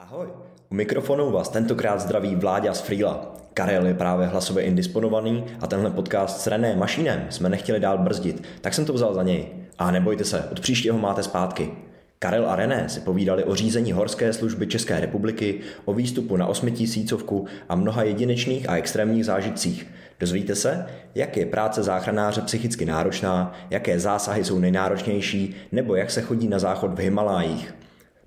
Ahoj, 0.00 0.26
u 0.70 0.74
mikrofonu 0.74 1.30
vás 1.30 1.48
tentokrát 1.48 2.00
zdraví 2.00 2.34
Vláďa 2.36 2.74
z 2.74 2.80
Frýla. 2.80 3.34
Karel 3.54 3.86
je 3.86 3.94
právě 3.94 4.26
hlasově 4.26 4.64
indisponovaný 4.64 5.44
a 5.60 5.66
tenhle 5.66 5.90
podcast 5.90 6.40
s 6.40 6.46
René 6.46 6.76
Mašínem 6.76 7.26
jsme 7.30 7.48
nechtěli 7.48 7.80
dál 7.80 7.98
brzdit, 7.98 8.42
tak 8.60 8.74
jsem 8.74 8.84
to 8.84 8.92
vzal 8.92 9.14
za 9.14 9.22
něj. 9.22 9.46
A 9.78 9.90
nebojte 9.90 10.24
se, 10.24 10.44
od 10.52 10.60
příštího 10.60 10.98
máte 10.98 11.22
zpátky. 11.22 11.70
Karel 12.18 12.50
a 12.50 12.56
René 12.56 12.88
si 12.88 13.00
povídali 13.00 13.44
o 13.44 13.54
řízení 13.54 13.92
horské 13.92 14.32
služby 14.32 14.66
České 14.66 15.00
republiky, 15.00 15.60
o 15.84 15.94
výstupu 15.94 16.36
na 16.36 16.46
osmitisícovku 16.46 17.46
a 17.68 17.74
mnoha 17.74 18.02
jedinečných 18.02 18.68
a 18.68 18.76
extrémních 18.76 19.24
zážitcích. 19.24 19.86
Dozvíte 20.20 20.54
se, 20.54 20.86
jak 21.14 21.36
je 21.36 21.46
práce 21.46 21.82
záchranáře 21.82 22.40
psychicky 22.40 22.84
náročná, 22.84 23.52
jaké 23.70 24.00
zásahy 24.00 24.44
jsou 24.44 24.58
nejnáročnější, 24.58 25.54
nebo 25.72 25.94
jak 25.94 26.10
se 26.10 26.22
chodí 26.22 26.48
na 26.48 26.58
záchod 26.58 26.94
v 26.94 26.98
Himalájích. 26.98 27.79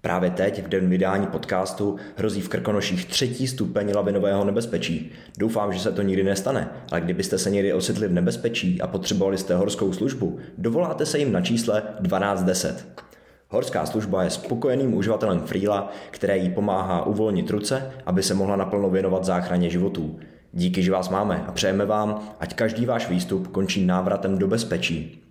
Právě 0.06 0.30
teď, 0.30 0.64
v 0.64 0.68
den 0.68 0.90
vydání 0.90 1.28
podcastu, 1.28 1.96
hrozí 2.18 2.42
v 2.42 2.50
Krkonoších 2.50 3.06
třetí 3.06 3.48
stupeň 3.48 3.92
lavinového 3.96 4.46
nebezpečí. 4.46 5.12
Doufám, 5.38 5.74
že 5.74 5.80
se 5.80 5.92
to 5.92 6.02
nikdy 6.02 6.24
nestane, 6.24 6.70
ale 6.92 7.02
kdybyste 7.02 7.38
se 7.38 7.50
někdy 7.50 7.74
ocitli 7.74 8.08
v 8.08 8.14
nebezpečí 8.14 8.82
a 8.82 8.88
potřebovali 8.88 9.38
jste 9.38 9.56
horskou 9.56 9.94
službu, 9.94 10.40
dovoláte 10.58 11.06
se 11.06 11.20
jim 11.20 11.32
na 11.32 11.42
čísle 11.42 11.82
1210. 11.82 13.04
Horská 13.50 13.86
služba 13.86 14.24
je 14.24 14.30
spokojeným 14.30 14.94
uživatelem 14.94 15.40
Freela, 15.40 15.92
které 16.12 16.38
jí 16.38 16.50
pomáhá 16.50 17.06
uvolnit 17.06 17.50
ruce, 17.50 17.92
aby 18.06 18.24
se 18.24 18.34
mohla 18.34 18.56
naplno 18.56 18.90
věnovat 18.90 19.24
záchraně 19.24 19.70
životů. 19.70 20.20
Díky, 20.54 20.84
že 20.84 20.92
vás 20.92 21.10
máme 21.10 21.44
a 21.48 21.52
přejeme 21.52 21.86
vám, 21.86 22.30
ať 22.40 22.54
každý 22.54 22.86
váš 22.86 23.10
výstup 23.10 23.48
končí 23.48 23.86
návratem 23.86 24.38
do 24.38 24.48
bezpečí. 24.48 25.23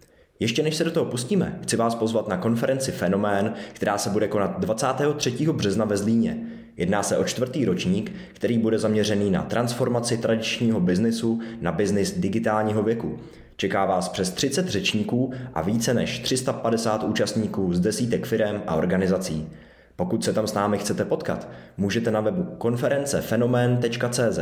Ještě 0.43 0.63
než 0.63 0.77
se 0.77 0.85
do 0.85 0.91
toho 0.91 1.07
pustíme, 1.07 1.59
chci 1.63 1.77
vás 1.77 1.95
pozvat 1.95 2.29
na 2.29 2.37
konferenci 2.37 2.93
Fenomén, 2.93 3.53
která 3.73 3.99
se 3.99 4.11
bude 4.11 4.29
konat 4.29 4.61
23. 4.61 5.47
března 5.53 5.85
ve 5.85 5.97
Zlíně. 5.97 6.39
Jedná 6.77 7.03
se 7.03 7.17
o 7.17 7.25
čtvrtý 7.25 7.65
ročník, 7.65 8.13
který 8.33 8.59
bude 8.59 8.79
zaměřený 8.79 9.31
na 9.31 9.43
transformaci 9.43 10.19
tradičního 10.19 10.81
biznisu 10.81 11.41
na 11.61 11.73
biznis 11.73 12.19
digitálního 12.19 12.83
věku. 12.83 13.19
Čeká 13.57 13.87
vás 13.87 14.09
přes 14.09 14.31
30 14.31 14.69
řečníků 14.69 15.33
a 15.55 15.63
více 15.63 15.95
než 15.95 16.19
350 16.19 17.05
účastníků 17.05 17.73
z 17.73 17.81
desítek 17.81 18.27
firm 18.27 18.63
a 18.67 18.75
organizací. 18.75 19.49
Pokud 19.97 20.25
se 20.25 20.33
tam 20.33 20.47
s 20.47 20.55
námi 20.55 20.79
chcete 20.79 21.05
potkat, 21.05 21.49
můžete 21.77 22.11
na 22.11 22.21
webu 22.21 22.43
konferencefenomen.cz 22.59 24.39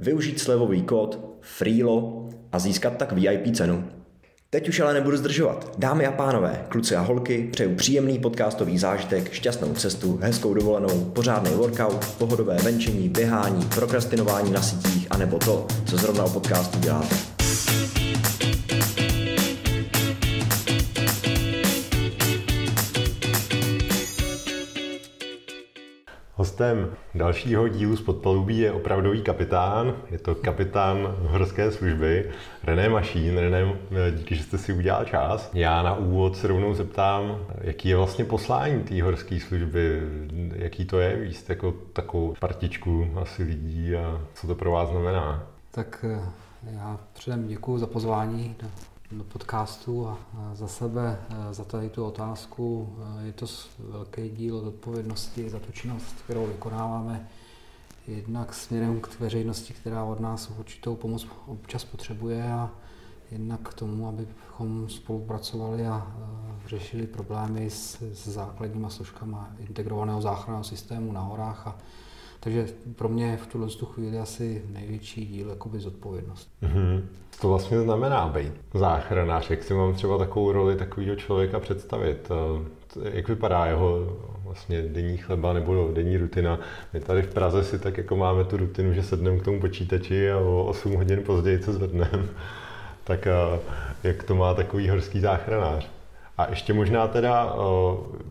využít 0.00 0.40
slevový 0.40 0.82
kód 0.82 1.38
FREELO 1.40 2.28
a 2.52 2.58
získat 2.58 2.96
tak 2.96 3.12
VIP 3.12 3.56
cenu. 3.56 3.84
Teď 4.54 4.68
už 4.68 4.80
ale 4.80 4.94
nebudu 4.94 5.16
zdržovat. 5.16 5.74
Dámy 5.78 6.06
a 6.06 6.12
pánové, 6.12 6.64
kluci 6.68 6.96
a 6.96 7.00
holky, 7.00 7.48
přeju 7.52 7.74
příjemný 7.74 8.18
podcastový 8.18 8.78
zážitek, 8.78 9.32
šťastnou 9.32 9.74
cestu, 9.74 10.18
hezkou 10.22 10.54
dovolenou, 10.54 11.04
pořádný 11.04 11.50
workout, 11.50 12.06
pohodové 12.18 12.56
venčení, 12.56 13.08
běhání, 13.08 13.64
prokrastinování 13.74 14.50
na 14.50 14.62
sítích, 14.62 15.06
anebo 15.10 15.38
to, 15.38 15.66
co 15.86 15.96
zrovna 15.96 16.24
o 16.24 16.30
podcastu 16.30 16.78
děláte. 16.78 17.16
Hostem 26.62 26.90
dalšího 27.14 27.68
dílu 27.68 27.96
z 27.96 28.02
Podpalubí 28.02 28.58
je 28.58 28.72
opravdový 28.72 29.22
kapitán. 29.22 29.94
Je 30.10 30.18
to 30.18 30.34
kapitán 30.34 31.16
horské 31.20 31.70
služby 31.70 32.30
René 32.64 32.88
Mašín. 32.88 33.38
René, 33.38 33.74
díky, 34.16 34.34
že 34.34 34.42
jste 34.42 34.58
si 34.58 34.72
udělal 34.72 35.04
čas. 35.04 35.50
Já 35.54 35.82
na 35.82 35.94
úvod 35.94 36.36
se 36.36 36.48
rovnou 36.48 36.74
zeptám, 36.74 37.38
jaký 37.60 37.88
je 37.88 37.96
vlastně 37.96 38.24
poslání 38.24 38.82
té 38.82 39.02
horské 39.02 39.40
služby, 39.40 40.00
jaký 40.54 40.84
to 40.84 41.00
je 41.00 41.16
víc 41.16 41.48
jako 41.48 41.72
takovou 41.92 42.34
partičku 42.40 43.08
asi 43.16 43.42
lidí 43.42 43.96
a 43.96 44.20
co 44.34 44.46
to 44.46 44.54
pro 44.54 44.70
vás 44.70 44.88
znamená. 44.88 45.46
Tak 45.70 46.04
eh, 46.08 46.20
já 46.70 46.98
předem 47.12 47.48
děkuji 47.48 47.78
za 47.78 47.86
pozvání 47.86 48.56
do 49.18 49.24
podcastu 49.24 50.08
a 50.08 50.18
za 50.54 50.68
sebe, 50.68 51.20
za 51.50 51.64
tady 51.64 51.90
tu 51.90 52.04
otázku. 52.04 52.96
Je 53.24 53.32
to 53.32 53.46
velký 53.78 54.30
díl 54.30 54.56
odpovědnosti 54.56 55.50
za 55.50 55.58
tu 55.58 55.72
činnost, 55.72 56.14
kterou 56.24 56.46
vykonáváme. 56.46 57.28
Jednak 58.06 58.54
směrem 58.54 59.00
k 59.00 59.20
veřejnosti, 59.20 59.74
která 59.74 60.04
od 60.04 60.20
nás 60.20 60.50
určitou 60.58 60.96
pomoc 60.96 61.26
občas 61.46 61.84
potřebuje 61.84 62.52
a 62.52 62.70
jednak 63.30 63.60
k 63.60 63.74
tomu, 63.74 64.08
abychom 64.08 64.88
spolupracovali 64.88 65.86
a 65.86 66.16
řešili 66.66 67.06
problémy 67.06 67.70
s, 67.70 68.02
s 68.02 68.28
základníma 68.28 68.90
složkama 68.90 69.50
integrovaného 69.58 70.22
záchranného 70.22 70.64
systému 70.64 71.12
na 71.12 71.20
horách 71.20 71.66
a 71.66 71.78
takže 72.44 72.66
pro 72.96 73.08
mě 73.08 73.36
v 73.36 73.46
tuhle 73.46 73.68
chvíli 73.84 74.18
asi 74.18 74.62
největší 74.72 75.26
díl 75.26 75.50
jakoby 75.50 75.78
zodpovědnost. 75.78 76.48
Mm-hmm. 76.62 77.02
To 77.40 77.48
vlastně 77.48 77.80
znamená 77.80 78.28
být 78.28 78.52
záchranář. 78.74 79.50
Jak 79.50 79.62
si 79.62 79.74
mám 79.74 79.94
třeba 79.94 80.18
takovou 80.18 80.52
roli 80.52 80.76
takového 80.76 81.16
člověka 81.16 81.60
představit? 81.60 82.28
Eh, 82.30 83.10
jak 83.12 83.28
vypadá 83.28 83.66
jeho 83.66 84.16
vlastně 84.44 84.82
denní 84.82 85.16
chleba 85.16 85.52
nebo 85.52 85.90
denní 85.94 86.16
rutina? 86.16 86.58
My 86.92 87.00
tady 87.00 87.22
v 87.22 87.34
Praze 87.34 87.64
si 87.64 87.78
tak 87.78 87.98
jako 87.98 88.16
máme 88.16 88.44
tu 88.44 88.56
rutinu, 88.56 88.92
že 88.92 89.02
sedneme 89.02 89.38
k 89.38 89.44
tomu 89.44 89.60
počítači 89.60 90.30
a 90.30 90.38
o 90.38 90.64
8 90.64 90.94
hodin 90.94 91.22
později 91.22 91.58
co 91.58 91.72
zvedneme. 91.72 92.28
Tak 93.04 93.26
eh, 93.26 93.60
jak 94.02 94.22
to 94.22 94.34
má 94.34 94.54
takový 94.54 94.88
horský 94.88 95.20
záchranář? 95.20 95.90
A 96.42 96.50
ještě 96.50 96.72
možná 96.72 97.08
teda, 97.08 97.54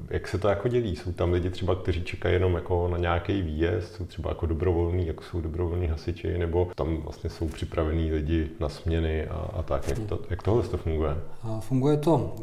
jak 0.10 0.28
se 0.28 0.38
to 0.38 0.48
jako 0.48 0.68
dělí? 0.68 0.96
Jsou 0.96 1.12
tam 1.12 1.32
lidi 1.32 1.50
třeba, 1.50 1.76
kteří 1.76 2.04
čekají 2.04 2.34
jenom 2.34 2.54
jako 2.54 2.88
na 2.88 2.98
nějaký 2.98 3.42
výjezd, 3.42 3.96
jsou 3.96 4.06
třeba 4.06 4.30
jako 4.30 4.46
dobrovolní, 4.46 5.08
jako 5.08 5.24
jsou 5.24 5.42
dobrovolní 5.42 5.88
hasiči, 5.88 6.38
nebo 6.38 6.72
tam 6.76 6.98
vlastně 6.98 7.30
jsou 7.30 7.48
připravení 7.48 8.12
lidi 8.12 8.50
na 8.60 8.70
směny 8.70 9.28
a, 9.28 9.36
a 9.54 9.64
tak. 9.64 9.88
Jak, 9.88 10.00
to, 10.00 10.20
jak 10.30 10.44
tohle 10.44 10.64
to 10.64 10.78
funguje? 10.78 11.18
Funguje 11.60 11.98
to 11.98 12.36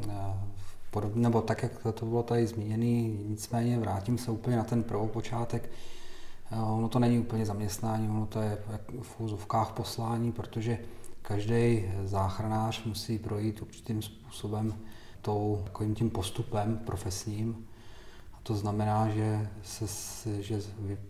podobně, 0.90 1.22
nebo 1.22 1.40
tak, 1.40 1.62
jak 1.62 1.72
to 1.94 2.06
bylo 2.06 2.22
tady 2.22 2.46
zmíněné, 2.46 3.14
nicméně 3.28 3.78
vrátím 3.78 4.18
se 4.18 4.30
úplně 4.30 4.56
na 4.56 4.64
ten 4.64 4.82
prvopočátek. 4.82 5.70
Ono 6.74 6.88
to 6.88 6.98
není 6.98 7.18
úplně 7.18 7.46
zaměstnání, 7.46 8.08
ono 8.08 8.26
to 8.26 8.40
je 8.40 8.58
v 9.02 9.20
úzovkách 9.20 9.72
poslání, 9.72 10.32
protože 10.32 10.78
každý 11.22 11.84
záchranář 12.04 12.84
musí 12.84 13.18
projít 13.18 13.62
určitým 13.62 14.02
způsobem 14.02 14.74
tou, 15.28 15.60
takovým 15.64 15.94
tím 15.94 16.10
postupem 16.10 16.78
profesním. 16.78 17.66
A 18.34 18.36
to 18.42 18.54
znamená, 18.54 19.08
že 19.08 19.48
se 19.62 20.42
že 20.42 20.60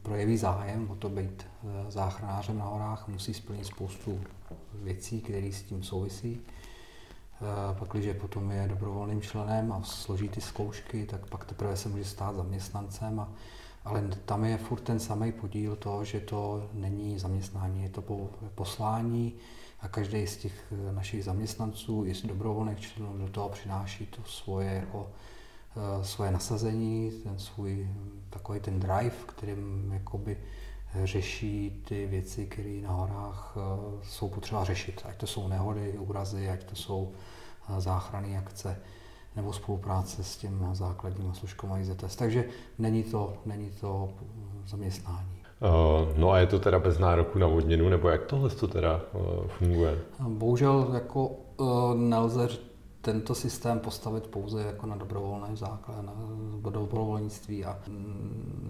projeví 0.02 0.36
zájem 0.36 0.90
o 0.90 0.94
to 0.94 1.08
být 1.08 1.46
eh, 1.46 1.90
záchranářem 1.90 2.58
na 2.58 2.64
horách, 2.64 3.08
musí 3.08 3.34
splnit 3.34 3.66
spoustu 3.66 4.20
věcí, 4.74 5.20
které 5.20 5.52
s 5.52 5.62
tím 5.62 5.82
souvisí. 5.82 6.40
Eh, 6.40 7.74
pak, 7.78 7.88
když 7.88 8.16
potom 8.20 8.50
je 8.50 8.68
dobrovolným 8.68 9.22
členem 9.22 9.72
a 9.72 9.82
složí 9.82 10.28
ty 10.28 10.40
zkoušky, 10.40 11.06
tak 11.06 11.26
pak 11.26 11.44
teprve 11.44 11.76
se 11.76 11.88
může 11.88 12.04
stát 12.04 12.36
zaměstnancem. 12.36 13.20
A, 13.20 13.28
ale 13.84 14.08
tam 14.24 14.44
je 14.44 14.58
furt 14.58 14.80
ten 14.80 15.00
samý 15.00 15.32
podíl 15.32 15.76
toho, 15.76 16.04
že 16.04 16.20
to 16.20 16.70
není 16.72 17.18
zaměstnání, 17.18 17.82
je 17.82 17.88
to 17.88 18.02
poslání, 18.54 19.34
a 19.80 19.88
každý 19.88 20.26
z 20.26 20.36
těch 20.36 20.72
eh, 20.72 20.92
našich 20.92 21.24
zaměstnanců 21.24 22.04
i 22.06 22.14
z 22.14 22.26
dobrovolných 22.26 22.80
členů 22.80 23.18
do 23.18 23.28
toho 23.28 23.48
přináší 23.48 24.06
to 24.06 24.22
svoje, 24.24 24.72
jako, 24.72 25.10
svoje 26.02 26.30
nasazení, 26.30 27.10
ten 27.10 27.38
svůj 27.38 27.88
takový 28.30 28.60
ten 28.60 28.80
drive, 28.80 29.16
kterým 29.26 29.90
jakoby 29.92 30.36
řeší 31.04 31.82
ty 31.88 32.06
věci, 32.06 32.46
které 32.46 32.80
na 32.82 32.90
horách 32.92 33.56
eh, 33.56 33.60
jsou 34.02 34.28
potřeba 34.28 34.64
řešit. 34.64 35.02
Ať 35.04 35.16
to 35.16 35.26
jsou 35.26 35.48
nehody, 35.48 35.98
úrazy, 35.98 36.48
ať 36.50 36.64
to 36.64 36.76
jsou 36.76 37.12
záchranné 37.78 38.38
akce 38.38 38.80
nebo 39.36 39.52
spolupráce 39.52 40.24
s 40.24 40.36
těm 40.36 40.68
základními 40.72 41.34
složkami 41.34 41.80
IZS. 41.80 42.16
Takže 42.16 42.44
není 42.78 43.02
to, 43.02 43.36
není 43.46 43.70
to 43.70 44.12
zaměstnání. 44.66 45.37
Uh, 45.60 46.18
no 46.18 46.30
a 46.30 46.38
je 46.38 46.46
to 46.46 46.58
teda 46.58 46.78
bez 46.78 46.98
nároku 46.98 47.38
na 47.38 47.46
vodninu, 47.46 47.88
nebo 47.88 48.08
jak 48.08 48.24
tohle 48.24 48.50
to 48.50 48.68
teda 48.68 49.00
uh, 49.12 49.46
funguje? 49.46 49.98
Bohužel 50.28 50.90
jako 50.94 51.26
uh, 51.26 51.94
nelze 51.94 52.48
tento 53.00 53.34
systém 53.34 53.78
postavit 53.78 54.26
pouze 54.26 54.62
jako 54.62 54.86
na 54.86 54.96
dobrovolné 54.96 55.56
základ, 55.56 56.02
na 56.02 56.12
dobrovolnictví 56.70 57.64
a 57.64 57.78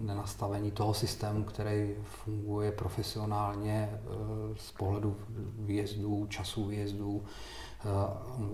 nenastavení 0.01 0.71
toho 0.71 0.93
systému, 0.93 1.43
který 1.43 1.95
funguje 2.03 2.71
profesionálně 2.71 3.99
z 4.55 4.71
pohledu 4.71 5.15
výjezdů, 5.59 6.25
času 6.29 6.65
výjezdů, 6.65 7.23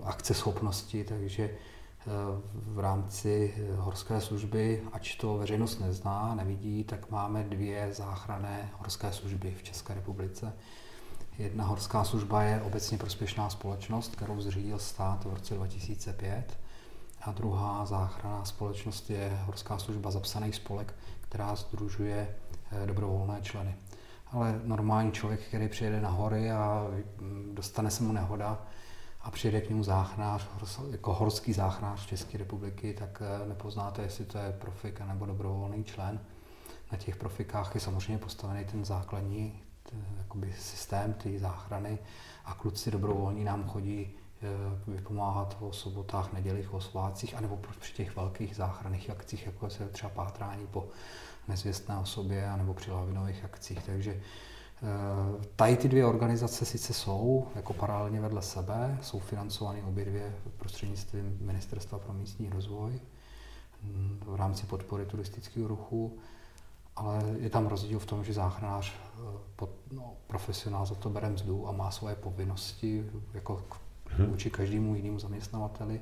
akceschopnosti, 0.02 1.04
takže 1.04 1.50
v 2.52 2.78
rámci 2.78 3.54
horské 3.76 4.20
služby, 4.20 4.82
ač 4.92 5.14
to 5.14 5.38
veřejnost 5.38 5.78
nezná, 5.78 6.34
nevidí, 6.34 6.84
tak 6.84 7.10
máme 7.10 7.44
dvě 7.44 7.88
záchranné 7.92 8.70
horské 8.78 9.12
služby 9.12 9.54
v 9.58 9.62
České 9.62 9.94
republice. 9.94 10.52
Jedna 11.38 11.64
horská 11.64 12.04
služba 12.04 12.42
je 12.42 12.62
obecně 12.62 12.98
prospěšná 12.98 13.50
společnost, 13.50 14.16
kterou 14.16 14.40
zřídil 14.40 14.78
stát 14.78 15.24
v 15.24 15.34
roce 15.34 15.54
2005 15.54 16.58
a 17.22 17.32
druhá 17.32 17.86
záchranná 17.86 18.44
společnost 18.44 19.10
je 19.10 19.38
Horská 19.44 19.78
služba 19.78 20.10
zapsaný 20.10 20.52
spolek, 20.52 20.94
která 21.20 21.54
združuje 21.54 22.36
eh, 22.72 22.86
dobrovolné 22.86 23.38
členy. 23.42 23.74
Ale 24.32 24.60
normální 24.64 25.12
člověk, 25.12 25.40
který 25.40 25.68
přijede 25.68 26.00
na 26.00 26.10
hory 26.10 26.50
a 26.50 26.86
mm, 27.20 27.50
dostane 27.54 27.90
se 27.90 28.02
mu 28.02 28.12
nehoda 28.12 28.66
a 29.26 29.30
přijede 29.30 29.60
k 29.60 29.68
němu 29.68 29.82
záchrář, 29.82 30.48
jako 30.90 31.14
horský 31.14 31.52
záchrář 31.52 32.06
České 32.06 32.38
republiky, 32.38 32.94
tak 32.94 33.22
eh, 33.22 33.48
nepoznáte, 33.48 34.02
jestli 34.02 34.24
to 34.24 34.38
je 34.38 34.52
profik 34.52 35.00
nebo 35.00 35.26
dobrovolný 35.26 35.84
člen. 35.84 36.20
Na 36.92 36.98
těch 36.98 37.16
profikách 37.16 37.74
je 37.74 37.80
samozřejmě 37.80 38.18
postavený 38.18 38.64
ten 38.64 38.84
základní 38.84 39.62
jakoby 40.18 40.54
systém 40.58 41.12
té 41.12 41.38
záchrany 41.38 41.98
a 42.44 42.54
kluci 42.54 42.90
dobrovolní 42.90 43.44
nám 43.44 43.68
chodí 43.68 44.14
Eh, 44.42 44.90
vypomáhat 44.90 45.56
o 45.60 45.72
sobotách, 45.72 46.32
nedělích, 46.32 46.74
o 46.74 46.80
svácích, 46.80 47.34
anebo 47.34 47.60
při 47.80 47.92
těch 47.92 48.16
velkých 48.16 48.56
záchranných 48.56 49.10
akcích, 49.10 49.46
jako 49.46 49.70
se 49.70 49.88
třeba 49.88 50.10
pátrání 50.10 50.66
po 50.66 50.88
nezvěstné 51.48 51.98
osobě, 51.98 52.48
anebo 52.48 52.74
při 52.74 52.90
lavinových 52.90 53.44
akcích. 53.44 53.82
Takže 53.82 54.20
tady 55.56 55.76
ty 55.76 55.88
dvě 55.88 56.06
organizace 56.06 56.64
sice 56.64 56.92
jsou 56.92 57.46
jako 57.54 57.72
paralelně 57.72 58.20
vedle 58.20 58.42
sebe, 58.42 58.98
jsou 59.02 59.18
financovány 59.18 59.82
obě 59.82 60.04
dvě 60.04 60.36
prostřednictvím 60.58 61.38
Ministerstva 61.40 61.98
pro 61.98 62.12
místní 62.12 62.48
rozvoj 62.50 63.00
hm, 63.82 64.20
v 64.26 64.34
rámci 64.34 64.66
podpory 64.66 65.06
turistického 65.06 65.68
ruchu, 65.68 66.18
ale 66.96 67.24
je 67.38 67.50
tam 67.50 67.66
rozdíl 67.66 67.98
v 67.98 68.06
tom, 68.06 68.24
že 68.24 68.32
záchranář 68.32 68.92
eh, 68.94 69.20
pod, 69.56 69.70
no, 69.92 70.12
profesionál 70.26 70.86
za 70.86 70.94
to 70.94 71.10
bere 71.10 71.30
mzdu 71.30 71.68
a 71.68 71.72
má 71.72 71.90
svoje 71.90 72.14
povinnosti 72.14 73.10
jako 73.34 73.62
hmm. 74.06 74.26
vůči 74.26 74.50
každému 74.50 74.94
jinému 74.94 75.18
zaměstnavateli. 75.18 76.00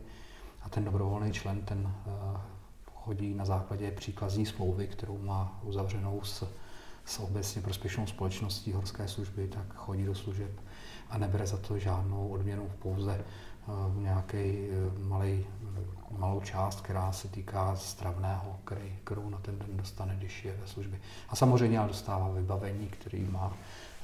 A 0.63 0.69
ten 0.69 0.85
dobrovolný 0.85 1.33
člen, 1.33 1.63
ten 1.63 1.95
uh, 2.07 2.41
chodí 2.95 3.35
na 3.35 3.45
základě 3.45 3.91
příkazní 3.91 4.47
smlouvy, 4.47 4.87
kterou 4.87 5.19
má 5.19 5.61
uzavřenou 5.63 6.21
s, 6.23 6.49
s 7.05 7.19
obecně 7.19 7.63
prospěšnou 7.63 8.07
společností 8.07 8.73
horské 8.73 9.09
služby, 9.09 9.49
tak 9.49 9.75
chodí 9.75 10.05
do 10.05 10.15
služeb 10.15 10.51
a 11.11 11.19
nebere 11.19 11.47
za 11.47 11.57
to 11.57 11.79
žádnou 11.79 12.29
odměnu, 12.29 12.71
pouze 12.79 13.25
uh, 13.67 14.03
nějaký 14.03 14.37
uh, 14.37 15.09
malý, 15.09 15.47
malou 16.19 16.41
část, 16.41 16.81
která 16.81 17.13
se 17.13 17.29
týká 17.29 17.77
stravného, 17.77 18.57
který, 18.65 18.99
kterou 19.05 19.29
na 19.29 19.39
ten 19.39 19.59
den 19.59 19.77
dostane, 19.77 20.17
když 20.19 20.45
je 20.45 20.57
ve 20.61 20.67
službě. 20.67 21.01
A 21.29 21.37
samozřejmě 21.37 21.81
dostává 21.89 22.31
vybavení, 22.31 22.89
který 22.89 23.25
má 23.25 23.53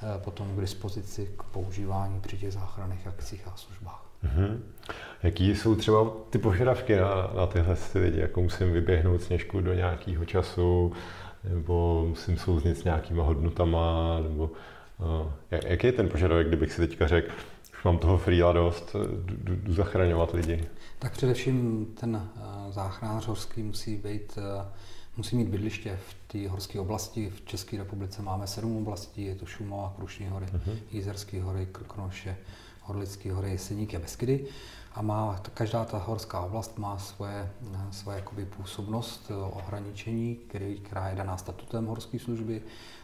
Eh, 0.02 0.19
potom 0.19 0.56
k 0.56 0.61
dispozici 0.61 1.31
k 1.37 1.43
používání 1.43 2.20
při 2.20 2.38
těch 2.38 2.52
záchranných 2.52 3.06
akcích 3.06 3.49
a 3.49 3.56
službách. 3.56 4.05
Mm-hmm. 4.25 4.58
Jaký 5.23 5.56
jsou 5.56 5.75
třeba 5.75 6.11
ty 6.31 6.38
požadavky 6.38 6.97
na, 6.97 7.31
na 7.37 7.47
tyhle 7.47 7.76
lidi? 7.94 8.20
Jako 8.20 8.43
musím 8.43 8.73
vyběhnout 8.73 9.23
sněžku 9.23 9.61
do 9.61 9.75
nějakého 9.75 10.25
času, 10.25 10.93
nebo 11.44 12.06
musím 12.08 12.37
souznit 12.37 12.78
s 12.78 12.84
nějakýma 12.84 13.25
hodnotama, 13.25 14.19
nebo 14.22 14.50
uh, 14.98 15.31
jaký 15.50 15.87
je 15.87 15.92
ten 15.92 16.08
požadavek, 16.08 16.48
kdybych 16.48 16.72
si 16.72 16.87
teďka 16.87 17.06
řekl, 17.06 17.32
už 17.72 17.84
mám 17.84 17.98
toho 17.98 18.19
frýla 18.19 18.52
dost, 18.52 18.96
jdu, 19.25 19.56
jdu 19.56 19.75
zachraňovat 19.75 20.34
lidi? 20.34 20.64
Tak 20.98 21.12
především 21.12 21.87
ten 22.00 22.16
uh, 22.16 22.72
záchranář 22.72 23.26
horský 23.26 23.62
musí 23.62 23.96
být 23.96 24.38
uh, 24.38 24.66
musí 25.16 25.37
mít 25.37 25.48
bydliště 25.48 25.98
v 26.08 26.32
té 26.32 26.48
horské 26.48 26.81
oblasti. 26.81 27.31
V 27.31 27.44
České 27.44 27.78
republice 27.78 28.22
máme 28.22 28.46
sedm 28.46 28.76
oblastí, 28.76 29.25
je 29.25 29.34
to 29.34 29.46
Šumova, 29.46 29.92
Krušní 29.96 30.26
hory, 30.26 30.46
uh-huh. 30.46 30.76
Jízerské 30.92 31.42
hory, 31.42 31.69
Kronoše, 31.72 32.37
Horlické 32.81 33.32
hory, 33.32 33.50
Jeseníky 33.50 33.96
a 33.96 34.00
Beskydy. 34.00 34.44
A 34.94 35.02
má, 35.02 35.40
každá 35.54 35.84
ta 35.84 35.98
horská 35.98 36.40
oblast 36.40 36.78
má 36.78 36.98
svoje, 36.98 37.50
svoje 37.90 38.16
jakoby 38.16 38.44
působnost, 38.46 39.31
ohraničení, 39.50 40.37
který, 40.37 40.81
která 40.81 41.08
je 41.08 41.16
daná 41.16 41.37
statutem 41.37 41.87
horské 41.87 42.19
služby 42.19 42.62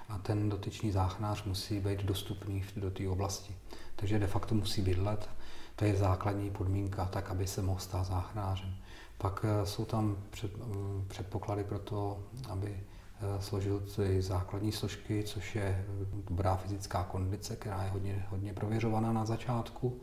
a 0.09 0.19
ten 0.19 0.49
dotyčný 0.49 0.93
záchranář 0.93 1.45
musí 1.45 1.81
být 1.81 2.03
dostupný 2.03 2.65
do 2.77 2.91
té 2.91 3.09
oblasti. 3.09 3.55
Takže 3.97 4.19
de 4.19 4.27
facto 4.27 4.55
musí 4.55 4.83
bydlet. 4.83 5.29
To 5.77 5.85
je 5.85 5.97
základní 5.97 6.51
podmínka, 6.51 7.05
tak 7.05 7.31
aby 7.31 7.47
se 7.47 7.63
mohl 7.63 7.81
stát 7.81 8.07
záchranářem. 8.07 8.75
Pak 9.19 9.45
eh, 9.45 9.67
jsou 9.67 9.85
tam 9.85 10.17
před, 10.31 10.57
mm, 10.57 11.05
předpoklady 11.09 11.65
pro 11.65 11.79
to, 11.79 12.23
aby 12.49 12.77
eh, 12.81 12.96
složil 13.41 13.83
ty 13.97 14.23
základní 14.23 14.73
složky, 14.73 15.23
což 15.23 15.55
je 15.55 15.85
dobrá 16.29 16.57
fyzická 16.57 17.03
kondice, 17.03 17.57
která 17.57 17.83
je 17.83 17.91
hodně, 17.91 18.27
hodně 18.31 18.53
prověřovaná 18.53 19.13
na 19.13 19.25
začátku. 19.25 20.01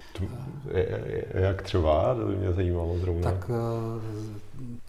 Jak 1.33 1.61
třeba? 1.61 2.15
To 2.15 2.25
by 2.25 2.35
mě 2.35 2.53
zajímalo 2.53 2.97
zrovna. 2.97 3.31
Tak 3.31 3.49
eh, 3.49 4.39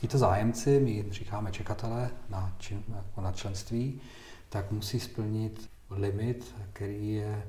tito 0.00 0.19
zájemci, 0.19 0.81
my 0.81 1.05
říkáme 1.11 1.53
čekatele 1.53 2.11
na, 2.29 2.53
čin, 2.59 2.82
jako 2.97 3.21
na 3.21 3.32
členství, 3.32 4.00
tak 4.49 4.70
musí 4.70 5.00
splnit 5.00 5.70
limit, 5.91 6.55
který 6.73 7.15
je 7.15 7.43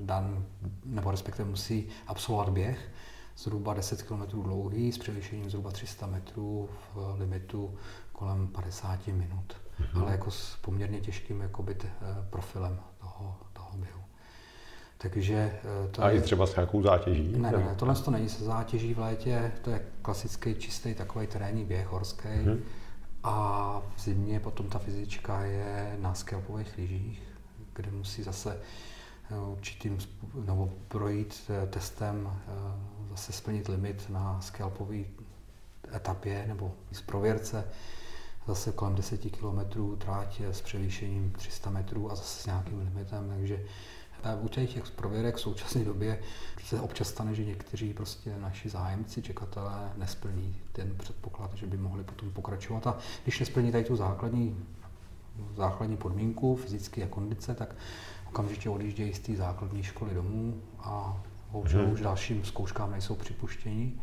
dan, 0.00 0.44
nebo 0.84 1.10
respektive 1.10 1.48
musí 1.48 1.88
absolvovat 2.06 2.48
běh, 2.48 2.90
zhruba 3.36 3.74
10 3.74 4.02
km 4.02 4.22
dlouhý 4.42 4.92
s 4.92 4.98
převýšením 4.98 5.50
zhruba 5.50 5.70
300 5.70 6.06
metrů 6.06 6.68
v 6.94 7.14
limitu 7.18 7.74
kolem 8.12 8.48
50 8.48 9.06
minut, 9.06 9.56
mm-hmm. 9.80 10.02
ale 10.02 10.12
jako 10.12 10.30
s 10.30 10.56
poměrně 10.56 11.00
těžkým 11.00 11.40
jakoby, 11.40 11.76
eh, 11.82 11.90
profilem 12.30 12.80
toho, 13.00 13.36
toho 13.52 13.70
běhu. 13.74 14.00
Takže 14.98 15.34
eh, 15.34 15.88
to 15.88 16.02
A 16.02 16.10
je... 16.10 16.18
i 16.18 16.20
třeba 16.20 16.46
s 16.46 16.56
nějakou 16.56 16.82
zátěží? 16.82 17.32
Ne, 17.38 17.52
ne, 17.52 17.58
ne, 17.58 17.74
tohle 17.76 17.94
to 17.94 18.10
není 18.10 18.28
se 18.28 18.44
zátěží 18.44 18.94
v 18.94 18.98
létě, 18.98 19.52
to 19.62 19.70
je 19.70 19.82
klasický 20.02 20.54
čistý 20.54 20.94
takový 20.94 21.26
terénní 21.26 21.64
běh 21.64 21.86
horský. 21.86 22.28
Mm-hmm. 22.28 22.58
A 23.22 23.82
v 23.96 24.00
zimě 24.00 24.40
potom 24.40 24.68
ta 24.68 24.78
fyzička 24.78 25.42
je 25.42 25.96
na 26.00 26.14
skelpových 26.14 26.78
lyžích, 26.78 27.22
kde 27.74 27.90
musí 27.90 28.22
zase 28.22 28.60
eh, 29.30 29.38
určitým 29.38 29.98
nebo 30.46 30.72
projít 30.88 31.50
testem 31.70 32.30
zase 33.10 33.32
splnit 33.32 33.68
limit 33.68 34.10
na 34.10 34.40
scalpové 34.40 34.96
etapě 35.94 36.44
nebo 36.48 36.72
z 36.92 37.00
prověrce 37.00 37.64
zase 38.46 38.72
kolem 38.72 38.94
10 38.94 39.20
km 39.36 39.96
tráť 39.98 40.40
s 40.40 40.60
převýšením 40.60 41.30
300 41.30 41.70
metrů 41.70 42.12
a 42.12 42.14
zase 42.14 42.42
s 42.42 42.46
nějakým 42.46 42.78
limitem, 42.78 43.28
takže 43.28 43.64
u 44.40 44.48
těch, 44.48 44.90
prověrek 44.90 45.36
v 45.36 45.40
současné 45.40 45.84
době 45.84 46.18
se 46.64 46.80
občas 46.80 47.08
stane, 47.08 47.34
že 47.34 47.44
někteří 47.44 47.94
prostě 47.94 48.34
naši 48.38 48.68
zájemci, 48.68 49.22
čekatelé 49.22 49.92
nesplní 49.96 50.56
ten 50.72 50.94
předpoklad, 50.98 51.54
že 51.54 51.66
by 51.66 51.76
mohli 51.76 52.04
potom 52.04 52.30
pokračovat. 52.30 52.86
A 52.86 52.98
když 53.22 53.40
nesplní 53.40 53.72
tady 53.72 53.84
tu 53.84 53.96
základní, 53.96 54.64
základní 55.56 55.96
podmínku 55.96 56.56
fyzické 56.56 57.04
a 57.04 57.06
kondice, 57.06 57.54
tak 57.54 57.74
okamžitě 58.28 58.70
odjíždějí 58.70 59.14
z 59.14 59.18
té 59.18 59.36
základní 59.36 59.82
školy 59.82 60.14
domů 60.14 60.62
a 60.78 61.22
bohužel 61.52 61.82
hmm. 61.82 61.92
už 61.92 62.00
dalším 62.00 62.44
zkouškám 62.44 62.90
nejsou 62.90 63.14
připuštění. 63.14 64.00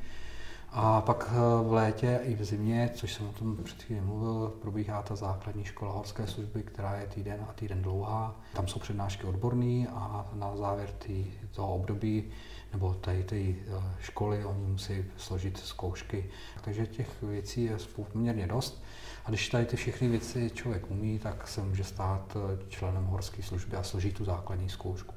A 0.69 1.01
pak 1.01 1.29
eh, 1.31 1.67
v 1.67 1.73
létě 1.73 2.19
i 2.23 2.35
v 2.35 2.43
zimě, 2.43 2.89
což 2.93 3.13
jsem 3.13 3.27
o 3.27 3.31
tom 3.31 3.57
před 3.63 3.83
chvílí 3.83 4.01
mluvil, 4.01 4.53
probíhá 4.61 5.01
ta 5.01 5.15
základní 5.15 5.65
škola 5.65 5.91
horské 5.91 6.27
služby, 6.27 6.63
která 6.63 6.95
je 6.95 7.07
týden 7.07 7.45
a 7.49 7.53
týden 7.53 7.81
dlouhá. 7.81 8.35
Tam 8.53 8.67
jsou 8.67 8.79
přednášky 8.79 9.27
odborné 9.27 9.87
a 9.87 10.29
na 10.33 10.57
závěr 10.57 10.89
tý, 10.89 11.25
toho 11.51 11.75
období 11.75 12.23
nebo 12.71 12.93
té 12.93 13.23
eh, 13.31 13.55
školy 13.99 14.45
oni 14.45 14.67
musí 14.67 15.05
složit 15.17 15.57
zkoušky. 15.57 16.29
Takže 16.61 16.87
těch 16.87 17.21
věcí 17.21 17.63
je 17.63 17.77
poměrně 18.13 18.47
dost. 18.47 18.83
A 19.25 19.29
když 19.29 19.49
tady 19.49 19.65
ty 19.65 19.75
všechny 19.75 20.07
věci 20.07 20.51
člověk 20.53 20.91
umí, 20.91 21.19
tak 21.19 21.47
se 21.47 21.61
může 21.61 21.83
stát 21.83 22.37
eh, 22.37 22.69
členem 22.69 23.05
horské 23.05 23.43
služby 23.43 23.77
a 23.77 23.83
složit 23.83 24.17
tu 24.17 24.25
základní 24.25 24.69
zkoušku. 24.69 25.16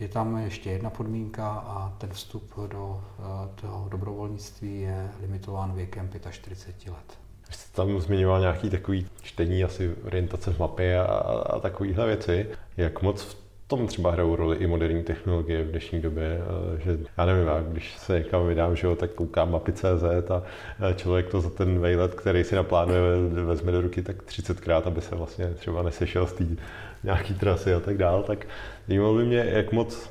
Je 0.00 0.08
tam 0.08 0.36
ještě 0.36 0.70
jedna 0.70 0.90
podmínka 0.90 1.48
a 1.48 1.94
ten 1.98 2.10
vstup 2.10 2.52
do 2.66 3.04
eh, 3.18 3.60
toho 3.60 3.88
dobrovolnictví 3.88 4.80
je 4.80 5.10
limitován 5.20 5.74
věkem 5.74 6.10
45 6.30 6.92
let. 6.92 7.18
Jste 7.50 7.76
tam 7.76 8.00
zmiňoval 8.00 8.40
nějaký 8.40 8.70
takový 8.70 9.06
čtení, 9.22 9.64
asi 9.64 9.94
orientace 9.94 10.52
v 10.52 10.58
mapě 10.58 11.00
a, 11.00 11.04
a 11.04 11.60
takovéhle 11.60 12.06
věci. 12.06 12.46
Jak 12.76 13.02
moc 13.02 13.22
v 13.22 13.47
tom 13.68 13.86
třeba 13.86 14.10
hrajou 14.10 14.36
roli 14.36 14.56
i 14.56 14.66
moderní 14.66 15.02
technologie 15.02 15.64
v 15.64 15.70
dnešní 15.70 16.00
době, 16.00 16.40
eh, 16.40 16.80
že 16.80 16.98
já 17.18 17.26
nevím, 17.26 17.46
já, 17.46 17.60
když 17.60 17.98
se 17.98 18.18
někam 18.18 18.46
vydám, 18.46 18.76
že 18.76 18.86
jo, 18.86 18.96
tak 18.96 19.10
koukám 19.10 19.50
mapy 19.50 19.72
CZ 19.72 20.30
a 20.30 20.42
eh, 20.90 20.94
člověk 20.94 21.28
to 21.28 21.40
za 21.40 21.50
ten 21.50 21.78
vejlet, 21.78 22.14
který 22.14 22.44
si 22.44 22.54
naplánuje, 22.54 23.00
vezme 23.44 23.72
do 23.72 23.80
ruky 23.80 24.02
tak 24.02 24.22
30krát, 24.22 24.82
aby 24.84 25.00
se 25.00 25.14
vlastně 25.14 25.46
třeba 25.54 25.82
nesešel 25.82 26.26
z 26.26 26.32
té 26.32 26.44
nějaký 27.04 27.34
trasy 27.34 27.74
a 27.74 27.80
tak 27.80 27.98
dál, 27.98 28.22
tak 28.22 28.46
zajímalo 28.86 29.14
by 29.14 29.24
mě, 29.24 29.44
jak 29.52 29.72
moc 29.72 30.10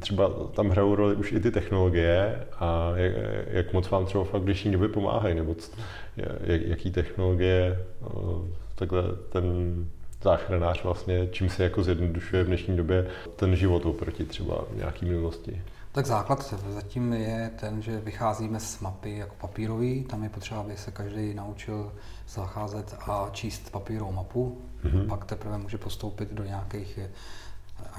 třeba 0.00 0.30
tam 0.54 0.68
hrajou 0.68 0.94
roli 0.94 1.14
už 1.14 1.32
i 1.32 1.40
ty 1.40 1.50
technologie 1.50 2.46
a 2.58 2.92
jak, 2.96 3.12
jak 3.48 3.72
moc 3.72 3.90
vám 3.90 4.06
třeba 4.06 4.24
fakt 4.24 4.42
v 4.42 4.44
dnešní 4.44 4.72
době 4.72 4.88
pomáhají, 4.88 5.34
nebo 5.34 5.56
jak, 6.40 6.62
jaký 6.62 6.90
technologie 6.90 7.78
eh, 8.02 8.06
takhle 8.74 9.02
ten 9.28 9.44
záchranář 10.26 10.82
vlastně, 10.82 11.28
čím 11.32 11.48
se 11.48 11.62
jako 11.62 11.82
zjednodušuje 11.82 12.44
v 12.44 12.46
dnešní 12.46 12.76
době 12.76 13.06
ten 13.36 13.56
život 13.56 13.86
oproti 13.86 14.24
třeba 14.24 14.64
nějaký 14.74 15.06
minulosti. 15.06 15.62
Tak 15.92 16.06
základ 16.06 16.54
zatím 16.68 17.12
je 17.12 17.50
ten, 17.60 17.82
že 17.82 18.00
vycházíme 18.00 18.60
z 18.60 18.80
mapy 18.80 19.16
jako 19.16 19.34
papírový, 19.40 20.04
tam 20.04 20.22
je 20.22 20.28
potřeba, 20.28 20.60
aby 20.60 20.76
se 20.76 20.90
každý 20.90 21.34
naučil 21.34 21.92
zacházet 22.28 22.94
a 23.06 23.28
číst 23.32 23.70
papírovou 23.70 24.12
mapu, 24.12 24.62
mm-hmm. 24.84 25.08
pak 25.08 25.24
teprve 25.24 25.58
může 25.58 25.78
postoupit 25.78 26.32
do 26.32 26.44
nějakých 26.44 26.98
eh, 26.98 27.10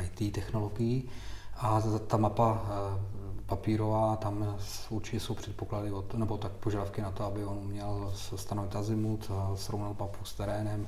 IT 0.04 0.34
technologií. 0.34 1.10
A 1.58 1.82
ta 2.08 2.18
mapa 2.18 2.66
eh, 2.66 3.08
papírová, 3.46 4.16
tam 4.16 4.58
určitě 4.90 5.20
jsou 5.20 5.34
předpoklady, 5.34 5.92
od, 5.92 6.14
nebo 6.14 6.38
tak 6.38 6.52
požadavky 6.52 7.02
na 7.02 7.12
to, 7.12 7.24
aby 7.24 7.46
on 7.46 7.58
uměl 7.58 8.14
stanovit 8.36 8.76
azimut, 8.76 9.32
srovnat 9.56 10.00
mapu 10.00 10.26
s 10.26 10.34
terénem, 10.34 10.88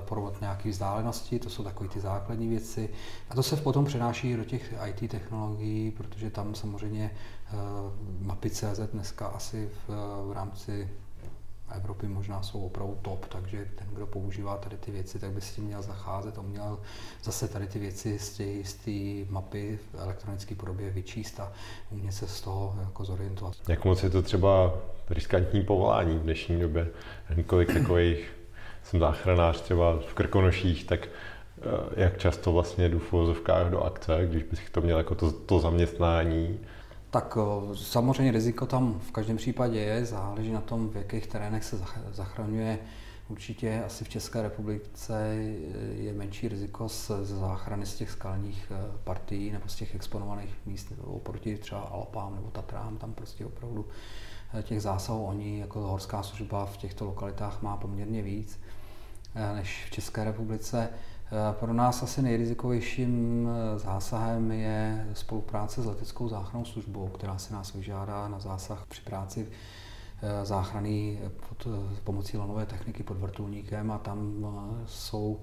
porovnat 0.00 0.40
nějaké 0.40 0.70
vzdálenosti, 0.70 1.38
to 1.38 1.50
jsou 1.50 1.64
takové 1.64 1.88
ty 1.88 2.00
základní 2.00 2.48
věci. 2.48 2.88
A 3.30 3.34
to 3.34 3.42
se 3.42 3.56
potom 3.56 3.84
přenáší 3.84 4.36
do 4.36 4.44
těch 4.44 4.74
IT 4.86 5.10
technologií, 5.10 5.90
protože 5.90 6.30
tam 6.30 6.54
samozřejmě 6.54 7.10
mapy 8.20 8.50
CZ 8.50 8.80
dneska 8.92 9.26
asi 9.26 9.68
v, 9.68 9.90
v 10.28 10.32
rámci 10.32 10.88
Evropy 11.76 12.08
možná 12.08 12.42
jsou 12.42 12.66
opravdu 12.66 12.98
top, 13.02 13.26
takže 13.26 13.68
ten, 13.74 13.86
kdo 13.92 14.06
používá 14.06 14.56
tady 14.56 14.76
ty 14.76 14.90
věci, 14.90 15.18
tak 15.18 15.30
by 15.30 15.40
s 15.40 15.52
tím 15.52 15.64
měl 15.64 15.82
zacházet 15.82 16.38
a 16.38 16.42
měl 16.42 16.78
zase 17.24 17.48
tady 17.48 17.66
ty 17.66 17.78
věci 17.78 18.18
z 18.64 18.74
té 18.74 19.30
mapy 19.32 19.78
v 19.92 20.00
elektronické 20.00 20.54
podobě 20.54 20.90
vyčíst 20.90 21.40
a 21.40 21.52
umět 21.90 22.12
se 22.12 22.26
z 22.26 22.40
toho 22.40 22.76
jako 22.80 23.04
zorientovat. 23.04 23.54
Jak 23.68 23.84
moc 23.84 24.02
je 24.02 24.10
to 24.10 24.22
třeba 24.22 24.74
riskantní 25.10 25.62
povolání 25.62 26.18
v 26.18 26.22
dnešní 26.22 26.60
době? 26.60 26.88
Kolik 27.46 27.72
takových, 27.72 28.37
jsem 28.88 29.00
záchranář 29.00 29.60
třeba 29.60 29.98
v 30.08 30.14
Krkonoších, 30.14 30.84
tak 30.84 31.06
eh, 31.06 31.62
jak 31.96 32.18
často 32.18 32.52
vlastně 32.52 32.88
jdu 32.88 32.98
v 32.98 33.42
do 33.70 33.80
akce, 33.80 34.26
když 34.26 34.42
bych 34.42 34.70
to 34.70 34.80
měl 34.80 34.98
jako 34.98 35.14
to, 35.14 35.32
to 35.32 35.60
zaměstnání, 35.60 36.58
tak 37.10 37.38
samozřejmě 37.74 38.32
riziko 38.32 38.66
tam 38.66 39.00
v 39.00 39.12
každém 39.12 39.36
případě 39.36 39.80
je, 39.80 40.04
záleží 40.04 40.52
na 40.52 40.60
tom, 40.60 40.88
v 40.88 40.96
jakých 40.96 41.26
terénech 41.26 41.64
se 41.64 41.80
zachraňuje. 42.12 42.78
Určitě 43.28 43.82
asi 43.86 44.04
v 44.04 44.08
České 44.08 44.42
republice 44.42 45.34
je 45.92 46.12
menší 46.12 46.48
riziko 46.48 46.88
z, 46.88 47.10
záchrany 47.22 47.86
z 47.86 47.94
těch 47.94 48.10
skalních 48.10 48.70
e, 48.70 48.98
partií 49.04 49.50
nebo 49.50 49.68
z 49.68 49.74
těch 49.74 49.94
exponovaných 49.94 50.54
míst 50.66 50.92
oproti 51.04 51.58
třeba 51.58 51.80
Alpám 51.80 52.34
nebo 52.34 52.50
Tatrám. 52.50 52.96
Tam 52.96 53.12
prostě 53.12 53.46
opravdu 53.46 53.86
těch 54.62 54.82
zásahů 54.82 55.24
oni 55.24 55.60
jako 55.60 55.80
horská 55.80 56.22
služba 56.22 56.66
v 56.66 56.76
těchto 56.76 57.04
lokalitách 57.04 57.62
má 57.62 57.76
poměrně 57.76 58.22
víc 58.22 58.60
než 59.34 59.84
v 59.86 59.90
České 59.90 60.24
republice. 60.24 60.88
Eh, 61.32 61.54
pro 61.60 61.72
nás 61.72 62.02
asi 62.02 62.22
nejrizikovějším 62.22 63.48
eh, 63.48 63.78
zásahem 63.78 64.52
je 64.52 65.06
spolupráce 65.12 65.82
s 65.82 65.86
leteckou 65.86 66.28
záchrannou 66.28 66.64
službou, 66.64 67.08
která 67.08 67.38
se 67.38 67.54
nás 67.54 67.74
vyžádá 67.74 68.28
na 68.28 68.40
zásah 68.40 68.86
při 68.88 69.00
práci 69.00 69.48
eh, 70.22 70.44
záchrany 70.44 71.18
pod 71.48 71.68
pomocí 72.04 72.36
lanové 72.36 72.66
techniky 72.66 73.02
pod 73.02 73.16
vrtulníkem 73.16 73.90
a 73.90 73.98
tam 73.98 74.46
jsou 74.86 75.40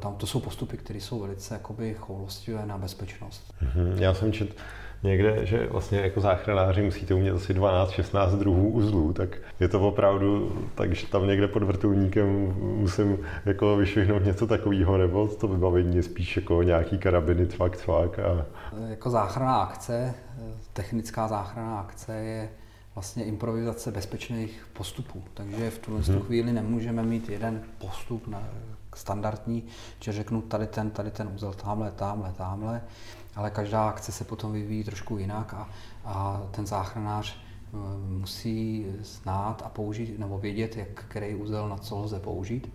tam 0.00 0.16
to 0.16 0.26
jsou 0.26 0.40
postupy, 0.40 0.76
které 0.76 1.00
jsou 1.00 1.20
velice 1.20 1.60
choulostivé 1.98 2.66
na 2.66 2.78
bezpečnost. 2.78 3.54
Mhm, 3.62 3.98
já 3.98 4.14
jsem 4.14 4.32
čet, 4.32 4.56
někde, 5.02 5.46
že 5.46 5.66
vlastně 5.66 5.98
jako 5.98 6.20
záchranáři 6.20 6.82
musíte 6.82 7.14
umět 7.14 7.32
asi 7.32 7.54
12-16 7.54 8.38
druhů 8.38 8.68
uzlů, 8.68 9.12
tak 9.12 9.36
je 9.60 9.68
to 9.68 9.80
opravdu, 9.80 10.52
takže 10.74 11.06
tam 11.06 11.26
někde 11.26 11.48
pod 11.48 11.62
vrtulníkem 11.62 12.54
musím 12.58 13.18
jako 13.46 13.76
vyšvihnout 13.76 14.24
něco 14.24 14.46
takového, 14.46 14.98
nebo 14.98 15.28
to 15.28 15.48
vybavení 15.48 15.96
je 15.96 16.02
spíš 16.02 16.36
jako 16.36 16.62
nějaký 16.62 16.98
karabiny, 16.98 17.46
cvak, 17.46 17.76
cvak. 17.76 18.18
A... 18.18 18.46
Jako 18.88 19.10
záchranná 19.10 19.56
akce, 19.56 20.14
technická 20.72 21.28
záchranná 21.28 21.80
akce 21.80 22.14
je 22.14 22.48
vlastně 22.94 23.24
improvizace 23.24 23.90
bezpečných 23.90 24.66
postupů. 24.72 25.22
Takže 25.34 25.70
v 25.70 25.78
tuhle 25.78 26.00
hmm. 26.00 26.20
chvíli 26.20 26.52
nemůžeme 26.52 27.02
mít 27.02 27.28
jeden 27.28 27.62
postup 27.78 28.28
na, 28.28 28.42
standardní, 28.94 29.64
že 30.00 30.12
řeknu 30.12 30.42
tady 30.42 30.66
ten, 30.66 30.90
tady 30.90 31.10
ten 31.10 31.30
úzel, 31.34 31.52
tamhle, 31.52 31.90
tamhle, 31.90 32.32
tamhle 32.32 32.80
ale 33.38 33.50
každá 33.50 33.88
akce 33.88 34.12
se 34.12 34.24
potom 34.24 34.52
vyvíjí 34.52 34.84
trošku 34.84 35.18
jinak 35.18 35.54
a, 35.54 35.68
a 36.04 36.42
ten 36.50 36.66
záchranář 36.66 37.36
eh, 37.36 37.76
musí 38.08 38.86
znát 39.00 39.62
a 39.64 39.68
použít, 39.68 40.18
nebo 40.18 40.38
vědět, 40.38 40.76
jak 40.76 40.88
který 40.88 41.34
úzel 41.34 41.68
na 41.68 41.76
co 41.76 41.98
lze 41.98 42.20
použít 42.20 42.72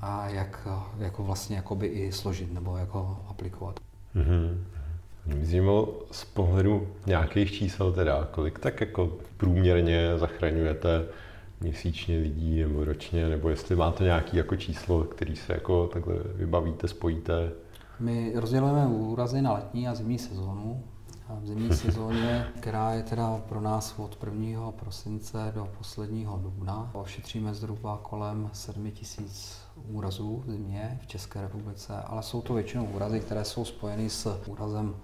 a 0.00 0.28
jak 0.28 0.68
jako 0.98 1.22
vlastně 1.22 1.56
jakoby 1.56 1.86
i 1.86 2.12
složit 2.12 2.52
nebo 2.52 2.76
jako 2.76 3.18
aplikovat. 3.28 3.80
Mm-hmm. 4.16 4.58
Zajímalo 5.42 6.02
z 6.12 6.24
pohledu 6.24 6.88
nějakých 7.06 7.52
čísel 7.52 7.92
teda, 7.92 8.28
kolik 8.30 8.58
tak 8.58 8.80
jako 8.80 9.12
průměrně 9.36 10.18
zachraňujete 10.18 11.04
měsíčně 11.60 12.18
lidí 12.18 12.60
nebo 12.60 12.84
ročně, 12.84 13.28
nebo 13.28 13.48
jestli 13.48 13.76
máte 13.76 14.04
nějaký 14.04 14.36
jako 14.36 14.56
číslo, 14.56 15.04
který 15.04 15.36
se 15.36 15.52
jako 15.52 15.86
takhle 15.86 16.14
vybavíte, 16.34 16.88
spojíte? 16.88 17.52
My 18.00 18.32
rozdělujeme 18.34 18.86
úrazy 18.86 19.42
na 19.42 19.52
letní 19.52 19.88
a 19.88 19.94
zimní 19.94 20.18
sezónu. 20.18 20.84
A 21.28 21.34
v 21.34 21.46
zimní 21.46 21.76
sezóně, 21.76 22.46
která 22.60 22.92
je 22.92 23.02
teda 23.02 23.40
pro 23.48 23.60
nás 23.60 23.94
od 23.98 24.18
1. 24.24 24.72
prosince 24.72 25.52
do 25.54 25.68
posledního 25.78 26.38
dubna, 26.38 26.90
ošetříme 26.92 27.54
zhruba 27.54 27.98
kolem 28.02 28.50
7 28.52 28.90
tisíc 28.90 29.58
úrazů 29.88 30.42
v 30.46 30.50
zimě 30.50 30.98
v 31.02 31.06
České 31.06 31.40
republice, 31.40 31.96
ale 32.06 32.22
jsou 32.22 32.42
to 32.42 32.54
většinou 32.54 32.84
úrazy, 32.84 33.20
které 33.20 33.44
jsou 33.44 33.64
spojeny 33.64 34.10
s 34.10 34.40
úrazem 34.46 34.96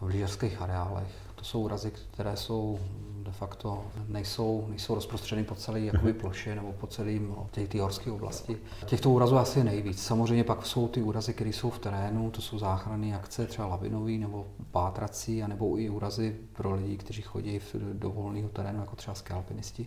v 0.00 0.06
lyžařských 0.06 0.62
areálech. 0.62 1.23
To 1.44 1.48
jsou 1.48 1.60
úrazy, 1.60 1.92
které 2.10 2.36
jsou 2.36 2.78
de 3.22 3.32
facto 3.32 3.84
nejsou, 4.08 4.66
nejsou 4.68 4.94
rozprostřeny 4.94 5.44
po 5.44 5.54
celé 5.54 5.80
jakoby, 5.80 6.12
mhm. 6.12 6.20
ploše 6.20 6.54
nebo 6.54 6.72
po 6.72 6.86
celém 6.86 7.28
no, 7.28 7.48
té, 7.50 7.66
té 7.66 7.80
horské 7.80 8.10
oblasti. 8.10 8.56
Těchto 8.86 9.10
úrazů 9.10 9.36
asi 9.36 9.64
nejvíc. 9.64 10.02
Samozřejmě 10.02 10.44
pak 10.44 10.66
jsou 10.66 10.88
ty 10.88 11.02
úrazy, 11.02 11.34
které 11.34 11.50
jsou 11.50 11.70
v 11.70 11.78
terénu, 11.78 12.30
to 12.30 12.40
jsou 12.40 12.58
záchranné 12.58 13.16
akce, 13.16 13.46
třeba 13.46 13.68
lavinový 13.68 14.18
nebo 14.18 14.46
pátrací, 14.70 15.42
anebo 15.42 15.78
i 15.78 15.90
úrazy 15.90 16.36
pro 16.52 16.74
lidi, 16.74 16.96
kteří 16.96 17.22
chodí 17.22 17.60
do 17.92 18.10
volného 18.10 18.48
terénu, 18.48 18.80
jako 18.80 18.96
třeba 18.96 19.14
skalpinisti. 19.14 19.86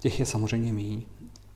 Těch 0.00 0.20
je 0.20 0.26
samozřejmě 0.26 0.72
méně. 0.72 1.02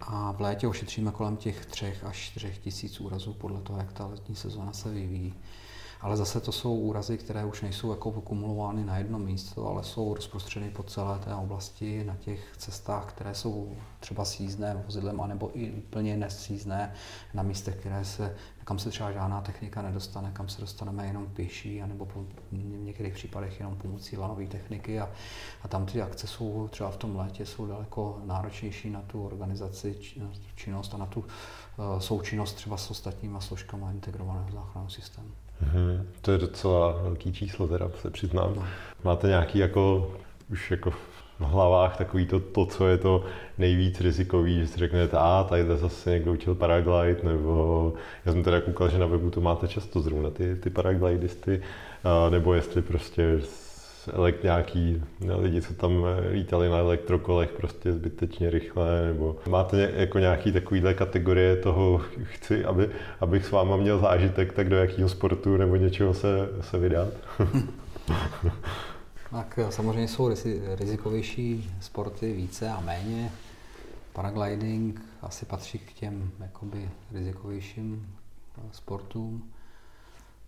A 0.00 0.32
v 0.32 0.40
létě 0.40 0.68
ošetříme 0.68 1.11
kolem 1.11 1.37
těch 1.37 1.66
třech 1.66 2.04
až 2.04 2.16
čtyřech 2.16 2.58
tisíc 2.58 3.00
úrazů 3.00 3.32
podle 3.32 3.61
toho, 3.61 3.78
jak 3.78 3.92
ta 3.92 4.06
letní 4.06 4.37
sezóna 4.37 4.73
se 4.73 4.90
vyvíjí 4.90 5.34
ale 6.04 6.16
zase 6.16 6.40
to 6.40 6.52
jsou 6.52 6.76
úrazy, 6.76 7.18
které 7.18 7.44
už 7.44 7.62
nejsou 7.62 7.90
jako 7.90 8.12
kumulovány 8.12 8.84
na 8.84 8.99
jedno 8.99 9.18
místo, 9.18 9.68
ale 9.68 9.84
jsou 9.84 10.14
rozprostřeny 10.14 10.70
po 10.70 10.82
celé 10.82 11.18
té 11.18 11.34
oblasti 11.34 12.04
na 12.04 12.16
těch 12.16 12.56
cestách, 12.56 13.06
které 13.06 13.34
jsou 13.34 13.76
třeba 14.00 14.25
sízné 14.25 14.82
vozidlem, 14.87 15.20
anebo 15.20 15.50
i 15.54 15.70
úplně 15.70 16.16
nesízné 16.16 16.94
na 17.34 17.42
místech, 17.42 17.76
které 17.76 18.04
se, 18.04 18.37
kam 18.64 18.78
se 18.78 18.90
třeba 18.90 19.12
žádná 19.12 19.40
technika 19.40 19.82
nedostane, 19.82 20.30
kam 20.32 20.49
se 20.49 20.61
dostaneme 20.61 21.06
jenom 21.06 21.26
pěší, 21.26 21.82
anebo 21.82 22.06
po, 22.06 22.25
v 22.52 22.84
některých 22.84 23.14
případech 23.14 23.61
jenom 23.61 23.76
pomocí 23.76 24.16
lanové 24.16 24.46
techniky 24.46 25.00
a, 25.00 25.11
a 25.62 25.68
tam 25.68 25.87
ty 25.87 26.02
akce 26.02 26.26
jsou 26.26 26.68
třeba 26.68 26.90
v 26.90 26.96
tom 26.96 27.16
létě 27.16 27.46
jsou 27.46 27.66
daleko 27.66 28.20
náročnější 28.25 28.90
na 28.90 29.02
tu 29.02 29.26
organizaci, 29.26 29.99
činnost 30.54 30.94
a 30.94 30.96
na 30.96 31.06
tu 31.06 31.20
uh, 31.20 31.99
součinnost 31.99 32.54
třeba 32.54 32.76
s 32.76 32.90
ostatníma 32.90 33.40
složkama 33.40 33.90
integrovaného 33.90 34.50
záchranného 34.52 34.90
systému. 34.90 35.43
Hmm, 35.61 36.06
to 36.20 36.32
je 36.32 36.38
docela 36.38 37.00
velký 37.02 37.32
číslo, 37.32 37.68
teda 37.68 37.90
se 38.02 38.11
přiznám. 38.11 38.52
No. 38.56 38.64
Máte 39.04 39.26
nějaký 39.28 39.58
jako, 39.58 40.12
už 40.50 40.70
jako 40.70 40.90
v 40.90 41.40
hlavách 41.40 41.96
takový 41.96 42.26
to, 42.26 42.40
to, 42.40 42.66
co 42.66 42.88
je 42.88 42.99
to 42.99 43.25
nejvíc 43.58 44.00
rizikový, 44.00 44.61
že 44.61 44.66
si 44.66 44.78
řeknete, 44.78 45.16
a 45.16 45.46
tady 45.49 45.64
zase 45.76 46.11
někdo 46.11 46.32
učil 46.32 46.54
paraglide, 46.54 47.20
nebo 47.23 47.92
já 48.25 48.32
jsem 48.32 48.42
teda 48.42 48.61
koukal, 48.61 48.88
že 48.88 48.99
na 48.99 49.06
webu 49.06 49.30
to 49.30 49.40
máte 49.40 49.68
často 49.68 50.00
zrovna 50.00 50.30
ty, 50.30 50.56
ty 50.56 50.70
paraglidisty, 50.70 51.62
nebo 52.30 52.54
jestli 52.54 52.82
prostě 52.82 53.40
elek, 54.12 54.42
nějaký 54.42 55.02
ne, 55.20 55.34
lidi, 55.34 55.62
co 55.62 55.75
tam 55.75 56.06
lítali 56.30 56.68
na 56.68 56.78
elektrokolech 56.78 57.52
prostě 57.52 57.92
zbytečně 57.92 58.50
rychle, 58.50 59.06
nebo 59.06 59.37
máte 59.49 59.92
jako 59.96 60.18
nějaký 60.18 60.52
takovýhle 60.52 60.94
kategorie 60.94 61.56
toho, 61.56 62.00
chci, 62.23 62.64
aby, 62.64 62.90
abych 63.20 63.46
s 63.46 63.50
váma 63.50 63.76
měl 63.76 63.99
zážitek, 63.99 64.52
tak 64.52 64.68
do 64.68 64.76
jakého 64.76 65.08
sportu 65.08 65.56
nebo 65.56 65.76
něčeho 65.76 66.14
se, 66.14 66.49
se 66.61 66.78
vydat? 66.78 67.08
tak 69.30 69.58
samozřejmě 69.70 70.08
jsou 70.08 70.30
rizikovější 70.75 71.70
sporty 71.80 72.32
více 72.32 72.68
a 72.68 72.80
méně. 72.80 73.32
Paragliding 74.12 75.00
asi 75.23 75.46
patří 75.46 75.78
k 75.78 75.92
těm 75.92 76.30
jakoby 76.40 76.90
rizikovějším 77.12 78.06
sportům. 78.73 79.50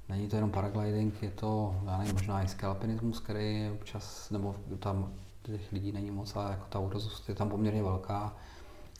Není 0.09 0.29
to 0.29 0.37
jenom 0.37 0.51
paragliding, 0.51 1.23
je 1.23 1.31
to, 1.31 1.81
já 1.85 1.99
nevím, 1.99 2.15
možná 2.15 2.43
i 2.43 2.49
skalpinismus, 2.49 3.21
který 3.21 3.61
je 3.61 3.73
občas, 3.73 4.31
nebo 4.31 4.55
tam 4.79 5.13
těch 5.43 5.73
lidí 5.73 5.93
není 5.93 6.11
moc, 6.11 6.37
ale 6.37 6.51
jako 6.51 6.65
ta 6.69 6.79
úrazost 6.79 7.29
je 7.29 7.35
tam 7.35 7.49
poměrně 7.49 7.83
velká. 7.83 8.35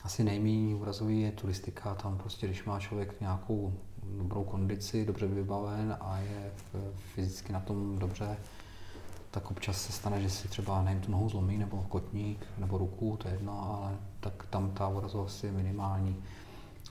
Asi 0.03 0.23
nejméně 0.23 0.75
úrazový 0.75 1.21
je 1.21 1.31
turistika, 1.31 1.95
tam 1.95 2.17
prostě, 2.17 2.47
když 2.47 2.65
má 2.65 2.79
člověk 2.79 3.21
nějakou 3.21 3.73
dobrou 4.17 4.43
kondici, 4.43 5.05
dobře 5.05 5.27
vybaven 5.27 5.97
a 6.01 6.17
je 6.17 6.51
fyzicky 6.95 7.53
na 7.53 7.59
tom 7.59 7.99
dobře, 7.99 8.37
tak 9.31 9.51
občas 9.51 9.81
se 9.81 9.91
stane, 9.91 10.21
že 10.21 10.29
si 10.29 10.47
třeba 10.47 10.83
nevím, 10.83 11.01
tu 11.01 11.11
nohu 11.11 11.29
zlomí, 11.29 11.57
nebo 11.57 11.85
kotník, 11.89 12.45
nebo 12.57 12.77
ruku, 12.77 13.17
to 13.17 13.27
je 13.27 13.33
jedno, 13.33 13.65
ale 13.65 13.97
tak 14.19 14.45
tam 14.49 14.71
ta 14.71 14.87
úrazovost 14.87 15.43
je 15.43 15.51
minimální. 15.51 16.23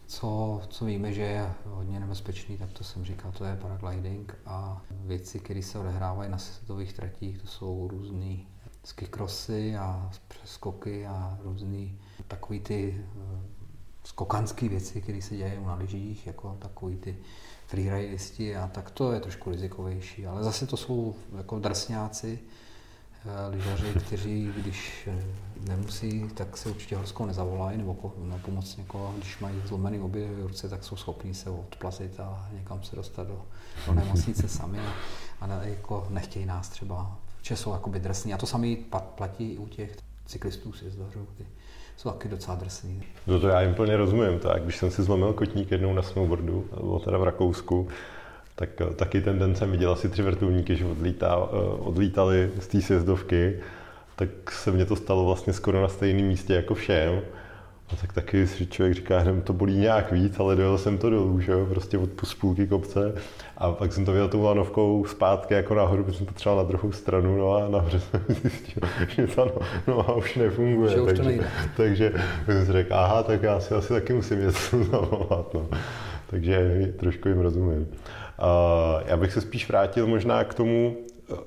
Co, 0.07 0.61
co 0.69 0.85
víme, 0.85 1.13
že 1.13 1.23
je 1.23 1.53
hodně 1.65 2.01
nebezpečný, 2.01 2.59
tak 2.59 2.73
to 2.73 2.85
jsem 2.85 3.05
říkal, 3.05 3.33
to 3.33 3.45
je 3.45 3.57
paragliding 3.57 4.35
a 4.47 4.83
věci, 4.91 5.39
které 5.39 5.63
se 5.63 5.79
odehrávají 5.79 6.31
na 6.31 6.39
světových 6.39 6.93
tratích, 6.93 7.39
to 7.39 7.47
jsou 7.47 7.89
různé 7.89 8.37
skikrosy 8.85 9.77
a 9.77 10.11
přeskoky 10.29 11.07
a 11.07 11.39
různé 11.43 11.89
takové 12.29 12.61
ty 12.61 13.05
eh, 13.07 13.41
skokanské 14.05 14.69
věci, 14.69 15.01
které 15.01 15.23
se 15.23 15.37
dějí 15.37 15.53
na 15.65 15.75
lyžích, 15.75 16.27
jako 16.27 16.57
takový 16.59 16.97
ty 16.97 17.17
freeridisti 17.67 18.57
a 18.57 18.69
tak 18.69 18.91
to 18.91 19.13
je 19.13 19.21
trošku 19.21 19.51
rizikovější. 19.51 20.27
Ale 20.27 20.45
zase 20.45 20.67
to 20.67 20.77
jsou 20.77 21.15
jako 21.37 21.59
drsňáci, 21.59 22.39
lyžaři, 23.51 23.93
kteří, 24.07 24.53
když 24.57 25.09
eh, 25.13 25.25
nemusí, 25.69 26.29
tak 26.35 26.57
se 26.57 26.69
určitě 26.69 26.97
horskou 26.97 27.27
nezavolají 27.27 27.79
nebo 27.79 28.13
na 28.23 28.39
pomoc 28.39 28.77
někoho. 28.77 29.15
Když 29.17 29.39
mají 29.39 29.63
zlomený 29.65 30.01
obě 30.01 30.29
ruce, 30.43 30.69
tak 30.69 30.85
jsou 30.85 30.97
schopní 30.97 31.35
se 31.35 31.51
odplazit 31.51 32.21
a 32.21 32.49
někam 32.53 32.83
se 32.83 32.97
dostat 32.97 33.27
do, 33.27 33.43
do 33.87 33.95
nemocnice 33.95 34.49
sami 34.49 34.79
a, 34.79 34.93
a 35.41 35.47
ne, 35.47 35.61
jako 35.63 36.07
nechtějí 36.11 36.47
nás 36.47 36.69
třeba. 36.69 37.19
Že 37.43 37.57
jsou 37.57 37.73
jakoby 37.73 38.01
drsní. 38.01 38.35
A 38.35 38.39
to 38.39 38.47
samé 38.47 38.77
platí 39.15 39.53
i 39.53 39.59
u 39.59 39.67
těch 39.67 39.97
cyklistů 40.27 40.73
si 40.73 40.91
zdařů, 40.91 41.27
ty 41.39 41.47
jsou 41.97 42.11
taky 42.11 42.29
docela 42.29 42.57
drsný. 42.57 43.03
No 43.27 43.41
to 43.41 43.49
já 43.49 43.61
jim 43.61 43.75
plně 43.75 43.97
rozumím. 43.97 44.39
Tak 44.39 44.63
když 44.63 44.77
jsem 44.77 44.91
si 44.91 45.03
zlomil 45.03 45.33
kotník 45.33 45.71
jednou 45.71 45.93
na 45.93 46.03
snowboardu, 46.03 46.69
bylo 46.81 46.99
teda 46.99 47.19
v 47.19 47.25
Rakousku, 47.25 47.89
tak 48.57 48.81
eh, 48.81 48.95
taky 48.95 49.21
ten 49.21 49.39
den 49.39 49.55
jsem 49.55 49.71
viděl 49.71 49.93
asi 49.93 50.09
tři 50.09 50.23
vrtulníky, 50.23 50.77
že 50.77 50.85
odlítá, 50.85 51.37
eh, 51.53 51.57
odlítali 51.79 52.51
z 52.61 52.67
té 52.67 52.81
sjezdovky, 52.81 53.59
tak 54.17 54.29
se 54.51 54.71
mně 54.71 54.85
to 54.85 54.97
stalo 54.97 55.25
vlastně 55.25 55.53
skoro 55.53 55.83
na 55.83 55.89
stejném 55.89 56.27
místě 56.27 56.55
jako 56.55 56.75
všem. 56.75 57.21
A 57.93 57.97
tak 57.97 58.13
taky 58.13 58.47
si 58.47 58.67
člověk 58.67 58.95
říká, 58.95 59.25
že 59.25 59.41
to 59.45 59.53
bolí 59.53 59.77
nějak 59.77 60.13
víc, 60.13 60.41
ale 60.41 60.57
dojel 60.57 60.79
jsem 60.79 60.99
to 60.99 61.11
dolů, 61.11 61.41
že 61.41 61.53
jo, 61.53 61.67
prostě 61.67 61.99
od 61.99 62.11
půlky 62.41 62.67
kopce. 62.67 63.15
A 63.57 63.73
pak 63.73 63.93
jsem 63.93 64.05
to 64.05 64.13
viděl 64.13 64.29
tou 64.29 64.43
lanovkou 64.43 65.05
zpátky 65.05 65.55
jako 65.55 65.75
nahoru, 65.75 66.05
protože 66.05 66.19
jsem 66.19 66.27
potřeboval 66.27 66.65
na 66.65 66.69
druhou 66.69 66.93
stranu, 66.93 67.37
no 67.37 67.55
a 67.55 67.69
nahoře 67.69 68.01
jsem 68.01 68.25
zjistil, 68.43 68.83
že 69.09 69.27
ta 69.27 69.45
no, 69.45 69.53
noha 69.87 70.15
už 70.15 70.35
nefunguje. 70.35 70.91
Že 70.91 71.01
už 71.01 71.07
takže, 71.07 71.23
to 71.23 71.29
nejde. 71.29 71.47
takže 71.77 72.13
jsem 72.45 72.67
si 72.67 72.73
řekl, 72.73 72.95
aha, 72.95 73.23
tak 73.23 73.43
já 73.43 73.61
si 73.61 73.75
asi 73.75 73.89
taky 73.89 74.13
musím 74.13 74.41
něco 74.41 74.85
zavolat, 74.91 75.55
no. 75.55 75.69
Takže 76.31 76.93
trošku 76.99 77.29
jim 77.29 77.41
rozumím. 77.41 77.87
Uh, 78.39 79.03
já 79.07 79.17
bych 79.17 79.33
se 79.33 79.41
spíš 79.41 79.69
vrátil 79.69 80.07
možná 80.07 80.45
k 80.45 80.55
tomu, 80.55 80.97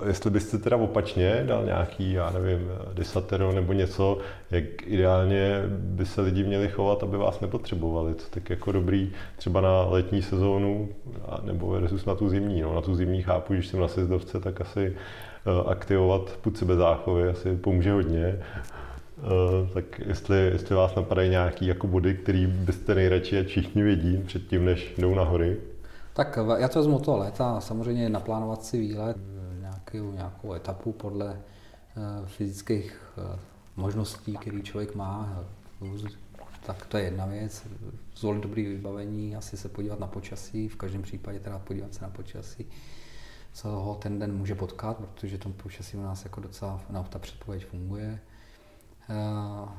jestli 0.07 0.29
byste 0.29 0.57
teda 0.57 0.77
opačně 0.77 1.43
dal 1.45 1.65
nějaký, 1.65 2.13
já 2.13 2.29
nevím, 2.29 2.71
desatero 2.93 3.51
nebo 3.51 3.73
něco, 3.73 4.17
jak 4.51 4.63
ideálně 4.85 5.61
by 5.69 6.05
se 6.05 6.21
lidi 6.21 6.43
měli 6.43 6.67
chovat, 6.67 7.03
aby 7.03 7.17
vás 7.17 7.41
nepotřebovali. 7.41 8.15
Co 8.15 8.29
tak 8.29 8.49
jako 8.49 8.71
dobrý 8.71 9.11
třeba 9.37 9.61
na 9.61 9.81
letní 9.81 10.21
sezónu, 10.21 10.89
nebo 11.43 11.69
versus 11.69 12.05
na 12.05 12.15
tu 12.15 12.29
zimní. 12.29 12.61
No, 12.61 12.75
na 12.75 12.81
tu 12.81 12.95
zimní 12.95 13.21
chápu, 13.21 13.53
když 13.53 13.67
jsem 13.67 13.79
na 13.79 13.87
sezdovce, 13.87 14.39
tak 14.39 14.61
asi 14.61 14.95
eh, 14.95 15.69
aktivovat 15.71 16.37
put 16.41 16.57
sebezáchovy 16.57 17.29
asi 17.29 17.55
pomůže 17.55 17.91
hodně. 17.91 18.39
Tak 19.73 19.99
jestli, 20.05 20.37
jestli 20.37 20.75
vás 20.75 20.95
napadají 20.95 21.29
nějaký 21.29 21.67
jako 21.67 21.87
body, 21.87 22.13
který 22.13 22.47
byste 22.47 22.95
nejradši, 22.95 23.39
ať 23.39 23.47
všichni 23.47 23.83
vědí 23.83 24.23
předtím, 24.25 24.65
než 24.65 24.93
jdou 24.97 25.15
na 25.15 25.23
hory? 25.23 25.57
Tak 26.13 26.39
já 26.57 26.67
to 26.67 26.79
vezmu 26.79 26.99
to 26.99 27.17
léta, 27.17 27.61
samozřejmě 27.61 28.09
naplánovat 28.09 28.63
si 28.63 28.79
výlet 28.79 29.17
nějakou, 29.59 30.11
nějakou 30.11 30.53
etapu 30.53 30.91
podle 30.91 31.33
eh, 31.33 32.27
fyzických 32.27 33.01
eh, 33.17 33.39
možností, 33.75 34.37
které 34.37 34.61
člověk 34.61 34.95
má, 34.95 35.43
tak 36.65 36.85
to 36.85 36.97
je 36.97 37.03
jedna 37.03 37.25
věc. 37.25 37.67
Zvolit 38.15 38.43
dobrý 38.43 38.65
vybavení, 38.65 39.35
asi 39.35 39.57
se 39.57 39.69
podívat 39.69 39.99
na 39.99 40.07
počasí, 40.07 40.67
v 40.67 40.75
každém 40.75 41.01
případě 41.01 41.39
teda 41.39 41.59
podívat 41.59 41.93
se 41.93 42.01
na 42.01 42.09
počasí, 42.09 42.65
co 43.53 43.69
ho 43.69 43.95
ten 43.95 44.19
den 44.19 44.37
může 44.37 44.55
potkat, 44.55 44.97
protože 44.97 45.37
to 45.37 45.49
počasí 45.49 45.97
u 45.97 46.01
nás 46.01 46.23
jako 46.23 46.41
docela 46.41 46.81
na 46.89 47.03
ta 47.03 47.19
předpověď 47.19 47.65
funguje. 47.65 48.19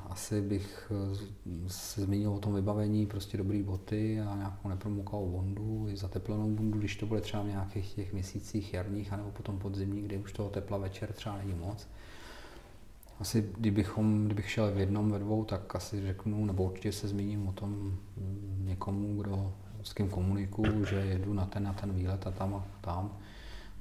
Asi 0.09 0.43
bych 0.43 0.93
eh, 0.95 1.69
se 1.69 2.01
zmínil 2.01 2.33
o 2.33 2.39
tom 2.39 2.55
vybavení, 2.55 3.07
prostě 3.07 3.37
dobré 3.37 3.63
boty 3.63 4.21
a 4.21 4.37
nějakou 4.37 4.69
nepromokavou 4.69 5.29
bundu, 5.29 5.87
i 5.89 5.97
zateplenou 5.97 6.51
bundu, 6.51 6.79
když 6.79 6.97
to 6.97 7.07
bude 7.07 7.21
třeba 7.21 7.43
v 7.43 7.47
nějakých 7.47 7.95
těch 7.95 8.13
měsících 8.13 8.75
jarních, 8.75 9.13
anebo 9.13 9.31
potom 9.31 9.59
podzimních, 9.59 10.05
kde 10.05 10.19
už 10.19 10.33
toho 10.33 10.51
tepla 10.51 10.79
večer 10.79 11.13
třeba 11.13 11.39
není 11.39 11.55
moc. 11.55 11.89
Asi 13.21 13.51
kdybychom, 13.59 14.27
kdybych 14.27 14.51
šel 14.51 14.73
v 14.73 14.79
jednom, 14.79 15.11
ve 15.11 15.19
dvou, 15.19 15.45
tak 15.45 15.75
asi 15.75 16.07
řeknu, 16.07 16.45
nebo 16.45 16.65
určitě 16.65 16.93
se 16.93 17.09
zmíním 17.09 17.49
o 17.49 17.53
tom 17.53 17.71
mm, 17.71 18.63
někomu, 18.67 19.23
kdo 19.23 19.53
s 19.83 19.93
kým 19.93 20.09
komunikuju, 20.09 20.85
že 20.85 20.97
jedu 20.97 21.35
na 21.35 21.47
ten 21.47 21.63
na 21.63 21.73
ten 21.73 21.93
výlet 21.93 22.27
a 22.27 22.31
tam 22.31 22.55
a 22.55 22.65
tam. 22.81 23.19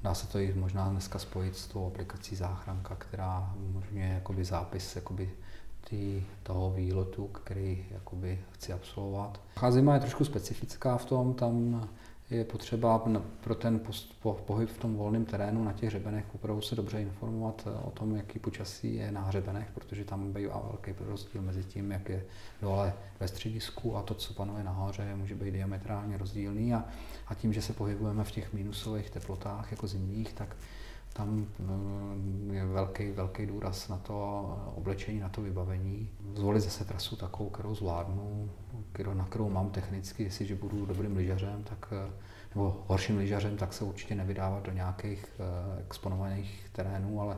Dá 0.04 0.14
se 0.14 0.28
to 0.28 0.40
i 0.40 0.54
možná 0.54 0.90
dneska 0.90 1.20
spojit 1.20 1.58
s 1.58 1.68
tou 1.68 1.88
aplikací 1.88 2.36
záchranka, 2.36 2.96
která 2.96 3.54
umožňuje 3.70 4.08
jakoby 4.08 4.46
zápis 4.46 4.96
jakoby 4.96 5.32
tý, 5.90 6.24
toho 6.44 6.72
výletu, 6.72 7.28
který 7.28 7.86
jakoby 7.92 8.40
chci 8.52 8.74
absolvovat. 8.74 9.42
Zima 9.70 9.94
je 9.94 10.00
trošku 10.00 10.26
specifická 10.26 10.98
v 10.98 11.06
tom, 11.06 11.34
tam 11.34 11.90
je 12.30 12.44
potřeba 12.46 13.04
pro 13.42 13.56
ten 13.56 13.82
pohyb 14.46 14.70
v 14.70 14.78
tom 14.78 14.96
volném 14.96 15.26
terénu 15.26 15.64
na 15.64 15.74
těch 15.74 15.90
hřebenech 15.90 16.26
opravdu 16.36 16.62
se 16.62 16.76
dobře 16.76 17.02
informovat 17.02 17.68
eh, 17.68 17.84
o 17.84 17.92
tom, 17.92 18.16
jaký 18.16 18.40
počasí 18.40 18.96
je 18.96 19.12
na 19.12 19.22
hřebenech, 19.22 19.68
protože 19.74 20.06
tam 20.06 20.34
bývá 20.34 20.60
velký 20.60 20.94
rozdíl 21.00 21.42
mezi 21.42 21.64
tím, 21.64 21.92
jak 21.92 22.10
je 22.10 22.26
dole 22.62 22.94
ve 23.20 23.28
středisku 23.28 23.98
a 23.98 24.02
to, 24.02 24.14
co 24.14 24.34
panuje 24.34 24.64
nahoře, 24.64 25.16
může 25.16 25.36
být 25.36 25.52
diametrálně 25.52 26.18
rozdílný. 26.18 26.74
A, 26.74 26.86
a 27.28 27.36
tím, 27.36 27.54
že 27.54 27.62
se 27.62 27.74
pohybujeme 27.74 28.24
v 28.24 28.32
těch 28.32 28.54
minusových 28.54 29.10
teplotách 29.10 29.72
jako 29.72 29.88
zimních, 29.88 30.34
tak 30.34 30.56
tam 31.14 31.48
eh, 31.60 32.56
je 32.56 32.66
velký, 32.66 33.12
velký 33.12 33.46
důraz 33.46 33.88
na 33.88 33.98
to 33.98 34.14
oblečení, 34.76 35.20
na 35.20 35.30
to 35.30 35.42
vybavení. 35.42 36.10
Zvolit 36.36 36.64
zase 36.64 36.86
trasu 36.86 37.16
takovou, 37.16 37.50
kterou 37.50 37.76
zvládnu, 37.76 38.50
kterou, 38.92 39.14
na 39.14 39.26
kterou 39.26 39.50
mám 39.50 39.70
technicky, 39.70 40.24
jestliže 40.24 40.56
budu 40.56 40.86
dobrým 40.86 41.16
lyžařem, 41.16 41.64
tak, 41.64 41.94
nebo 42.56 42.84
horším 42.88 43.18
lyžařem, 43.18 43.58
tak 43.58 43.74
se 43.74 43.84
určitě 43.84 44.16
nevydávat 44.16 44.64
do 44.64 44.72
nějakých 44.72 45.26
eh, 45.40 45.82
exponovaných 45.82 46.70
terénů, 46.72 47.22
ale 47.22 47.38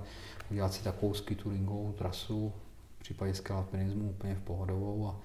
udělat 0.51 0.73
si 0.73 0.83
takovou 0.83 1.13
ski 1.13 1.35
touringovou 1.35 1.91
trasu, 1.91 2.53
v 2.99 3.03
případě 3.03 3.33
skialpinismu 3.33 4.09
úplně 4.09 4.35
v 4.35 4.41
pohodovou 4.41 5.07
a 5.07 5.15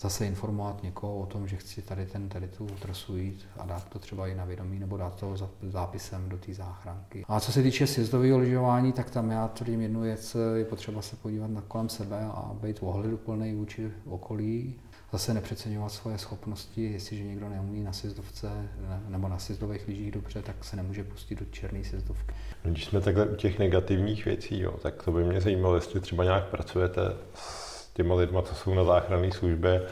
zase 0.00 0.26
informovat 0.26 0.82
někoho 0.82 1.18
o 1.18 1.26
tom, 1.26 1.48
že 1.48 1.56
chci 1.56 1.82
tady, 1.82 2.06
ten, 2.06 2.28
tady 2.28 2.48
tu 2.48 2.66
trasu 2.66 3.16
jít 3.16 3.46
a 3.58 3.66
dát 3.66 3.88
to 3.88 3.98
třeba 3.98 4.28
i 4.28 4.34
na 4.34 4.44
vědomí 4.44 4.78
nebo 4.78 4.96
dát 4.96 5.14
to 5.14 5.36
zápisem 5.62 6.28
do 6.28 6.38
té 6.38 6.54
záchranky. 6.54 7.24
A 7.28 7.40
co 7.40 7.52
se 7.52 7.62
týče 7.62 7.86
sjezdového 7.86 8.38
lyžování, 8.38 8.92
tak 8.92 9.10
tam 9.10 9.30
já 9.30 9.48
tvrdím 9.48 9.80
jednu 9.80 10.00
věc, 10.00 10.36
je 10.54 10.64
potřeba 10.64 11.02
se 11.02 11.16
podívat 11.16 11.50
na 11.50 11.60
kolem 11.60 11.88
sebe 11.88 12.20
a 12.20 12.50
být 12.62 12.78
ohleduplný 12.80 13.54
vůči 13.54 13.90
okolí, 14.04 14.74
zase 15.12 15.34
nepřeceňovat 15.34 15.92
svoje 15.92 16.18
schopnosti, 16.18 16.92
jestliže 16.92 17.24
někdo 17.24 17.48
neumí 17.48 17.82
na 17.82 17.92
sjezdovce 17.92 18.68
nebo 19.08 19.28
na 19.28 19.38
sjezdových 19.38 19.88
lyžích 19.88 20.10
dobře, 20.10 20.42
tak 20.42 20.64
se 20.64 20.76
nemůže 20.76 21.04
pustit 21.04 21.38
do 21.38 21.44
černé 21.44 21.84
sjezdovky. 21.84 22.34
No, 22.64 22.70
když 22.70 22.84
jsme 22.84 23.00
takhle 23.00 23.26
u 23.26 23.36
těch 23.36 23.58
negativních 23.58 24.24
věcí, 24.24 24.60
jo, 24.60 24.74
tak 24.82 25.02
to 25.02 25.12
by 25.12 25.24
mě 25.24 25.40
zajímalo, 25.40 25.74
jestli 25.74 26.00
třeba 26.00 26.24
nějak 26.24 26.44
pracujete 26.44 27.00
s 27.34 27.63
těma 27.94 28.14
lidma, 28.14 28.42
co 28.42 28.54
jsou 28.54 28.74
na 28.74 28.84
záchranné 28.84 29.32
službě, 29.32 29.82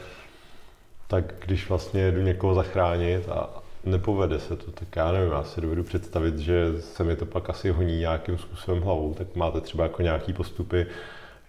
tak 1.07 1.33
když 1.45 1.69
vlastně 1.69 2.11
jdu 2.11 2.21
někoho 2.21 2.53
zachránit 2.53 3.29
a 3.29 3.49
nepovede 3.83 4.39
se 4.39 4.55
to, 4.55 4.71
tak 4.71 4.95
já 4.95 5.11
nevím, 5.11 5.31
já 5.31 5.43
si 5.43 5.61
dovedu 5.61 5.83
představit, 5.83 6.39
že 6.39 6.81
se 6.81 7.03
mi 7.03 7.15
to 7.15 7.25
pak 7.25 7.49
asi 7.49 7.69
honí 7.69 7.99
nějakým 7.99 8.37
způsobem 8.37 8.81
hlavou, 8.81 9.13
tak 9.13 9.35
máte 9.35 9.61
třeba 9.61 9.83
jako 9.83 10.01
nějaký 10.01 10.33
postupy, 10.33 10.85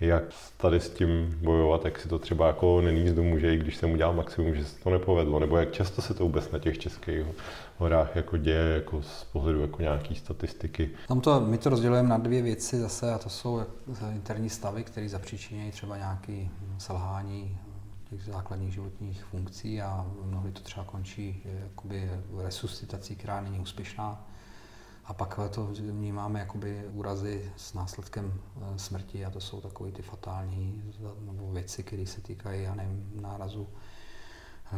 jak 0.06 0.24
tady 0.56 0.80
s 0.80 0.90
tím 0.90 1.38
bojovat, 1.42 1.84
jak 1.84 2.00
si 2.00 2.08
to 2.08 2.18
třeba 2.18 2.46
jako 2.46 2.80
neníst 2.80 3.14
domů, 3.14 3.38
že 3.38 3.54
i 3.54 3.58
když 3.58 3.76
jsem 3.76 3.92
udělal 3.92 4.14
maximum, 4.14 4.54
že 4.54 4.64
se 4.64 4.84
to 4.84 4.90
nepovedlo, 4.90 5.38
nebo 5.38 5.56
jak 5.56 5.72
často 5.72 6.02
se 6.02 6.14
to 6.14 6.24
vůbec 6.24 6.50
na 6.50 6.58
těch 6.58 6.78
českých 6.78 7.26
horách 7.78 8.16
jako 8.16 8.36
děje, 8.36 8.74
jako 8.74 9.02
z 9.02 9.24
pohledu 9.24 9.60
jako 9.60 9.82
nějaký 9.82 10.14
statistiky. 10.14 10.90
Tam 11.08 11.20
to, 11.20 11.40
my 11.40 11.58
to 11.58 11.70
rozdělujeme 11.70 12.08
na 12.08 12.18
dvě 12.18 12.42
věci 12.42 12.80
zase 12.80 13.14
a 13.14 13.18
to 13.18 13.28
jsou 13.28 13.62
interní 14.12 14.50
stavy, 14.50 14.84
které 14.84 15.08
zapříčinějí 15.08 15.70
třeba 15.70 15.96
nějaké 15.96 16.46
selhání 16.78 17.58
těch 18.10 18.22
základních 18.22 18.72
životních 18.72 19.24
funkcí 19.24 19.82
a 19.82 20.06
mnohdy 20.24 20.52
to 20.52 20.60
třeba 20.60 20.84
končí 20.84 21.42
jakoby 21.62 22.10
resuscitací, 22.38 23.16
která 23.16 23.40
není 23.40 23.60
úspěšná 23.60 24.26
a 25.04 25.14
pak 25.14 25.38
to 25.50 25.66
vnímáme 25.66 26.40
jakoby 26.40 26.84
úrazy 26.92 27.52
s 27.56 27.74
následkem 27.74 28.34
eh, 28.34 28.78
smrti 28.78 29.24
a 29.24 29.30
to 29.30 29.40
jsou 29.40 29.60
takové 29.60 29.92
ty 29.92 30.02
fatální 30.02 30.82
nebo 31.20 31.52
věci, 31.52 31.82
které 31.82 32.06
se 32.06 32.20
týkají, 32.20 32.62
já 32.62 32.74
nevím, 32.74 33.12
nárazu 33.20 33.68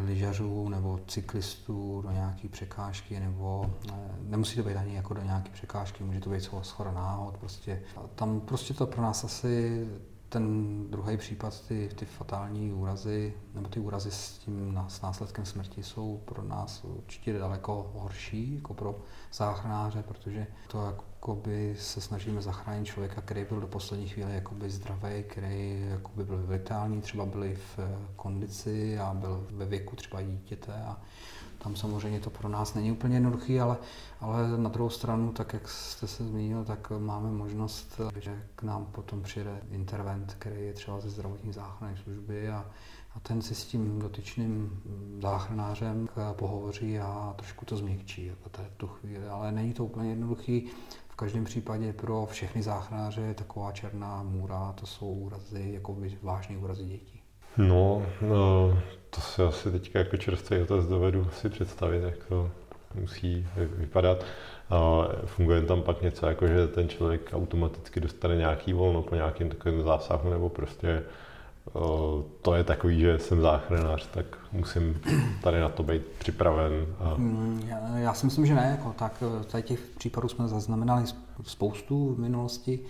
lyžařů 0.05 0.69
nebo 0.69 1.01
cyklistů 1.09 2.03
do 2.03 2.11
nějaké 2.11 2.49
překážky, 2.49 3.21
nebo 3.21 3.75
nemusí 4.21 4.57
to 4.57 4.63
být 4.63 4.77
ani 4.77 4.97
jako 4.97 5.15
do 5.15 5.23
nějaké 5.23 5.51
překážky, 5.51 6.05
může 6.05 6.21
to 6.21 6.31
být 6.31 6.51
schoda 6.63 6.93
náhod, 6.93 7.37
prostě. 7.37 7.83
Tam 8.15 8.41
prostě 8.41 8.75
to 8.75 8.87
pro 8.87 9.03
nás 9.03 9.25
asi 9.25 9.87
ten 10.29 10.85
druhý 10.91 11.17
případ, 11.17 11.67
ty, 11.69 11.91
ty 11.95 12.05
fatální 12.05 12.73
úrazy, 12.73 13.35
nebo 13.55 13.69
ty 13.69 13.81
úrazy 13.81 14.11
s 14.11 14.39
tím 14.39 14.81
s 14.89 15.01
následkem 15.01 15.45
smrti 15.45 15.83
jsou 15.83 16.23
pro 16.25 16.43
nás 16.43 16.85
určitě 16.85 17.39
daleko 17.39 17.93
horší, 17.95 18.55
jako 18.55 18.75
pro 18.75 18.99
záchranáře, 19.33 20.03
protože 20.03 20.47
to 20.69 20.87
jakoby 20.87 21.77
se 21.79 22.01
snažíme 22.01 22.43
zachránit 22.43 22.87
člověka, 22.87 23.21
který 23.21 23.45
byl 23.45 23.61
do 23.61 23.67
poslední 23.67 24.09
chvíle 24.09 24.33
jakoby 24.33 24.71
zdravý, 24.71 25.23
který 25.29 25.87
jakoby 25.91 26.25
byl 26.25 26.47
vitální, 26.47 27.01
třeba 27.01 27.27
byli 27.27 27.55
v 27.55 27.79
kondici 28.17 28.99
a 28.99 29.15
byl 29.15 29.47
ve 29.51 29.67
věku 29.67 29.97
třeba 29.97 30.23
dítěte 30.23 30.73
a 30.73 31.01
tam 31.67 31.77
samozřejmě 31.77 32.21
to 32.21 32.31
pro 32.31 32.49
nás 32.49 32.75
není 32.75 32.93
úplně 32.93 33.17
jednoduchý, 33.17 33.61
ale, 33.61 33.77
ale 34.21 34.59
na 34.59 34.71
druhou 34.71 34.91
stranu, 34.91 35.33
tak 35.33 35.53
jak 35.53 35.69
jste 35.69 36.07
se 36.07 36.25
zmínil, 36.25 36.65
tak 36.65 36.93
máme 36.99 37.31
možnost, 37.31 38.01
že 38.21 38.47
k 38.57 38.63
nám 38.63 38.87
potom 38.87 39.23
přijede 39.23 39.61
intervent, 39.71 40.37
který 40.39 40.67
je 40.67 40.73
třeba 40.73 41.01
ze 41.01 41.11
zdravotní 41.11 41.53
záchranné 41.53 41.97
služby 41.97 42.49
a, 42.49 42.67
a 43.15 43.21
ten 43.21 43.43
si 43.43 43.55
s 43.55 43.65
tím 43.65 43.99
dotyčným 43.99 44.83
záchranářem 45.23 46.09
pohovoří 46.33 46.99
a 46.99 47.35
trošku 47.37 47.65
to 47.65 47.77
změkčí 47.77 48.27
jako 48.27 48.51
tu 48.77 48.87
chvíli. 48.87 49.29
Ale 49.29 49.53
není 49.53 49.73
to 49.73 49.85
úplně 49.85 50.11
jednoduchý. 50.11 50.67
V 51.09 51.17
každém 51.17 51.45
případě 51.45 51.93
pro 51.93 52.27
všechny 52.31 52.63
záchranáře 52.63 53.21
je 53.21 53.35
taková 53.35 53.73
černá 53.73 54.23
můra, 54.23 54.73
to 54.73 54.87
jsou 54.87 55.13
úrazy, 55.13 55.71
jako 55.73 55.97
vážné 56.23 56.59
úrazy 56.59 56.85
dětí. 56.85 57.26
No, 57.59 58.07
no, 58.21 58.79
to 59.11 59.21
si 59.21 59.43
asi 59.43 59.71
teďka 59.71 59.99
jako 59.99 60.17
čerstvý 60.17 60.63
otec 60.63 60.87
dovedu 60.87 61.29
si 61.33 61.49
představit, 61.49 62.03
jak 62.03 62.25
to 62.29 62.51
musí 62.95 63.49
vypadat. 63.57 64.25
A 64.71 65.09
funguje 65.27 65.63
tam 65.63 65.83
pak 65.83 66.03
něco, 66.03 66.27
jako 66.27 66.47
že 66.47 66.69
ten 66.69 66.89
člověk 66.89 67.31
automaticky 67.33 68.01
dostane 68.01 68.37
nějaký 68.37 68.73
volno 68.73 69.03
po 69.03 69.15
nějakém 69.15 69.49
takovém 69.49 69.83
zásahu, 69.83 70.31
nebo 70.31 70.49
prostě 70.49 71.03
o, 71.73 72.25
to 72.43 72.55
je 72.55 72.65
takový, 72.65 73.01
že 73.01 73.19
jsem 73.19 73.41
záchranář, 73.41 74.07
tak 74.07 74.27
musím 74.53 75.01
tady 75.43 75.61
na 75.61 75.69
to 75.69 75.83
být 75.83 76.03
připraven. 76.19 76.87
A... 77.01 77.15
Hmm, 77.15 77.65
já, 77.69 77.99
já 77.99 78.15
si 78.15 78.27
myslím, 78.27 78.47
že 78.47 78.55
ne. 78.55 78.77
Jako, 78.79 78.95
tak 78.99 79.23
tady 79.51 79.63
těch 79.63 79.81
případů 79.99 80.29
jsme 80.29 80.49
zaznamenali 80.49 81.05
spoustu 81.43 82.15
v 82.15 82.19
minulosti 82.19 82.81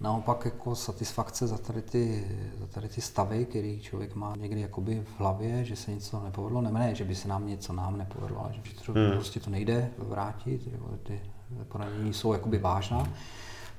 naopak 0.00 0.44
jako 0.44 0.74
satisfakce 0.74 1.46
za 1.46 1.58
tady 1.58 1.82
ty, 1.82 2.24
za 2.60 2.66
tady 2.66 2.88
ty 2.88 3.00
stavy, 3.00 3.44
který 3.44 3.80
člověk 3.80 4.14
má 4.14 4.36
někdy 4.36 4.60
jakoby 4.60 5.04
v 5.04 5.20
hlavě, 5.20 5.64
že 5.64 5.76
se 5.76 5.90
něco 5.90 6.22
nepovedlo, 6.24 6.60
ne, 6.60 6.94
že 6.94 7.04
by 7.04 7.14
se 7.14 7.28
nám 7.28 7.46
něco 7.46 7.72
nám 7.72 7.98
nepovedlo, 7.98 8.44
ale 8.44 8.52
že 8.52 8.60
to, 8.86 8.92
hmm. 8.92 9.10
prostě 9.10 9.40
to 9.40 9.50
nejde 9.50 9.90
vrátit, 9.98 10.68
ty 11.02 11.20
poranění 11.68 12.12
jsou 12.12 12.32
jakoby 12.32 12.58
vážná. 12.58 13.08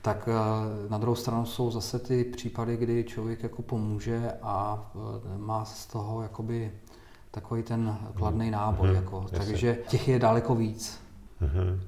Tak 0.02 0.30
eh, 0.32 0.90
na 0.90 0.98
druhou 0.98 1.16
stranu 1.16 1.46
jsou 1.46 1.72
zase 1.72 2.00
ty 2.00 2.24
případy, 2.24 2.78
kdy 2.78 3.04
člověk 3.04 3.44
jako 3.44 3.62
pomůže 3.62 4.32
a 4.42 4.86
eh, 4.96 5.38
má 5.38 5.66
z 5.66 5.86
toho 5.86 6.22
jakoby 6.22 6.72
takový 7.32 7.64
ten 7.64 7.98
kladný 8.16 8.46
hmm. 8.46 8.52
náboj. 8.52 8.88
Hmm. 8.88 8.96
Jako, 8.96 9.26
takže 9.32 9.78
těch 9.88 10.08
je 10.08 10.20
daleko 10.20 10.56
víc. 10.56 11.02
Hmm. 11.40 11.82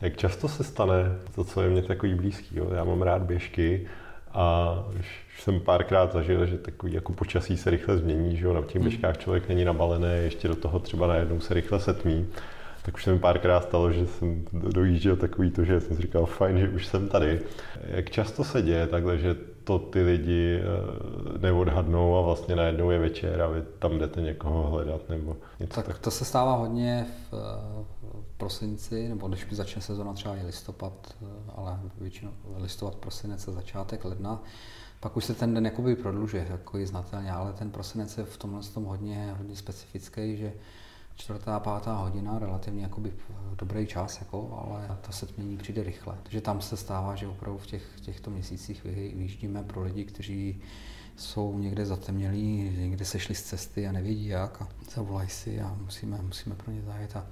Jak 0.00 0.16
často 0.16 0.48
se 0.48 0.64
stane 0.64 1.16
to, 1.34 1.44
co 1.44 1.62
je 1.62 1.68
mě 1.68 1.82
takový 1.82 2.14
blízký? 2.14 2.56
Jo? 2.56 2.70
Já 2.74 2.84
mám 2.84 3.02
rád 3.02 3.22
běžky 3.22 3.86
a 4.32 4.74
už 5.00 5.24
jsem 5.38 5.60
párkrát 5.60 6.12
zažil, 6.12 6.46
že 6.46 6.58
takový 6.58 6.92
jako 6.92 7.12
počasí 7.12 7.56
se 7.56 7.70
rychle 7.70 7.96
změní, 7.96 8.36
že 8.36 8.46
jo? 8.46 8.52
na 8.52 8.62
těch 8.62 8.74
hmm. 8.74 8.84
běžkách 8.84 9.18
člověk 9.18 9.48
není 9.48 9.64
nabalený, 9.64 10.08
ještě 10.22 10.48
do 10.48 10.56
toho 10.56 10.78
třeba 10.78 11.06
najednou 11.06 11.40
se 11.40 11.54
rychle 11.54 11.80
setmí. 11.80 12.26
Tak 12.82 12.94
už 12.94 13.04
se 13.04 13.12
mi 13.12 13.18
párkrát 13.18 13.64
stalo, 13.64 13.92
že 13.92 14.06
jsem 14.06 14.44
dojížděl 14.52 15.16
takový 15.16 15.50
to, 15.50 15.64
že 15.64 15.80
jsem 15.80 15.96
si 15.96 16.02
říkal, 16.02 16.26
fajn, 16.26 16.58
že 16.58 16.68
už 16.68 16.86
jsem 16.86 17.08
tady. 17.08 17.40
Jak 17.80 18.10
často 18.10 18.44
se 18.44 18.62
děje 18.62 18.86
takhle, 18.86 19.18
že 19.18 19.36
to 19.64 19.78
ty 19.78 20.02
lidi 20.02 20.60
eh, 20.60 21.38
neodhadnou 21.38 22.16
a 22.16 22.20
vlastně 22.20 22.56
najednou 22.56 22.90
je 22.90 22.98
večer 22.98 23.42
a 23.42 23.48
vy 23.48 23.62
tam 23.78 23.98
jdete 23.98 24.20
někoho 24.20 24.70
hledat 24.70 25.08
nebo 25.08 25.36
něco 25.60 25.74
tak, 25.74 25.86
tak. 25.86 25.98
to 25.98 26.10
se 26.10 26.24
stává 26.24 26.54
hodně 26.54 27.06
v, 27.30 27.34
v 27.99 27.99
prosinci, 28.40 29.08
nebo 29.08 29.28
když 29.28 29.46
začne 29.50 29.82
sezona 29.82 30.12
třeba 30.12 30.36
i 30.36 30.46
listopad, 30.46 31.16
eh, 31.22 31.26
ale 31.56 31.80
většinou 31.98 32.32
listopad, 32.56 32.94
prosinec 32.94 33.48
a 33.48 33.52
začátek 33.52 34.04
ledna, 34.04 34.42
pak 35.00 35.16
už 35.16 35.24
se 35.24 35.34
ten 35.34 35.54
den 35.54 35.64
jakoby 35.64 35.96
prodlužuje, 35.96 36.46
jako 36.50 36.78
znatelně, 36.84 37.32
ale 37.32 37.52
ten 37.52 37.70
prosinec 37.70 38.18
je 38.18 38.24
v 38.24 38.36
tomhle 38.36 38.62
tom 38.62 38.84
hodně, 38.84 39.34
hodně 39.38 39.56
specifický, 39.56 40.36
že 40.36 40.52
čtvrtá, 41.14 41.60
pátá 41.60 41.96
hodina, 41.96 42.38
relativně 42.38 42.82
jakoby 42.82 43.12
dobrý 43.58 43.86
čas, 43.86 44.20
jako, 44.20 44.64
ale 44.64 44.98
to 45.06 45.12
setmění 45.12 45.56
přijde 45.56 45.82
rychle. 45.82 46.18
Takže 46.22 46.40
tam 46.40 46.60
se 46.60 46.76
stává, 46.76 47.14
že 47.14 47.28
opravdu 47.28 47.58
v 47.58 47.66
těch, 47.66 48.00
těchto 48.00 48.30
měsících 48.30 48.84
vyjíždíme 48.84 49.62
pro 49.62 49.82
lidi, 49.82 50.04
kteří 50.04 50.62
jsou 51.16 51.58
někde 51.58 51.86
zatemnělí, 51.86 52.76
někde 52.78 53.04
sešli 53.04 53.34
z 53.34 53.42
cesty 53.42 53.88
a 53.88 53.92
nevědí 53.92 54.26
jak 54.26 54.62
a 54.62 54.68
zavolají 54.94 55.28
si 55.28 55.60
a 55.60 55.76
musíme, 55.80 56.18
musíme 56.22 56.54
pro 56.54 56.72
ně 56.72 56.82
zajet 56.82 57.16
a 57.16 57.26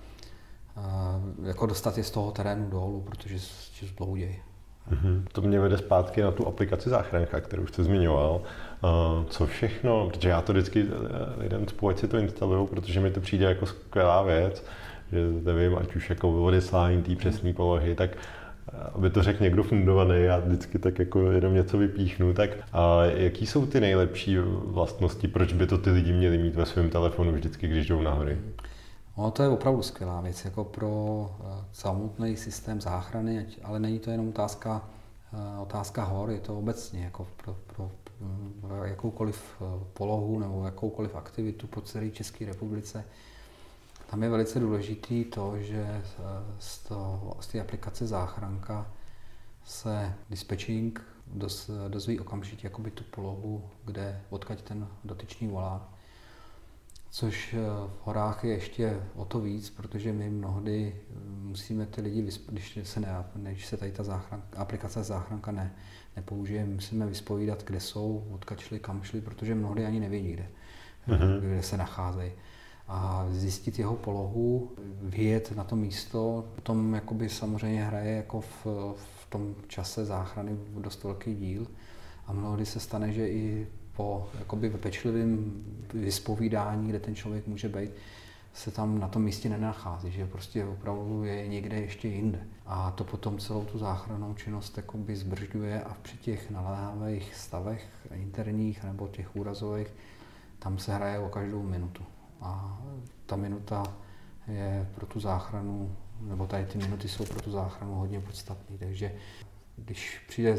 jako 1.43 1.67
dostat 1.67 1.99
je 1.99 2.05
z 2.05 2.11
toho 2.11 2.31
terénu 2.31 2.71
dolů, 2.71 3.01
protože 3.01 3.39
se 3.39 3.87
zbloudějí. 3.87 4.37
Mm-hmm. 4.93 5.23
To 5.33 5.43
mě 5.43 5.61
vede 5.61 5.79
zpátky 5.79 6.23
na 6.23 6.31
tu 6.31 6.47
aplikaci 6.47 6.91
záchranka, 6.91 7.41
kterou 7.41 7.67
jste 7.67 7.85
zmiňoval. 7.85 8.41
Co 9.29 9.47
všechno, 9.47 10.09
protože 10.09 10.29
já 10.29 10.43
to 10.43 10.53
vždycky 10.53 10.87
eh, 10.89 11.43
lidem 11.43 11.69
spolu, 11.69 11.97
si 11.97 12.09
to 12.09 12.19
instaluju, 12.19 12.67
protože 12.67 13.01
mi 13.01 13.11
to 13.11 13.21
přijde 13.21 13.47
jako 13.47 13.67
skvělá 13.67 14.23
věc, 14.23 14.65
že 15.13 15.19
nevím, 15.45 15.79
ať 15.79 15.97
už 15.97 16.11
jako 16.11 16.45
odeslání 16.45 17.03
té 17.03 17.17
přesné 17.17 17.53
polohy, 17.53 17.95
tak 17.95 18.11
eh, 18.17 18.77
aby 18.95 19.11
to 19.11 19.23
řekl 19.23 19.43
někdo 19.43 19.63
fundovaný, 19.63 20.23
já 20.23 20.39
vždycky 20.39 20.79
tak 20.79 20.99
jako 20.99 21.31
jenom 21.31 21.55
něco 21.55 21.79
vypíchnu, 21.79 22.33
tak 22.33 22.51
a 22.73 23.05
jaký 23.05 23.47
jsou 23.47 23.67
ty 23.67 23.81
nejlepší 23.81 24.39
vlastnosti, 24.65 25.29
proč 25.29 25.53
by 25.53 25.67
to 25.67 25.79
ty 25.79 25.91
lidi 25.91 26.13
měli 26.13 26.39
mít 26.39 26.55
ve 26.55 26.67
svém 26.67 26.91
telefonu 26.91 27.33
vždycky, 27.33 27.69
když 27.69 27.89
jdou 27.89 28.03
na 28.03 28.13
hory? 28.13 28.39
No, 29.19 29.31
to 29.31 29.43
je 29.43 29.49
opravdu 29.49 29.83
skvělá 29.83 30.21
věc 30.21 30.45
jako 30.45 30.65
pro 30.65 31.31
eh, 31.41 31.65
samotný 31.73 32.37
systém 32.37 32.81
záchrany, 32.81 33.47
ale 33.65 33.81
není 33.81 33.99
to 33.99 34.11
jenom 34.11 34.29
otázka, 34.29 34.89
eh, 35.33 35.61
otázka 35.61 36.05
hor, 36.05 36.31
je 36.31 36.41
to 36.41 36.59
obecně 36.59 37.05
jako 37.05 37.29
pro, 37.37 37.57
pro, 37.67 37.91
pro 38.61 38.85
jakoukoliv 38.85 39.43
eh, 39.61 39.85
polohu 39.93 40.39
nebo 40.39 40.65
jakoukoliv 40.65 41.17
aktivitu 41.17 41.67
po 41.67 41.81
celé 41.81 42.11
České 42.11 42.47
republice. 42.47 43.05
Tam 44.11 44.23
je 44.23 44.29
velice 44.29 44.61
důležitý 44.61 45.25
to, 45.25 45.59
že 45.59 46.03
z, 46.59 46.79
toho, 46.79 47.37
z 47.41 47.47
té 47.47 47.61
aplikace 47.61 48.07
záchranka 48.07 48.87
se 49.65 50.15
dispečing 50.31 51.03
doz, 51.27 51.71
dozví 51.89 52.21
okamžitě 52.21 52.67
jakoby 52.67 52.91
tu 52.91 53.05
polohu, 53.05 53.71
kde 53.85 54.21
odkaď 54.31 54.63
ten 54.63 54.89
dotyčný 55.05 55.49
volá 55.49 55.98
což 57.11 57.55
eh, 57.55 57.59
v 57.87 58.07
horách 58.07 58.45
je 58.45 58.51
ještě 58.51 59.01
o 59.15 59.25
to 59.25 59.41
víc, 59.41 59.71
protože 59.71 60.13
my 60.13 60.31
mnohdy 60.31 60.95
eh, 60.97 61.15
musíme 61.43 61.87
ty 61.87 62.01
lidi, 62.01 62.23
když 62.49 62.79
se, 62.83 63.01
ne, 63.01 63.25
když 63.35 63.67
se 63.67 63.77
tady 63.77 63.93
ta 63.93 64.03
záchran, 64.03 64.43
aplikace 64.57 65.05
záchranka 65.05 65.53
ne, 65.53 65.75
nepoužije, 66.17 66.65
musíme 66.65 67.07
vyspovídat, 67.07 67.65
kde 67.65 67.81
jsou, 67.81 68.27
odkud 68.31 68.61
šli, 68.61 68.81
kam 68.81 69.03
šli, 69.03 69.21
protože 69.21 69.55
mnohdy 69.55 69.87
ani 69.87 70.01
nevědí, 70.01 70.33
kde, 70.33 70.49
uh-huh. 71.09 71.41
kde 71.41 71.63
se 71.63 71.77
nacházejí. 71.77 72.33
A 72.89 73.27
zjistit 73.31 73.79
jeho 73.79 73.97
polohu, 73.97 74.73
vyjet 75.03 75.57
na 75.57 75.65
to 75.65 75.77
místo, 75.77 76.49
potom 76.55 76.95
jakoby 76.95 77.29
samozřejmě 77.29 77.85
hraje 77.85 78.17
jako 78.17 78.41
v, 78.41 78.67
v 79.05 79.27
tom 79.29 79.55
čase 79.67 80.05
záchrany 80.05 80.57
dost 80.79 81.05
velký 81.05 81.35
díl. 81.35 81.67
A 82.27 82.33
mnohdy 82.33 82.67
se 82.67 82.81
stane, 82.81 83.13
že 83.13 83.29
i 83.29 83.67
po 83.99 84.29
jakoby 84.39 84.71
pečlivém 84.71 85.53
vyspovídání, 85.95 86.89
kde 86.89 87.01
ten 87.01 87.15
člověk 87.15 87.47
může 87.47 87.69
být, 87.69 87.91
se 88.55 88.71
tam 88.71 88.99
na 88.99 89.09
tom 89.09 89.23
místě 89.23 89.49
nenachází, 89.49 90.11
že 90.11 90.27
prostě 90.27 90.65
opravdu 90.65 91.25
je 91.25 91.49
někde 91.49 91.77
ještě 91.77 92.09
jinde. 92.09 92.39
A 92.67 92.91
to 92.91 93.05
potom 93.05 93.39
celou 93.39 93.65
tu 93.65 93.79
záchrannou 93.79 94.35
činnost 94.35 94.77
jakoby 94.77 95.17
zbržďuje 95.17 95.83
a 95.83 95.97
při 96.03 96.17
těch 96.17 96.51
naléhavých 96.51 97.35
stavech 97.35 97.87
interních 98.13 98.85
nebo 98.85 99.09
těch 99.09 99.37
úrazových, 99.37 99.89
tam 100.59 100.79
se 100.79 100.95
hraje 100.95 101.19
o 101.19 101.29
každou 101.29 101.63
minutu. 101.63 102.03
A 102.41 102.81
ta 103.27 103.37
minuta 103.37 103.83
je 104.49 104.89
pro 104.95 105.07
tu 105.07 105.21
záchranu, 105.21 105.97
nebo 106.21 106.47
tady 106.47 106.67
ty 106.67 106.79
minuty 106.79 107.09
jsou 107.09 107.25
pro 107.25 107.41
tu 107.41 107.51
záchranu 107.51 107.95
hodně 107.95 108.21
podstatné. 108.21 108.79
Takže 108.79 109.13
když 109.85 110.21
přijde 110.29 110.57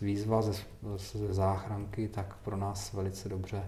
výzva 0.00 0.42
ze, 0.42 0.52
ze 0.96 1.34
záchranky, 1.34 2.08
tak 2.08 2.36
pro 2.36 2.56
nás 2.56 2.92
velice 2.92 3.28
dobře 3.28 3.64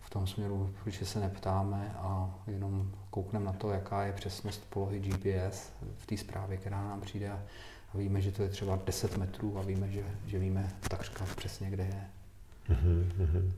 v 0.00 0.10
tom 0.10 0.26
směru, 0.26 0.74
protože 0.84 1.06
se 1.06 1.20
neptáme 1.20 1.94
a 1.98 2.34
jenom 2.46 2.90
koukneme 3.10 3.44
na 3.44 3.52
to, 3.52 3.70
jaká 3.70 4.04
je 4.04 4.12
přesnost 4.12 4.70
polohy 4.70 4.98
GPS 4.98 5.72
v 5.98 6.06
té 6.06 6.16
zprávě, 6.16 6.56
která 6.56 6.84
nám 6.84 7.00
přijde 7.00 7.30
a 7.30 7.42
víme, 7.94 8.20
že 8.20 8.32
to 8.32 8.42
je 8.42 8.48
třeba 8.48 8.78
10 8.86 9.16
metrů 9.16 9.58
a 9.58 9.62
víme, 9.62 9.88
že, 9.90 10.02
že 10.26 10.38
víme 10.38 10.70
takřka 10.90 11.24
přesně, 11.36 11.70
kde 11.70 11.82
je. 11.82 12.04
Mm-hmm. 12.70 13.52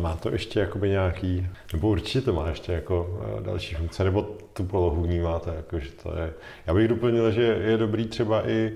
Má 0.00 0.16
to 0.16 0.32
ještě 0.32 0.60
jakoby 0.60 0.88
nějaký, 0.90 1.46
nebo 1.72 1.88
určitě 1.88 2.20
to 2.20 2.32
má 2.32 2.48
ještě 2.48 2.72
jako 2.72 3.20
další 3.42 3.74
funkce, 3.74 4.04
nebo 4.04 4.22
tu 4.22 4.64
polohu 4.64 5.02
vnímáte, 5.02 5.54
jako, 5.54 5.78
že 5.78 5.90
to 5.90 6.18
je, 6.18 6.32
já 6.66 6.74
bych 6.74 6.88
doplnil, 6.88 7.30
že 7.30 7.42
je 7.42 7.76
dobrý 7.76 8.06
třeba 8.06 8.48
i 8.48 8.72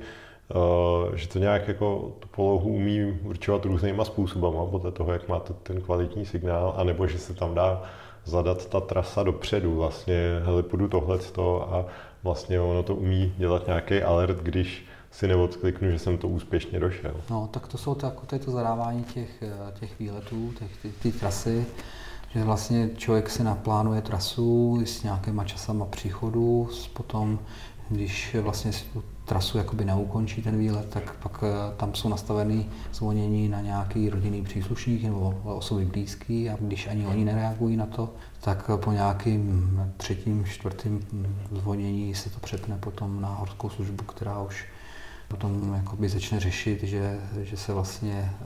že 1.15 1.29
to 1.29 1.39
nějak 1.39 1.69
jako 1.69 2.13
tu 2.19 2.29
polohu 2.29 2.71
umí 2.71 3.19
určovat 3.23 3.65
různýma 3.65 4.05
způsobama 4.05 4.67
podle 4.67 4.93
toho, 4.93 5.13
jak 5.13 5.29
máte 5.29 5.53
ten 5.53 5.81
kvalitní 5.81 6.27
signál, 6.27 6.75
anebo 6.77 7.07
že 7.07 7.19
se 7.19 7.35
tam 7.35 7.55
dá 7.55 7.83
zadat 8.25 8.67
ta 8.67 8.81
trasa 8.81 9.23
dopředu, 9.23 9.77
vlastně, 9.77 10.15
hele, 10.45 10.63
půjdu 10.63 10.89
tohle 10.89 11.19
a 11.71 11.85
vlastně 12.23 12.61
ono 12.61 12.83
to 12.83 12.95
umí 12.95 13.35
dělat 13.39 13.67
nějaký 13.67 14.03
alert, 14.03 14.39
když 14.39 14.85
si 15.11 15.29
neodkliknu, 15.29 15.91
že 15.91 15.99
jsem 15.99 16.19
to 16.19 16.29
úspěšně 16.29 16.81
došel. 16.81 17.15
No, 17.31 17.49
tak 17.51 17.67
to 17.67 17.79
jsou 17.79 17.95
to, 17.95 18.07
jako 18.07 18.27
to, 18.27 18.39
to 18.39 18.51
zadávání 18.51 19.05
těch, 19.05 19.43
těch 19.81 19.99
výletů, 19.99 20.53
těch, 20.59 20.77
ty, 20.83 20.93
ty 21.03 21.13
trasy, 21.13 21.67
že 22.35 22.45
vlastně 22.45 22.91
člověk 22.97 23.31
si 23.31 23.45
naplánuje 23.45 24.03
trasu 24.03 24.81
s 24.85 25.03
nějakýma 25.03 25.45
časama 25.45 25.87
příchodu, 25.87 26.69
potom 26.93 27.39
když 27.91 28.37
vlastně 28.41 28.73
si 28.73 28.85
tu 28.85 29.05
trasu 29.25 29.59
jakoby 29.59 29.85
neukončí 29.85 30.43
ten 30.43 30.59
výlet, 30.59 30.91
tak 30.91 31.17
pak 31.17 31.45
eh, 31.47 31.77
tam 31.77 31.95
jsou 31.95 32.09
nastaveny 32.09 32.67
zvonění 32.93 33.49
na 33.49 33.61
nějaký 33.61 34.11
rodinný 34.11 34.43
příslušník 34.43 35.03
nebo 35.03 35.41
osoby 35.45 35.85
blízký 35.85 36.51
a 36.51 36.57
když 36.61 36.87
ani 36.87 37.07
oni 37.07 37.25
nereagují 37.25 37.77
na 37.77 37.87
to, 37.87 38.15
tak 38.41 38.71
po 38.77 38.93
nějakým 38.93 39.81
třetím, 39.97 40.45
čtvrtým 40.45 41.07
zvonění 41.53 42.15
se 42.15 42.31
to 42.31 42.41
přepne 42.41 42.79
potom 42.79 43.21
na 43.21 43.29
horskou 43.29 43.71
službu, 43.71 44.05
která 44.05 44.43
už 44.43 44.67
potom 45.29 45.75
jakoby 45.75 46.09
začne 46.09 46.41
řešit, 46.41 46.83
že, 46.83 47.21
že 47.43 47.57
se 47.57 47.73
vlastně 47.73 48.33
eh, 48.33 48.45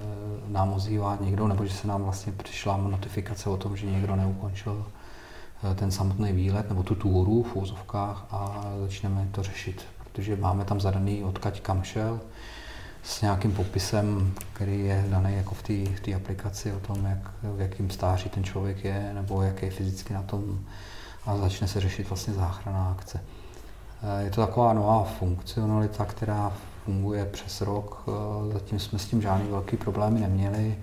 nám 0.48 0.72
ozývá 0.72 1.18
někdo, 1.20 1.48
nebo 1.48 1.66
že 1.66 1.72
se 1.72 1.88
nám 1.88 2.02
vlastně 2.02 2.32
přišla 2.32 2.76
notifikace 2.76 3.50
o 3.50 3.56
tom, 3.56 3.76
že 3.76 3.86
někdo 3.86 4.16
neukončil 4.16 4.86
ten 5.74 5.90
samotný 5.90 6.32
výlet 6.32 6.68
nebo 6.68 6.82
tu 6.82 6.94
túru 6.94 7.42
v 7.42 7.56
úzovkách 7.56 8.26
a 8.30 8.64
začneme 8.80 9.28
to 9.32 9.42
řešit 9.42 9.86
protože 10.12 10.36
máme 10.36 10.64
tam 10.64 10.80
zadaný 10.80 11.24
odkaď 11.24 11.60
kam 11.60 11.82
šel 11.82 12.20
s 13.02 13.22
nějakým 13.22 13.52
popisem, 13.52 14.34
který 14.52 14.84
je 14.84 15.04
daný 15.08 15.34
jako 15.36 15.54
v 15.54 15.62
té 16.02 16.14
aplikaci 16.14 16.72
o 16.72 16.80
tom, 16.80 17.04
jak, 17.06 17.30
v 17.42 17.60
jakém 17.60 17.90
stáří 17.90 18.28
ten 18.28 18.44
člověk 18.44 18.84
je, 18.84 19.10
nebo 19.14 19.42
jak 19.42 19.62
je 19.62 19.70
fyzicky 19.70 20.14
na 20.14 20.22
tom 20.22 20.60
a 21.26 21.36
začne 21.36 21.68
se 21.68 21.80
řešit 21.80 22.08
vlastně 22.08 22.34
záchranná 22.34 22.90
akce. 22.90 23.20
Eh, 24.02 24.24
je 24.24 24.30
to 24.30 24.46
taková 24.46 24.72
nová 24.72 25.04
funkcionalita, 25.04 26.04
která 26.04 26.52
funguje 26.84 27.24
přes 27.24 27.60
rok. 27.60 28.04
Eh, 28.08 28.52
zatím 28.52 28.78
jsme 28.78 28.98
s 28.98 29.06
tím 29.06 29.22
žádný 29.22 29.50
velký 29.50 29.76
problémy 29.76 30.20
neměli. 30.20 30.76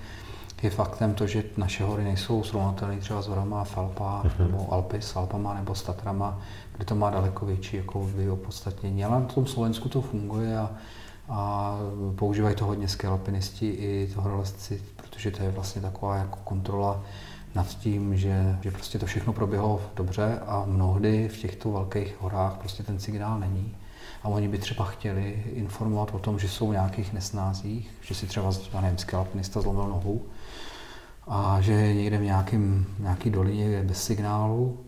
Je 0.62 0.70
faktem 0.70 1.14
to, 1.14 1.28
že 1.28 1.44
naše 1.58 1.84
hory 1.84 2.04
nejsou 2.04 2.44
srovnatelné 2.44 2.98
třeba 2.98 3.22
s 3.22 3.28
horama 3.28 3.66
Alpách, 3.76 4.26
uh-huh. 4.26 4.40
nebo 4.40 4.74
Alpy 4.74 5.02
s 5.02 5.16
Alpama 5.16 5.54
nebo 5.54 5.76
s 5.76 5.84
Tatrama, 5.84 6.42
kde 6.76 6.86
to 6.86 6.96
má 6.96 7.10
daleko 7.10 7.46
větší 7.46 7.78
jako 7.78 8.10
opodstatnění. 8.32 9.06
Ale 9.06 9.20
na 9.20 9.26
tom 9.26 9.46
Slovensku 9.46 9.90
to 9.90 10.02
funguje 10.02 10.58
a, 10.58 10.72
a 11.30 11.74
používají 12.16 12.56
to 12.56 12.66
hodně 12.66 12.88
alpinisti 13.08 13.70
i 13.70 14.10
horolezci, 14.16 14.82
protože 14.96 15.32
to 15.32 15.44
je 15.44 15.52
vlastně 15.52 15.82
taková 15.82 16.16
jako 16.16 16.38
kontrola 16.44 17.02
nad 17.56 17.68
tím, 17.68 18.18
že, 18.18 18.58
že 18.62 18.72
prostě 18.72 19.00
to 19.00 19.06
všechno 19.06 19.34
proběhlo 19.34 19.82
dobře 19.96 20.40
a 20.48 20.64
mnohdy 20.66 21.30
v 21.30 21.38
těchto 21.38 21.72
velkých 21.72 22.22
horách 22.22 22.54
prostě 22.54 22.84
ten 22.84 23.00
signál 23.00 23.40
není. 23.40 23.76
A 24.24 24.28
oni 24.28 24.48
by 24.48 24.58
třeba 24.58 24.86
chtěli 24.86 25.44
informovat 25.54 26.10
o 26.14 26.20
tom, 26.20 26.40
že 26.40 26.50
jsou 26.50 26.68
v 26.68 26.72
nějakých 26.72 27.14
nesnázích, 27.14 27.92
že 28.02 28.16
si 28.16 28.28
třeba, 28.28 28.52
já 28.74 28.82
nevím, 28.82 28.98
alpinista 29.14 29.62
zlomil 29.62 29.88
nohu 29.88 30.22
a 31.28 31.62
že 31.62 31.72
je 31.72 31.94
někde 31.94 32.18
v 32.18 32.24
nějakým, 32.24 32.86
nějaký 33.00 33.30
dolině 33.30 33.84
bez 33.84 34.04
signálu 34.04 34.87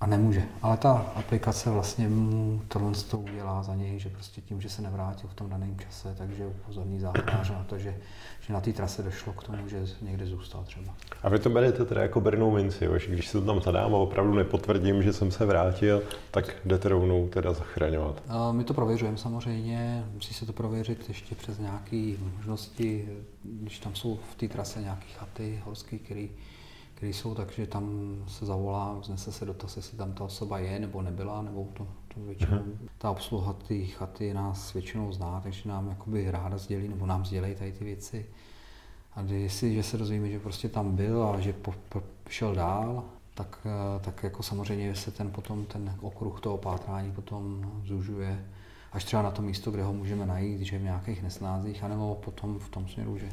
a 0.00 0.06
nemůže. 0.06 0.42
Ale 0.62 0.76
ta 0.76 0.92
aplikace 1.14 1.70
vlastně 1.70 2.08
mu 2.08 2.62
tohle 2.68 2.92
to 3.10 3.18
udělá 3.18 3.62
za 3.62 3.74
něj, 3.74 3.98
že 3.98 4.08
prostě 4.08 4.40
tím, 4.40 4.60
že 4.60 4.68
se 4.68 4.82
nevrátil 4.82 5.30
v 5.30 5.34
tom 5.34 5.48
daném 5.48 5.78
čase, 5.78 6.14
takže 6.18 6.46
upozorní 6.46 7.00
záchranáře 7.00 7.52
na 7.52 7.64
to, 7.64 7.78
že, 7.78 7.96
že 8.40 8.52
na 8.52 8.60
té 8.60 8.72
trase 8.72 9.02
došlo 9.02 9.32
k 9.32 9.44
tomu, 9.44 9.68
že 9.68 9.86
někde 10.02 10.26
zůstal 10.26 10.64
třeba. 10.64 10.94
A 11.22 11.28
vy 11.28 11.38
to 11.38 11.50
berete 11.50 11.84
teda 11.84 12.02
jako 12.02 12.20
bernou 12.20 12.50
minci, 12.50 12.84
jo? 12.84 12.98
že 12.98 13.12
když 13.12 13.28
se 13.28 13.40
to 13.40 13.46
tam 13.46 13.60
zadám 13.60 13.94
a 13.94 13.98
opravdu 13.98 14.34
nepotvrdím, 14.34 15.02
že 15.02 15.12
jsem 15.12 15.30
se 15.30 15.46
vrátil, 15.46 16.02
tak 16.30 16.56
jdete 16.64 16.88
rovnou 16.88 17.28
teda 17.28 17.52
zachraňovat. 17.52 18.22
A 18.28 18.52
my 18.52 18.64
to 18.64 18.74
prověřujeme 18.74 19.18
samozřejmě, 19.18 20.04
musí 20.14 20.34
se 20.34 20.46
to 20.46 20.52
prověřit 20.52 21.08
ještě 21.08 21.34
přes 21.34 21.58
nějaké 21.58 22.14
možnosti, 22.36 23.08
když 23.44 23.78
tam 23.78 23.94
jsou 23.94 24.18
v 24.32 24.34
té 24.34 24.48
trase 24.48 24.80
nějaké 24.80 25.06
chaty 25.18 25.62
horské, 25.64 25.98
které 25.98 26.26
které 26.98 27.12
jsou, 27.12 27.34
takže 27.34 27.66
tam 27.66 28.16
se 28.28 28.46
zavolá, 28.46 28.98
vznese 28.98 29.32
se 29.32 29.44
dotaz, 29.44 29.76
jestli 29.76 29.98
tam 29.98 30.12
ta 30.12 30.24
osoba 30.24 30.58
je 30.58 30.78
nebo 30.78 31.02
nebyla, 31.02 31.42
nebo 31.42 31.68
to, 31.72 31.86
to 32.14 32.20
většinou, 32.20 32.62
ta 32.98 33.10
obsluha 33.10 33.52
té 33.52 33.84
chaty 33.84 34.34
nás 34.34 34.72
většinou 34.74 35.12
zná, 35.12 35.40
takže 35.40 35.68
nám 35.68 35.88
jakoby 35.88 36.30
ráda 36.30 36.58
sdělí, 36.58 36.88
nebo 36.88 37.06
nám 37.06 37.24
sdělí 37.24 37.54
tady 37.54 37.72
ty 37.72 37.84
věci. 37.84 38.26
A 39.14 39.22
jestli 39.22 39.74
že 39.74 39.82
se 39.82 39.98
dozvíme, 39.98 40.28
že 40.28 40.38
prostě 40.38 40.68
tam 40.68 40.96
byl 40.96 41.22
a 41.22 41.40
že 41.40 41.52
po, 41.52 41.74
po, 41.88 42.02
šel 42.28 42.54
dál, 42.54 43.04
tak, 43.34 43.66
eh, 43.66 44.00
tak 44.00 44.22
jako 44.22 44.42
samozřejmě 44.42 44.94
se 44.94 45.10
ten 45.10 45.30
potom 45.30 45.64
ten 45.64 45.94
okruh 46.00 46.40
toho 46.40 46.58
pátrání 46.58 47.12
potom 47.12 47.72
zužuje 47.84 48.44
až 48.92 49.04
třeba 49.04 49.22
na 49.22 49.30
to 49.30 49.42
místo, 49.42 49.70
kde 49.70 49.82
ho 49.82 49.92
můžeme 49.92 50.26
najít, 50.26 50.60
že 50.60 50.78
v 50.78 50.82
nějakých 50.82 51.22
nesnázích, 51.22 51.84
anebo 51.84 52.14
potom 52.14 52.58
v 52.58 52.68
tom 52.68 52.88
směru, 52.88 53.18
že 53.18 53.28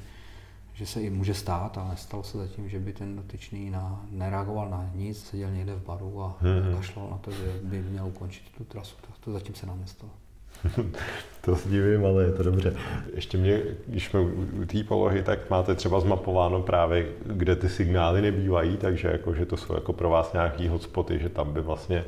že 0.76 0.86
se 0.86 1.02
i 1.02 1.10
může 1.10 1.34
stát, 1.34 1.78
ale 1.78 1.90
nestalo 1.90 2.24
se 2.24 2.38
zatím, 2.38 2.70
že 2.70 2.80
by 2.80 2.94
ten 2.94 3.16
dotyčný 3.16 3.70
na, 3.70 4.06
nereagoval 4.12 4.70
na 4.70 4.90
nic, 4.94 5.26
seděl 5.26 5.52
někde 5.52 5.76
v 5.76 5.86
baru 5.86 6.22
a 6.22 6.38
hmm. 6.42 6.76
kašlal 6.76 7.10
na 7.12 7.18
to, 7.18 7.32
že 7.32 7.60
by 7.64 7.82
měl 7.82 8.08
ukončit 8.08 8.44
tu 8.58 8.64
trasu. 8.64 8.96
To, 9.02 9.08
to 9.20 9.32
zatím 9.32 9.56
se 9.56 9.66
nám 9.66 9.80
nestalo. 9.82 10.12
to 11.42 11.56
se 11.56 11.70
divím, 11.70 12.06
ale 12.06 12.24
je 12.24 12.32
to 12.32 12.44
dobře. 12.44 12.76
Ještě 13.14 13.38
mě, 13.38 13.62
když 13.88 14.06
jsme 14.06 14.20
u 14.20 14.66
té 14.66 14.84
polohy, 14.84 15.24
tak 15.24 15.50
máte 15.50 15.76
třeba 15.76 16.00
zmapováno 16.00 16.62
právě, 16.62 17.08
kde 17.26 17.56
ty 17.56 17.70
signály 17.70 18.22
nebývají, 18.22 18.78
takže 18.78 19.08
jako, 19.08 19.34
že 19.34 19.46
to 19.46 19.58
jsou 19.58 19.74
jako 19.74 19.94
pro 19.94 20.10
vás 20.10 20.34
nějaký 20.34 20.68
hotspoty, 20.68 21.20
že 21.20 21.30
tam 21.30 21.54
by 21.54 21.62
vlastně 21.62 22.06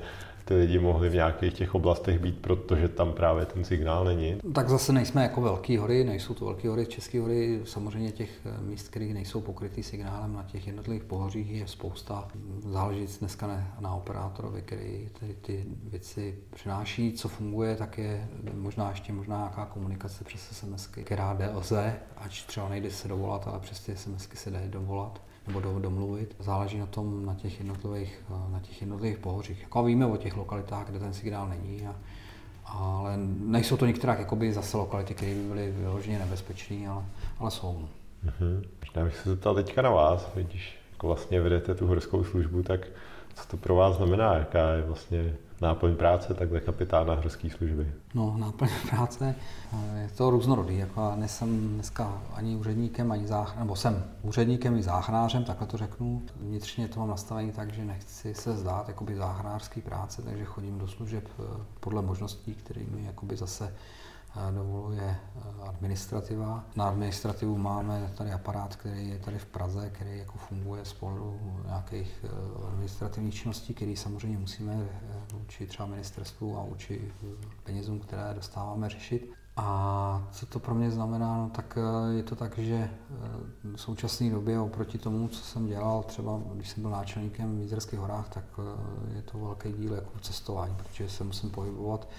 ty 0.48 0.54
lidi 0.54 0.80
mohli 0.80 1.10
v 1.10 1.14
nějakých 1.14 1.54
těch 1.54 1.76
oblastech 1.76 2.20
být, 2.20 2.38
protože 2.42 2.88
tam 2.88 3.14
právě 3.14 3.46
ten 3.46 3.64
signál 3.64 4.06
není? 4.06 4.38
Tak 4.54 4.70
zase 4.70 4.94
nejsme 4.94 5.24
jako 5.24 5.42
velké 5.42 5.80
hory, 5.80 6.04
nejsou 6.04 6.34
to 6.34 6.46
velké 6.46 6.70
hory, 6.70 6.86
české 6.86 7.22
hory, 7.22 7.62
samozřejmě 7.64 8.12
těch 8.12 8.30
eh, 8.46 8.62
míst, 8.62 8.88
které 8.88 9.06
nejsou 9.06 9.42
pokrytý 9.42 9.84
signálem 9.84 10.34
na 10.34 10.44
těch 10.44 10.68
jednotlivých 10.68 11.04
pohořích 11.04 11.52
je 11.52 11.68
spousta. 11.68 12.28
Záleží 12.60 13.08
dneska 13.20 13.48
ne, 13.48 13.72
na 13.80 13.96
operátorovi, 13.96 14.62
který 14.62 15.10
ty, 15.20 15.36
ty 15.42 15.66
věci 15.84 16.36
přináší. 16.50 17.14
Co 17.14 17.28
funguje, 17.28 17.76
tak 17.76 17.98
je 17.98 18.28
možná 18.54 18.90
ještě 18.90 19.14
možná 19.14 19.38
nějaká 19.38 19.66
komunikace 19.66 20.24
přes 20.24 20.42
SMS, 20.42 20.88
která 20.88 21.34
jde 21.34 21.50
lze, 21.54 21.96
ať 22.18 22.46
třeba 22.46 22.70
nejde 22.70 22.92
se 22.92 23.08
dovolat, 23.08 23.48
ale 23.48 23.60
přes 23.60 23.80
ty 23.80 23.96
SMS 23.96 24.28
se 24.34 24.52
jde 24.52 24.64
dovolat 24.68 25.22
nebo 25.48 25.60
do, 25.60 25.80
domluvit. 25.80 26.36
Záleží 26.40 26.78
na 26.78 26.86
tom, 26.86 27.26
na 27.26 27.36
těch 27.36 27.60
jednotlivých, 27.60 28.22
na 28.52 28.60
těch 28.60 28.82
jednotlivých 28.82 29.18
pohořích. 29.18 29.62
Jako 29.62 29.84
víme 29.84 30.06
o 30.06 30.18
těch 30.18 30.38
lokalitách, 30.38 30.90
kde 30.90 31.00
ten 31.00 31.14
signál 31.14 31.50
není, 31.50 31.88
a, 31.88 31.96
ale 32.66 33.18
nejsou 33.40 33.78
to 33.78 33.86
některé 33.86 34.16
jakoby 34.20 34.54
zase 34.54 34.78
lokality, 34.78 35.14
které 35.14 35.34
by 35.34 35.42
byly 35.42 35.72
vyloženě 35.72 36.20
nebezpečné, 36.20 36.88
ale, 36.88 37.06
ale 37.40 37.52
jsou. 37.52 37.88
Mm-hmm. 38.26 38.64
Já 38.96 39.04
bych 39.04 39.18
se 39.18 39.30
zeptal 39.30 39.56
teďka 39.56 39.82
na 39.82 39.90
vás, 39.90 40.32
když 40.36 40.78
jako 40.92 41.08
vlastně 41.08 41.42
vedete 41.42 41.76
tu 41.76 41.88
horskou 41.88 42.24
službu, 42.24 42.64
tak 42.64 42.88
co 43.36 43.48
to 43.48 43.58
pro 43.58 43.76
vás 43.76 43.96
znamená, 43.98 44.34
jaká 44.34 44.70
je 44.70 44.82
vlastně 44.82 45.36
náplň 45.62 45.96
práce 45.96 46.34
takhle 46.34 46.60
kapitána 46.60 47.16
horské 47.16 47.50
služby? 47.50 47.92
No, 48.14 48.36
náplň 48.38 48.70
práce 48.90 49.36
je 50.02 50.10
to 50.18 50.30
různorodý. 50.30 50.78
Jako 50.78 51.02
já 51.02 51.16
nejsem 51.16 51.68
dneska 51.68 52.22
ani 52.34 52.56
úředníkem, 52.56 53.12
ani 53.12 53.28
záchranářem, 53.28 53.60
nebo 53.60 53.76
jsem 53.76 54.04
úředníkem 54.22 54.78
i 54.78 54.84
záchranářem, 54.84 55.44
takhle 55.44 55.68
to 55.68 55.78
řeknu. 55.78 56.22
Vnitřně 56.36 56.88
to 56.88 57.00
mám 57.00 57.10
nastavení 57.10 57.52
tak, 57.52 57.74
že 57.74 57.86
nechci 57.86 58.34
se 58.34 58.58
zdát 58.58 58.88
jakoby 58.88 59.16
záchranářský 59.16 59.82
práce, 59.82 60.22
takže 60.22 60.46
chodím 60.46 60.80
do 60.80 60.88
služeb 60.88 61.30
eh, 61.40 61.44
podle 61.80 62.02
možností, 62.02 62.56
které 62.56 62.82
mi 62.92 63.06
jakoby 63.06 63.36
zase 63.36 63.74
dovoluje 64.52 65.18
eh, 65.36 65.68
administrativa. 65.68 66.66
Na 66.76 66.88
administrativu 66.88 67.58
máme 67.58 68.12
tady 68.18 68.32
aparát, 68.32 68.76
který 68.76 69.10
je 69.10 69.20
tady 69.20 69.40
v 69.40 69.46
Praze, 69.46 69.90
který 69.90 70.18
jako 70.18 70.38
funguje 70.38 70.86
z 70.86 70.94
pohledu 70.94 71.40
nějakých 71.66 72.26
administrativních 72.68 73.36
činností, 73.36 73.74
které 73.74 73.96
samozřejmě 73.98 74.38
musíme 74.38 74.90
vůči 75.34 75.68
třeba 75.68 75.88
ministerstvu 75.88 76.58
a 76.58 76.64
vůči 76.64 77.12
penězům, 77.64 78.00
které 78.00 78.34
dostáváme 78.34 78.90
řešit. 78.90 79.34
A 79.58 80.28
co 80.32 80.46
to 80.46 80.60
pro 80.60 80.76
mě 80.76 80.92
znamená? 80.92 81.38
No, 81.38 81.50
tak 81.50 81.78
eh, 81.78 82.14
je 82.14 82.24
to 82.24 82.36
tak, 82.36 82.58
že 82.58 82.76
eh, 82.76 82.90
v 83.64 83.78
současné 83.78 84.30
době 84.30 84.60
oproti 84.60 84.98
tomu, 84.98 85.28
co 85.28 85.44
jsem 85.44 85.68
dělal, 85.68 86.04
třeba 86.04 86.40
když 86.54 86.70
jsem 86.70 86.84
byl 86.84 86.92
náčelníkem 86.92 87.58
v 87.58 87.62
Jízerských 87.62 88.00
horách, 88.00 88.30
tak 88.30 88.44
eh, 88.60 89.16
je 89.16 89.22
to 89.22 89.38
velký 89.38 89.74
díl 89.74 89.94
jako 89.94 90.20
cestování, 90.20 90.76
protože 90.76 91.10
se 91.10 91.24
musím 91.24 91.50
pohybovat 91.50 92.10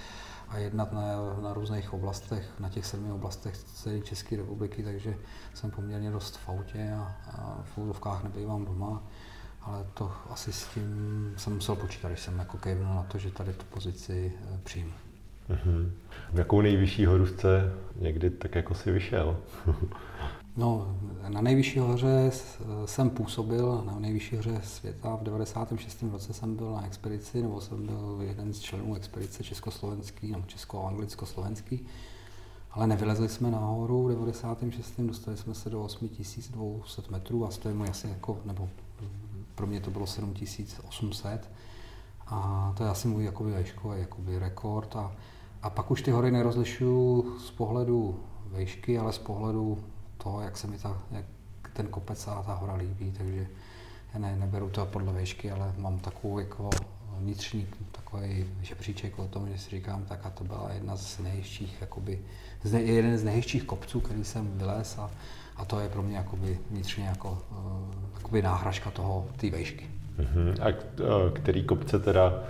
a 0.49 0.59
jednat 0.59 0.93
na, 0.93 1.03
na 1.43 1.55
různých 1.55 1.93
oblastech, 1.93 2.61
na 2.61 2.69
těch 2.69 2.87
sedmi 2.87 3.13
oblastech 3.13 3.59
celé 3.59 4.01
České 4.01 4.37
republiky, 4.37 4.83
takže 4.83 5.15
jsem 5.55 5.71
poměrně 5.71 6.11
dost 6.11 6.37
v 6.37 6.49
autě 6.49 6.93
a, 6.93 7.17
a 7.33 7.63
v 7.65 7.79
úzovkách 7.79 8.25
nebývám 8.25 8.65
doma, 8.65 9.03
ale 9.63 9.87
to 9.95 10.13
asi 10.31 10.53
s 10.53 10.67
tím 10.67 11.35
jsem 11.37 11.55
musel 11.55 11.77
počítat, 11.77 12.09
když 12.09 12.21
jsem 12.21 12.39
jako 12.39 12.59
kejvnul 12.59 12.95
na 12.95 13.03
to, 13.03 13.19
že 13.19 13.31
tady 13.31 13.53
tu 13.53 13.65
pozici 13.65 14.33
přijmu. 14.63 14.93
Mm-hmm. 15.51 15.91
V 16.33 16.39
jakou 16.39 16.61
nejvyšší 16.61 17.07
horu 17.07 17.27
jste 17.27 17.73
někdy 17.97 18.31
tak 18.31 18.55
jako 18.55 18.75
si 18.75 18.91
vyšel? 18.91 19.37
no, 20.59 20.97
na 21.29 21.41
nejvyšší 21.41 21.79
hoře 21.79 22.31
jsem 22.85 23.11
působil, 23.11 23.83
na 23.87 23.99
nejvyšší 23.99 24.37
hoře 24.37 24.61
světa. 24.65 25.17
V 25.17 25.23
96. 25.23 26.05
roce 26.13 26.33
jsem 26.33 26.57
byl 26.57 26.73
na 26.73 26.87
expedici, 26.87 27.43
nebo 27.43 27.61
jsem 27.61 27.87
byl 27.87 28.19
jeden 28.21 28.55
z 28.55 28.61
členů 28.61 28.95
expedice 28.95 29.45
československý, 29.45 30.33
nebo 30.33 30.45
česko-anglicko-slovenský. 30.47 31.81
Ale 32.71 32.87
nevylezli 32.87 33.29
jsme 33.29 33.51
nahoru 33.51 34.05
v 34.05 34.11
96. 34.11 35.01
dostali 35.01 35.37
jsme 35.37 35.55
se 35.55 35.71
do 35.71 35.83
8200 35.83 37.03
metrů 37.11 37.47
a 37.47 37.51
můj 37.73 37.89
asi 37.89 38.09
jako, 38.09 38.39
nebo 38.45 38.69
pro 39.55 39.67
mě 39.67 39.81
to 39.81 39.91
bylo 39.91 40.07
7800. 40.07 41.51
A 42.27 42.73
to 42.77 42.85
je 42.85 42.91
asi 42.91 43.09
můj 43.09 43.25
jakoby, 43.25 43.53
jakoby 43.95 44.39
rekord. 44.39 44.97
A 44.97 45.13
a 45.63 45.71
pak 45.71 45.91
už 45.91 46.03
ty 46.03 46.11
hory 46.11 46.31
nerozlišuju 46.31 47.39
z 47.39 47.51
pohledu 47.51 48.21
vejšky, 48.47 48.99
ale 48.99 49.13
z 49.13 49.19
pohledu 49.19 49.79
toho, 50.29 50.41
jak 50.41 50.57
se 50.57 50.67
mi 50.67 50.79
ta, 50.79 50.99
jak 51.11 51.25
ten 51.73 51.87
kopec 51.87 52.29
a 52.29 52.43
ta 52.43 52.55
hora 52.55 52.75
líbí, 52.75 53.13
takže 53.19 53.47
já 54.15 54.21
ne, 54.21 54.37
neberu 54.37 54.69
to 54.69 54.87
podle 54.87 55.13
vejšky, 55.13 55.51
ale 55.51 55.73
mám 55.79 55.99
takovou 55.99 56.39
jako 56.39 56.71
vnitřní 57.19 57.67
takový 57.93 58.45
žebříček 58.63 59.19
o 59.19 59.29
tom, 59.29 59.49
že 59.49 59.59
si 59.59 59.71
říkám, 59.71 60.05
tak 60.05 60.27
a 60.27 60.31
to 60.31 60.45
byla 60.45 60.71
jedna 60.75 60.97
z 60.97 61.19
nejhezčích, 61.19 61.77
jakoby, 61.81 62.19
z 62.63 62.73
ne, 62.73 62.83
jeden 62.83 63.19
z 63.19 63.25
nejhezčích 63.25 63.65
kopců, 63.65 64.01
který 64.01 64.25
jsem 64.25 64.59
vylez 64.59 64.99
a, 64.99 65.11
a 65.57 65.65
to 65.65 65.81
je 65.81 65.89
pro 65.89 66.03
mě 66.03 66.17
jakoby 66.17 66.59
vnitřně 66.71 67.05
jako, 67.05 67.39
uh, 67.51 67.95
jakoby 68.15 68.43
náhražka 68.43 68.91
toho, 68.91 69.27
té 69.37 69.51
vejšky. 69.51 69.87
Uh-huh. 70.19 70.55
A 70.63 70.73
který 71.31 71.65
kopce 71.65 71.99
teda 71.99 72.45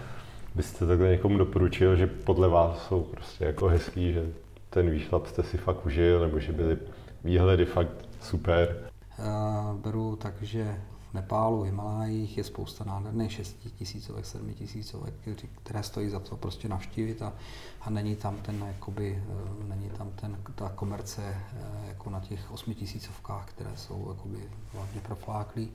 byste 0.55 0.87
takhle 0.87 1.09
někomu 1.09 1.39
doporučil, 1.39 1.97
že 1.97 2.07
podle 2.07 2.49
vás 2.49 2.87
jsou 2.89 3.03
prostě 3.03 3.45
jako 3.45 3.69
hezký, 3.69 4.13
že 4.13 4.27
ten 4.71 4.91
výšlap 4.91 5.27
jste 5.27 5.43
si 5.43 5.59
fakt 5.59 5.87
užil, 5.87 6.21
nebo 6.21 6.41
že 6.41 6.53
byly 6.53 6.79
výhledy 7.25 7.65
fakt 7.65 8.09
super? 8.23 8.91
Já 9.19 9.77
beru 9.83 10.17
tak, 10.17 10.43
že 10.43 10.81
v 11.11 11.15
Nepálu, 11.15 11.61
v 11.61 11.65
Himalájích 11.65 12.39
je 12.39 12.45
spousta 12.45 12.85
nádherných 12.85 13.33
6 13.33 13.57
tisícovek, 13.79 14.27
7 14.27 14.55
tisícovek, 14.55 15.15
které 15.63 15.83
stojí 15.83 16.09
za 16.09 16.21
to 16.21 16.37
prostě 16.37 16.69
navštívit 16.69 17.23
a, 17.23 17.33
a 17.81 17.91
není 17.91 18.17
tam 18.17 18.37
ten, 18.37 18.65
jakoby, 18.67 19.23
eh, 19.29 19.65
není 19.69 19.91
tam 19.91 20.11
ten, 20.11 20.39
ta 20.55 20.69
komerce 20.69 21.23
eh, 21.23 21.89
jako 21.89 22.11
na 22.11 22.21
těch 22.21 22.51
8 22.51 22.75
tisícovkách, 22.75 23.47
které 23.47 23.71
jsou 23.77 24.09
jakoby 24.09 24.39
hlavně 24.73 25.01
profláklý 25.01 25.71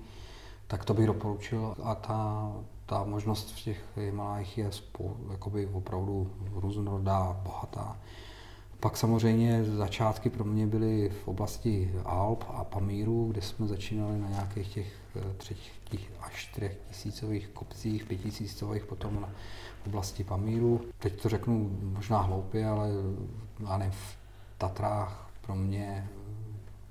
tak 0.73 0.85
to 0.85 0.93
bych 0.93 1.05
doporučil. 1.05 1.75
A 1.83 1.95
ta, 1.95 2.51
ta 2.85 3.03
možnost 3.03 3.51
v 3.51 3.63
těch 3.63 3.83
Himalájích 3.95 4.57
je 4.57 4.71
spou, 4.71 5.17
jakoby 5.31 5.67
opravdu 5.67 6.31
různorodá, 6.53 7.39
bohatá. 7.43 7.97
Pak 8.83 8.97
samozřejmě 8.97 9.63
začátky 9.63 10.29
pro 10.29 10.43
mě 10.43 10.67
byly 10.67 11.09
v 11.09 11.27
oblasti 11.27 11.93
Alp 12.05 12.43
a 12.47 12.63
Pamíru, 12.63 13.27
kde 13.31 13.41
jsme 13.41 13.67
začínali 13.67 14.19
na 14.19 14.29
nějakých 14.29 14.67
těch 14.67 14.93
eh, 15.15 15.33
třetích 15.37 16.11
až 16.21 16.33
čtyřech 16.35 16.77
tisícových 16.87 17.47
kopcích, 17.47 18.05
pětisícových, 18.05 18.85
potom 18.85 19.21
na 19.21 19.29
oblasti 19.85 20.23
Pamíru. 20.23 20.81
Teď 20.97 21.21
to 21.21 21.29
řeknu 21.29 21.77
možná 21.81 22.21
hloupě, 22.21 22.67
ale 22.67 22.89
já 23.69 23.77
nevím, 23.77 23.93
v 23.93 24.17
Tatrách 24.57 25.31
pro 25.41 25.55
mě 25.55 26.09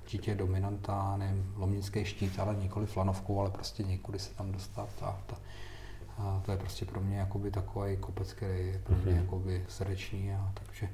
určitě 0.02 0.34
dominanta, 0.34 1.16
nevím, 1.16 1.52
lomnický 1.56 2.04
štít, 2.04 2.38
ale 2.38 2.56
nikoli 2.56 2.86
flanovkou, 2.86 3.40
ale 3.40 3.50
prostě 3.50 3.82
někudy 3.82 4.18
se 4.18 4.34
tam 4.34 4.52
dostat 4.52 4.88
a, 5.02 5.18
ta, 5.26 5.36
a 6.18 6.42
to 6.44 6.50
je 6.50 6.56
prostě 6.56 6.84
pro 6.84 7.00
mě 7.00 7.16
jakoby 7.16 7.50
takový 7.50 7.96
kopec, 7.96 8.32
který 8.32 8.66
je 8.66 8.78
pro 8.78 8.96
mě 8.96 9.04
mm-hmm. 9.04 9.16
jakoby 9.16 9.64
srdečný 9.68 10.34
a 10.34 10.52
takže 10.54 10.88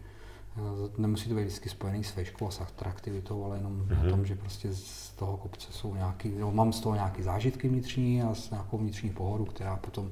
nemusí 0.99 1.29
to 1.29 1.35
být 1.35 1.41
vždycky 1.43 1.69
spojený 1.69 2.05
s 2.05 2.17
vejškou 2.17 2.49
a 2.49 2.51
s 2.51 2.61
atraktivitou, 2.61 3.45
ale 3.45 3.57
jenom 3.57 3.81
mm-hmm. 3.81 4.07
o 4.07 4.11
tom, 4.11 4.27
že 4.27 4.37
prostě 4.37 4.69
z 4.73 5.11
toho 5.11 5.37
kopce 5.37 5.73
jsou 5.73 5.95
nějaký, 5.95 6.33
no, 6.39 6.53
mám 6.53 6.73
z 6.73 6.81
toho 6.81 6.95
nějaký 6.95 7.23
zážitky 7.23 7.69
vnitřní 7.69 8.23
a 8.23 8.35
s 8.35 8.51
nějakou 8.51 8.79
vnitřní 8.79 9.11
pohodu, 9.11 9.45
která 9.45 9.77
potom 9.77 10.11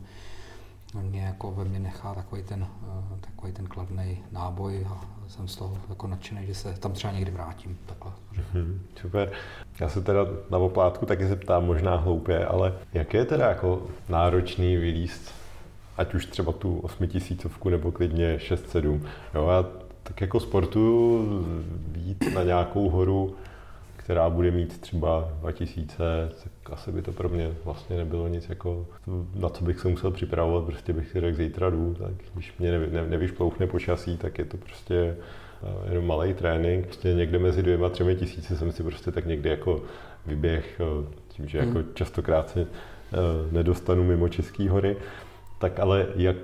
mě 1.03 1.23
jako 1.23 1.53
ve 1.53 1.65
mně 1.65 1.79
nechá 1.79 2.15
takový 2.15 2.43
ten, 2.43 2.67
eh, 2.83 3.21
takový 3.21 3.53
ten 3.53 3.67
kladný 3.67 4.19
náboj 4.33 4.87
a 4.91 5.01
jsem 5.29 5.49
z 5.49 5.57
toho 5.57 5.79
jako 5.89 6.07
nadšený, 6.07 6.47
že 6.47 6.55
se 6.55 6.73
tam 6.73 6.93
třeba 6.93 7.13
někdy 7.13 7.31
vrátím. 7.31 7.79
Takhle. 7.87 8.13
Hmm, 8.53 8.83
super. 9.01 9.33
Já 9.81 9.89
se 9.89 10.03
teda 10.03 10.21
na 10.51 10.59
oplátku 10.59 11.07
taky 11.07 11.27
zeptám, 11.27 11.67
možná 11.67 11.97
hloupě, 11.97 12.47
ale 12.47 12.73
jak 12.93 13.15
je 13.15 13.25
teda 13.25 13.49
jako 13.49 13.83
náročný 14.09 14.77
vylíst 14.77 15.35
ať 15.99 16.15
už 16.15 16.27
třeba 16.27 16.53
tu 16.53 16.79
osmitisícovku 16.79 17.69
nebo 17.69 17.93
klidně 17.93 18.37
6-7. 18.37 19.01
Jo, 19.35 19.49
já 19.49 19.65
tak 20.09 20.21
jako 20.21 20.41
sportu 20.41 21.19
jít 21.97 22.35
na 22.35 22.43
nějakou 22.43 22.89
horu 22.89 23.37
která 24.07 24.31
bude 24.31 24.51
mít 24.51 24.81
třeba 24.81 25.29
2000, 25.41 25.97
tak 26.45 26.73
asi 26.73 26.93
by 26.93 27.03
to 27.03 27.13
pro 27.13 27.29
mě 27.29 27.51
vlastně 27.65 27.97
nebylo 27.97 28.29
nic 28.29 28.49
jako, 28.49 28.87
na 29.35 29.49
co 29.49 29.65
bych 29.65 29.81
se 29.81 29.89
musel 29.89 30.11
připravovat, 30.11 30.65
prostě 30.65 30.93
bych 30.93 31.09
si 31.09 31.21
řekl 31.21 31.37
zítra 31.37 31.71
jdu, 31.71 31.95
tak 31.95 32.13
když 32.35 32.59
mě 32.59 32.71
nevy, 32.71 32.89
ne, 32.93 33.07
nevyšplouchne 33.07 33.67
počasí, 33.67 34.17
tak 34.17 34.39
je 34.39 34.45
to 34.45 34.57
prostě 34.57 35.17
eh, 35.63 35.89
jenom 35.89 36.07
malý 36.07 36.35
trénink. 36.35 36.85
Prostě 36.85 37.15
někde 37.15 37.39
mezi 37.39 37.63
dvěma, 37.63 37.89
třemi 37.89 38.17
tisíci 38.17 38.57
jsem 38.57 38.73
si 38.73 38.83
prostě 38.83 39.11
tak 39.11 39.27
někdy 39.27 39.51
jako 39.51 39.83
vyběh, 40.27 40.81
eh, 40.81 41.07
tím, 41.29 41.49
že 41.49 41.59
jako 41.59 41.79
hmm. 41.79 41.89
častokrát 41.95 42.51
se 42.51 42.61
eh, 42.61 42.67
nedostanu 43.53 44.05
mimo 44.05 44.29
České 44.29 44.71
hory. 44.71 44.97
Tak 45.59 45.81
ale 45.81 46.07
jak 46.17 46.37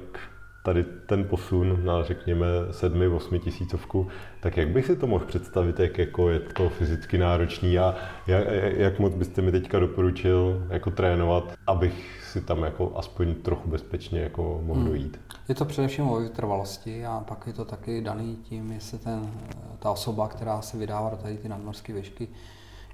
tady 0.62 0.84
ten 0.84 1.24
posun 1.24 1.84
na, 1.84 2.02
řekněme, 2.04 2.46
sedmi, 2.70 3.06
osmi 3.06 3.38
tisícovku, 3.38 4.08
tak 4.40 4.56
jak 4.56 4.68
bych 4.68 4.86
si 4.86 4.96
to 4.96 5.06
mohl 5.06 5.24
představit, 5.24 5.80
jak 5.80 5.98
jako 5.98 6.28
je 6.28 6.40
to 6.40 6.68
fyzicky 6.68 7.18
náročný 7.18 7.78
a 7.78 7.94
jak, 8.26 8.44
jak 8.76 8.98
moc 8.98 9.14
byste 9.14 9.42
mi 9.42 9.52
teďka 9.52 9.78
doporučil 9.78 10.66
jako 10.70 10.90
trénovat, 10.90 11.54
abych 11.66 12.22
si 12.32 12.40
tam 12.40 12.62
jako 12.62 12.92
aspoň 12.96 13.34
trochu 13.34 13.70
bezpečně 13.70 14.20
jako 14.20 14.60
mohl 14.64 14.80
hmm. 14.80 14.88
dojít? 14.88 15.20
Je 15.48 15.54
to 15.54 15.64
především 15.64 16.08
o 16.08 16.20
vytrvalosti 16.20 17.06
a 17.06 17.24
pak 17.28 17.46
je 17.46 17.52
to 17.52 17.64
taky 17.64 18.00
daný 18.00 18.36
tím, 18.36 18.72
jestli 18.72 18.98
ten, 18.98 19.30
ta 19.78 19.90
osoba, 19.90 20.28
která 20.28 20.62
se 20.62 20.78
vydává 20.78 21.10
do 21.10 21.16
tady 21.16 21.36
ty 21.36 21.48
nadmorské 21.48 21.92
výšky, 21.92 22.28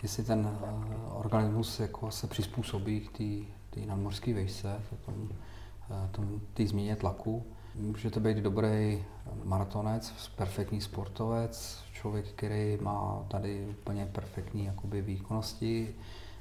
jestli 0.03 0.25
ten 0.25 0.51
eh, 0.63 0.69
organismus 1.13 1.81
jako 1.81 2.11
se 2.11 2.27
přizpůsobí 2.27 3.01
k 3.01 3.19
té 3.71 3.81
nadmorské 3.87 4.35
výšce, 4.35 4.77
té 6.55 6.67
změně 6.67 6.97
tlaku 6.97 7.47
Může 7.75 8.11
to 8.11 8.21
být 8.21 8.37
dobrý 8.37 9.05
maratonec, 9.45 10.31
perfektní 10.37 10.81
sportovec, 10.81 11.85
člověk, 11.93 12.27
který 12.29 12.79
má 12.81 13.25
tady 13.29 13.67
úplně 13.71 14.07
perfektní 14.07 14.65
jakoby, 14.65 15.03
výkonnosti, 15.03 15.95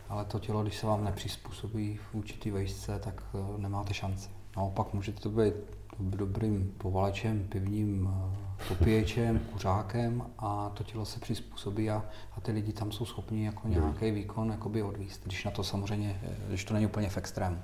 ale 0.10 0.26
to 0.26 0.40
tělo, 0.40 0.64
když 0.64 0.78
se 0.78 0.88
vám 0.88 1.04
nepřizpůsobí 1.04 1.98
v 1.98 2.16
určitý 2.16 2.52
vejšce, 2.52 3.00
tak 3.00 3.24
eh, 3.34 3.62
nemáte 3.62 3.94
šanci. 3.94 4.30
Naopak 4.58 4.94
můžete 4.94 5.20
to 5.20 5.30
být 5.30 5.54
dobrým 6.00 6.74
povalečem, 6.78 7.48
pivním 7.50 8.10
eh, 8.10 8.64
popíječem, 8.68 9.40
kuřákem 9.40 10.24
a 10.38 10.72
to 10.74 10.84
tělo 10.84 11.06
se 11.06 11.20
přizpůsobí 11.20 11.90
a, 11.90 12.06
a 12.38 12.42
ty 12.42 12.52
lidi 12.52 12.74
tam 12.74 12.92
jsou 12.92 13.06
schopni 13.06 13.46
jako 13.46 13.68
nějaký 13.68 14.12
výkon 14.12 14.50
jakoby 14.52 14.84
odvíst, 14.84 15.22
když 15.26 15.46
na 15.46 15.52
to 15.52 15.64
samozřejmě, 15.64 16.22
eh, 16.24 16.36
když 16.48 16.66
to 16.66 16.74
není 16.74 16.86
úplně 16.86 17.10
v 17.10 17.18
extrému. 17.18 17.58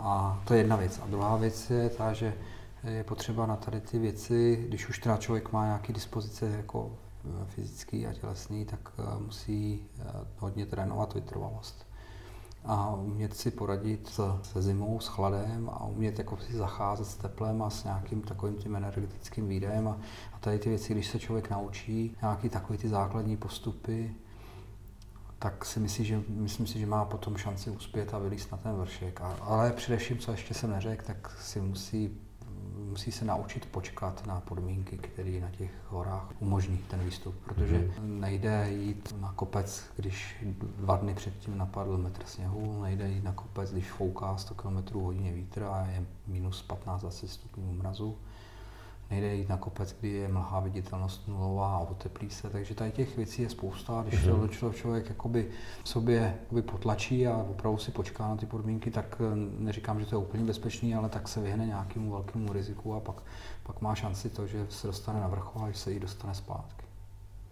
A 0.00 0.42
to 0.44 0.54
je 0.54 0.60
jedna 0.60 0.76
věc. 0.76 1.00
A 1.04 1.06
druhá 1.06 1.36
věc 1.36 1.70
je 1.70 1.90
ta, 1.90 2.12
že 2.12 2.34
je 2.84 3.04
potřeba 3.04 3.46
na 3.46 3.56
tady 3.56 3.80
ty 3.80 3.98
věci, 3.98 4.64
když 4.68 4.88
už 4.88 4.98
teda 4.98 5.16
člověk 5.16 5.52
má 5.52 5.64
nějaké 5.64 5.92
dispozice 5.92 6.48
jako 6.48 6.90
eh, 7.24 7.46
fyzický 7.46 8.06
a 8.06 8.12
tělesný, 8.12 8.64
tak 8.64 8.92
eh, 8.98 9.18
musí 9.18 9.86
eh, 9.98 10.02
hodně 10.38 10.66
trénovat 10.66 11.14
vytrvalost. 11.14 11.88
A 12.64 12.94
umět 12.94 13.36
si 13.36 13.50
poradit 13.50 14.20
se 14.42 14.62
zimou, 14.62 15.00
s 15.00 15.06
chladem 15.06 15.70
a 15.72 15.84
umět 15.84 16.18
jako 16.18 16.36
si 16.36 16.56
zacházet 16.56 17.06
s 17.06 17.16
teplem 17.16 17.62
a 17.62 17.70
s 17.70 17.84
nějakým 17.84 18.22
takovým 18.22 18.56
tím 18.56 18.76
energetickým 18.76 19.48
výdajem. 19.48 19.88
A, 19.88 19.98
a 20.32 20.38
tady 20.38 20.58
ty 20.58 20.68
věci, 20.68 20.92
když 20.92 21.06
se 21.06 21.18
člověk 21.18 21.50
naučí, 21.50 22.16
nějaký 22.22 22.48
takový 22.48 22.78
ty 22.78 22.88
základní 22.88 23.36
postupy, 23.36 24.14
tak 25.38 25.64
si 25.64 25.80
myslím, 25.80 26.06
že, 26.06 26.22
myslím 26.28 26.66
si, 26.66 26.78
že 26.78 26.86
má 26.86 27.04
potom 27.04 27.36
šanci 27.36 27.70
uspět 27.70 28.14
a 28.14 28.18
vylíst 28.18 28.52
na 28.52 28.58
ten 28.58 28.72
vršek. 28.72 29.20
A, 29.20 29.36
ale 29.40 29.72
především, 29.72 30.18
co 30.18 30.30
ještě 30.30 30.54
jsem 30.54 30.70
neřekl, 30.70 31.06
tak 31.06 31.36
si 31.40 31.60
musí 31.60 32.18
musí 32.88 33.12
se 33.12 33.24
naučit 33.24 33.66
počkat 33.66 34.26
na 34.26 34.40
podmínky, 34.40 34.98
které 34.98 35.40
na 35.40 35.50
těch 35.50 35.70
horách 35.88 36.32
umožní 36.38 36.78
ten 36.78 37.00
výstup, 37.00 37.34
protože 37.44 37.78
mm. 37.78 38.20
nejde 38.20 38.70
jít 38.70 39.14
na 39.20 39.32
kopec, 39.32 39.84
když 39.96 40.44
dva 40.78 40.96
dny 40.96 41.14
předtím 41.14 41.58
napadl 41.58 41.98
metr 41.98 42.24
sněhu, 42.26 42.82
nejde 42.82 43.08
jít 43.08 43.24
na 43.24 43.32
kopec, 43.32 43.72
když 43.72 43.90
fouká 43.90 44.36
100 44.36 44.54
km 44.54 45.00
hodině 45.00 45.32
vítr 45.32 45.62
a 45.62 45.86
je 45.86 46.06
minus 46.26 46.64
15-20 46.68 47.26
stupňů 47.26 47.72
mrazu 47.72 48.18
nejde 49.10 49.34
jít 49.34 49.48
na 49.48 49.56
kopec, 49.56 49.96
kdy 50.00 50.08
je 50.08 50.28
mlhá 50.28 50.60
viditelnost 50.60 51.28
nulová 51.28 51.76
a 51.76 51.78
oteplí 51.78 52.30
se, 52.30 52.50
takže 52.50 52.74
tady 52.74 52.90
těch 52.90 53.16
věcí 53.16 53.42
je 53.42 53.48
spousta. 53.48 54.04
Když 54.08 54.20
mm-hmm. 54.20 54.60
to 54.60 54.72
člověk 54.72 55.08
jakoby 55.08 55.48
sobě 55.84 56.38
jakoby 56.40 56.62
potlačí 56.62 57.26
a 57.26 57.46
opravdu 57.50 57.78
si 57.78 57.90
počká 57.90 58.28
na 58.28 58.36
ty 58.36 58.46
podmínky, 58.46 58.90
tak 58.90 59.16
eh, 59.20 59.36
neříkám, 59.58 60.00
že 60.00 60.06
to 60.06 60.14
je 60.14 60.18
úplně 60.18 60.44
bezpečný, 60.44 60.94
ale 60.94 61.08
tak 61.08 61.28
se 61.28 61.40
vyhne 61.40 61.66
nějakému 61.66 62.10
velkému 62.10 62.52
riziku 62.52 62.94
a 62.94 63.00
pak, 63.00 63.22
pak 63.62 63.80
má 63.80 63.94
šanci 63.94 64.30
to, 64.30 64.46
že 64.46 64.66
se 64.68 64.86
dostane 64.86 65.20
na 65.20 65.28
vrchol 65.28 65.62
a 65.64 65.70
že 65.70 65.78
se 65.78 65.92
jí 65.92 66.00
dostane 66.00 66.34
zpátky. 66.34 66.84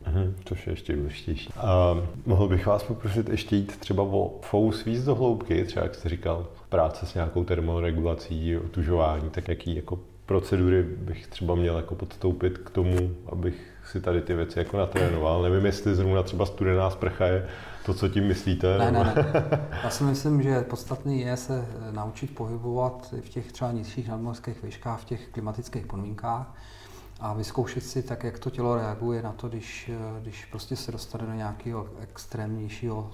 Mhm, 0.06 0.36
což 0.44 0.66
je 0.66 0.72
ještě 0.72 0.96
důležitější. 0.96 1.52
A 1.56 1.94
mohl 2.26 2.48
bych 2.48 2.66
vás 2.66 2.82
poprosit 2.82 3.28
ještě 3.28 3.56
jít 3.56 3.76
třeba 3.76 4.02
o 4.02 4.38
fous 4.42 4.84
víc 4.84 5.04
do 5.04 5.14
hloubky, 5.14 5.64
třeba 5.64 5.84
jak 5.84 5.94
jste 5.94 6.08
říkal, 6.08 6.46
práce 6.68 7.06
s 7.06 7.14
nějakou 7.14 7.44
termoregulací, 7.44 8.56
otužování, 8.56 9.30
tak 9.30 9.48
jaký 9.48 9.76
jako 9.76 9.98
procedury 10.26 10.82
bych 10.82 11.26
třeba 11.26 11.54
měl 11.54 11.76
jako 11.76 11.94
podstoupit 11.94 12.58
k 12.58 12.70
tomu, 12.70 13.10
abych 13.32 13.54
si 13.90 14.00
tady 14.00 14.20
ty 14.20 14.34
věci 14.34 14.58
jako 14.58 14.76
natrénoval. 14.76 15.42
Nevím, 15.42 15.66
jestli 15.66 15.94
zrovna 15.94 16.22
třeba 16.22 16.46
studená 16.46 16.90
sprcha 16.90 17.26
je 17.26 17.48
to, 17.86 17.94
co 17.94 18.08
tím 18.08 18.24
myslíte. 18.24 18.78
Ne, 18.78 18.92
ne, 18.92 19.04
ne. 19.04 19.14
Já 19.84 19.90
si 19.90 20.04
myslím, 20.04 20.42
že 20.42 20.60
podstatný 20.60 21.20
je 21.20 21.36
se 21.36 21.66
naučit 21.90 22.34
pohybovat 22.34 23.14
v 23.20 23.28
těch 23.28 23.52
třeba 23.52 23.72
nižších 23.72 24.08
nadmorských 24.08 24.62
výškách, 24.62 25.00
v 25.00 25.04
těch 25.04 25.28
klimatických 25.28 25.86
podmínkách 25.86 26.54
a 27.20 27.34
vyzkoušet 27.34 27.82
si 27.82 28.02
tak, 28.02 28.24
jak 28.24 28.38
to 28.38 28.50
tělo 28.50 28.76
reaguje 28.76 29.22
na 29.22 29.32
to, 29.32 29.48
když, 29.48 29.90
když 30.20 30.44
prostě 30.44 30.76
se 30.76 30.92
dostane 30.92 31.26
do 31.26 31.32
nějakého 31.32 31.88
extrémnějšího 32.00 33.10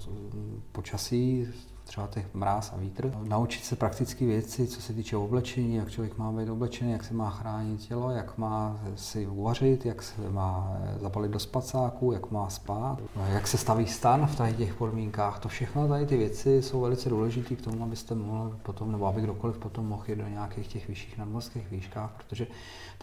počasí, 0.71 1.47
třeba 1.93 2.07
těch 2.07 2.33
mráz 2.33 2.73
a 2.73 2.77
vítr. 2.77 3.11
Naučit 3.23 3.63
se 3.63 3.75
praktické 3.75 4.25
věci, 4.25 4.67
co 4.67 4.81
se 4.81 4.93
týče 4.93 5.17
oblečení, 5.17 5.75
jak 5.75 5.91
člověk 5.91 6.17
má 6.17 6.31
být 6.31 6.49
oblečený, 6.49 6.91
jak 6.91 7.03
se 7.03 7.13
má 7.13 7.29
chránit 7.29 7.81
tělo, 7.81 8.11
jak 8.11 8.37
má 8.37 8.79
si 8.95 9.27
uvařit, 9.27 9.85
jak 9.85 10.01
se 10.01 10.29
má 10.29 10.77
zabalit 10.99 11.31
do 11.31 11.39
spacáku, 11.39 12.11
jak 12.11 12.31
má 12.31 12.49
spát, 12.49 12.97
jak 13.27 13.47
se 13.47 13.57
staví 13.57 13.87
stan 13.87 14.27
v 14.27 14.35
tady 14.35 14.53
těch 14.53 14.73
podmínkách. 14.73 15.39
To 15.39 15.49
všechno 15.49 15.87
tady 15.87 16.05
ty 16.05 16.17
věci 16.17 16.61
jsou 16.61 16.81
velice 16.81 17.09
důležité 17.09 17.55
k 17.55 17.61
tomu, 17.61 17.83
abyste 17.83 18.15
mohl 18.15 18.57
potom, 18.63 18.91
nebo 18.91 19.07
aby 19.07 19.21
kdokoliv 19.21 19.57
potom 19.57 19.85
mohl 19.85 20.03
jít 20.07 20.15
do 20.15 20.27
nějakých 20.27 20.67
těch 20.67 20.87
vyšších 20.87 21.17
nadmorských 21.17 21.71
výškách, 21.71 22.11
protože 22.17 22.47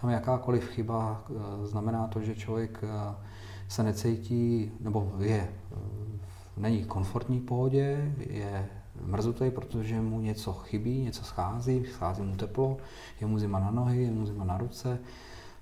tam 0.00 0.10
jakákoliv 0.10 0.68
chyba 0.68 1.24
eh, 1.30 1.66
znamená 1.66 2.06
to, 2.06 2.20
že 2.20 2.34
člověk 2.34 2.78
eh, 2.82 3.14
se 3.68 3.82
necítí, 3.82 4.72
nebo 4.80 5.12
je 5.18 5.48
eh, 5.72 5.76
není 6.56 6.84
komfortní 6.84 7.40
pohodě, 7.40 8.14
je 8.18 8.68
mrzutý, 9.04 9.50
protože 9.50 10.00
mu 10.00 10.20
něco 10.20 10.52
chybí, 10.52 11.02
něco 11.02 11.24
schází, 11.24 11.84
schází 11.92 12.22
mu 12.22 12.36
teplo, 12.36 12.76
je 13.20 13.26
mu 13.26 13.38
zima 13.38 13.58
na 13.60 13.70
nohy, 13.70 14.02
je 14.02 14.10
mu 14.10 14.26
zima 14.26 14.44
na 14.44 14.58
ruce. 14.58 14.98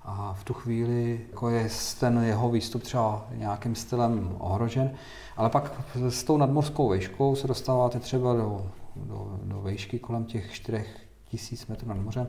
A 0.01 0.33
v 0.33 0.43
tu 0.43 0.53
chvíli 0.53 1.21
jako 1.31 1.49
je 1.49 1.69
ten 1.99 2.23
jeho 2.23 2.49
výstup 2.49 2.83
třeba 2.83 3.27
nějakým 3.35 3.75
stylem 3.75 4.35
ohrožen, 4.39 4.91
ale 5.37 5.49
pak 5.49 5.81
s 5.95 6.23
tou 6.23 6.37
nadmorskou 6.37 6.89
výškou 6.89 7.35
se 7.35 7.47
dostáváte 7.47 7.99
třeba 7.99 8.33
do, 8.33 8.71
do, 8.95 9.39
do 9.43 9.61
výšky 9.61 9.99
kolem 9.99 10.25
těch 10.25 10.51
4000 10.51 11.65
metrů 11.69 11.87
nad 11.87 11.97
mořem, 11.97 12.27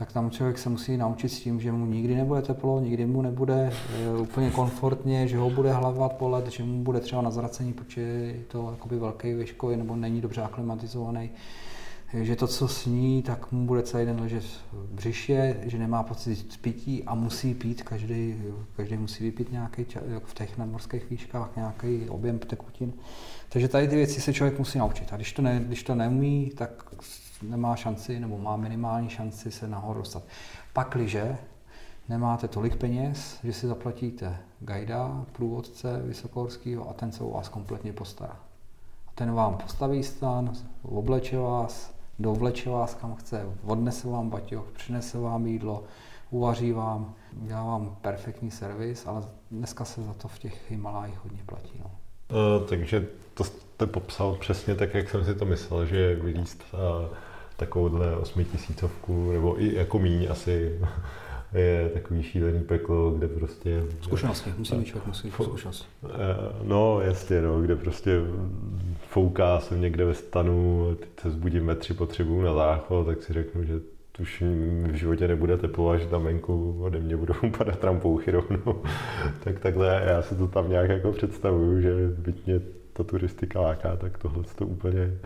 tak 0.00 0.12
tam 0.12 0.30
člověk 0.30 0.58
se 0.58 0.68
musí 0.68 0.96
naučit 0.96 1.28
s 1.28 1.40
tím, 1.40 1.60
že 1.60 1.72
mu 1.72 1.86
nikdy 1.86 2.14
nebude 2.14 2.42
teplo, 2.42 2.80
nikdy 2.80 3.06
mu 3.06 3.22
nebude 3.22 3.72
e, 4.06 4.20
úplně 4.20 4.50
komfortně, 4.50 5.28
že 5.28 5.36
ho 5.38 5.50
bude 5.50 5.72
hlavat 5.72 6.12
polet, 6.12 6.48
že 6.48 6.62
mu 6.62 6.82
bude 6.82 7.00
třeba 7.00 7.22
na 7.22 7.30
zracení, 7.30 7.72
protože 7.72 8.00
je 8.00 8.44
to 8.48 8.70
jakoby 8.70 8.98
velký 8.98 9.34
výškový 9.34 9.76
nebo 9.76 9.96
není 9.96 10.20
dobře 10.20 10.42
aklimatizovaný 10.42 11.30
že 12.14 12.36
to, 12.36 12.46
co 12.46 12.68
sní, 12.68 13.22
tak 13.22 13.52
mu 13.52 13.66
bude 13.66 13.82
celý 13.82 14.06
den 14.06 14.20
ležet 14.20 14.44
v 14.72 14.94
břiše, 14.94 15.56
že 15.62 15.78
nemá 15.78 16.02
pocit 16.02 16.60
pití 16.60 17.04
a 17.04 17.14
musí 17.14 17.54
pít, 17.54 17.82
každý, 17.82 18.34
každý 18.76 18.96
musí 18.96 19.24
vypít 19.24 19.52
nějaký 19.52 19.86
v 20.24 20.34
těch 20.34 20.58
nadmorských 20.58 21.10
výškách 21.10 21.56
nějaký 21.56 22.08
objem 22.08 22.38
tekutin. 22.38 22.92
Takže 23.48 23.68
tady 23.68 23.88
ty 23.88 23.96
věci 23.96 24.20
se 24.20 24.32
člověk 24.32 24.58
musí 24.58 24.78
naučit. 24.78 25.12
A 25.12 25.16
když 25.16 25.32
to, 25.32 25.42
ne, 25.42 25.62
když 25.66 25.82
to 25.82 25.94
neumí, 25.94 26.52
tak 26.54 26.84
nemá 27.42 27.76
šanci 27.76 28.20
nebo 28.20 28.38
má 28.38 28.56
minimální 28.56 29.08
šanci 29.08 29.50
se 29.50 29.68
nahoru 29.68 29.98
dostat. 29.98 30.22
Pakliže 30.72 31.38
nemáte 32.08 32.48
tolik 32.48 32.76
peněz, 32.76 33.38
že 33.44 33.52
si 33.52 33.66
zaplatíte 33.66 34.36
gajda, 34.60 35.24
průvodce 35.32 36.02
vysokohorského 36.04 36.90
a 36.90 36.92
ten 36.92 37.12
se 37.12 37.24
o 37.24 37.30
vás 37.30 37.48
kompletně 37.48 37.92
postará. 37.92 38.36
A 39.08 39.10
ten 39.14 39.32
vám 39.32 39.56
postaví 39.56 40.02
stan, 40.02 40.52
obleče 40.82 41.38
vás, 41.38 41.94
dovleče 42.18 42.70
vás 42.70 42.94
kam 42.94 43.14
chce, 43.14 43.46
odnese 43.64 44.08
vám 44.08 44.30
baťoch, 44.30 44.66
přinese 44.72 45.18
vám 45.18 45.46
jídlo, 45.46 45.84
uvaří 46.30 46.72
vám, 46.72 47.14
dělá 47.32 47.64
vám 47.64 47.96
perfektní 48.02 48.50
servis, 48.50 49.06
ale 49.06 49.22
dneska 49.50 49.84
se 49.84 50.02
za 50.02 50.12
to 50.14 50.28
v 50.28 50.38
těch 50.38 50.70
Himalájích 50.70 51.18
hodně 51.24 51.42
platí. 51.46 51.82
No. 51.84 51.90
Uh, 52.30 52.68
takže 52.68 53.06
to 53.34 53.44
jste 53.44 53.86
popsal 53.86 54.36
přesně 54.36 54.74
tak, 54.74 54.94
jak 54.94 55.10
jsem 55.10 55.24
si 55.24 55.34
to 55.34 55.44
myslel, 55.44 55.86
že 55.86 56.14
vylíst 56.14 56.64
uh, 56.72 57.16
takovouhle 57.60 58.16
osmitisícovku, 58.16 59.32
nebo 59.32 59.62
i 59.62 59.74
jako 59.74 59.98
míň 59.98 60.26
asi 60.30 60.78
je 61.54 61.90
takový 61.94 62.22
šílený 62.22 62.60
peklo, 62.60 63.10
kde 63.10 63.28
prostě... 63.28 63.82
Zkušenosti, 64.00 64.54
musí 64.58 64.74
mít 64.74 64.84
člověk, 64.84 65.06
musí 65.06 65.30
zkušenost. 65.30 65.86
Eh, 66.04 66.08
no, 66.62 67.00
jasně, 67.00 67.42
no, 67.42 67.60
kde 67.60 67.76
prostě 67.76 68.20
fouká 69.08 69.60
jsem 69.60 69.80
někde 69.80 70.04
ve 70.04 70.14
stanu, 70.14 70.86
teď 71.00 71.08
se 71.22 71.30
zbudím 71.30 71.64
metři 71.64 71.94
potřebuju 71.94 72.42
na 72.42 72.54
záchod, 72.54 73.06
tak 73.06 73.22
si 73.22 73.32
řeknu, 73.32 73.64
že 73.64 73.80
už 74.20 74.42
v 74.86 74.94
životě 74.94 75.28
nebude 75.28 75.56
teplo 75.56 75.90
a 75.90 75.96
že 75.96 76.06
tam 76.06 76.24
venku 76.24 76.76
ode 76.80 77.00
mě 77.00 77.16
budou 77.16 77.34
padat 77.58 77.78
trampouchy 77.78 78.30
rovnou. 78.30 78.82
tak 79.44 79.58
takhle 79.58 80.02
já 80.06 80.22
si 80.22 80.34
to 80.34 80.48
tam 80.48 80.70
nějak 80.70 80.90
jako 80.90 81.12
představuju, 81.12 81.80
že 81.80 81.94
byť 82.18 82.46
mě 82.46 82.60
ta 82.92 83.04
turistika 83.04 83.60
láká, 83.60 83.96
tak 83.96 84.18
tohle 84.18 84.44
to 84.54 84.66
úplně, 84.66 85.18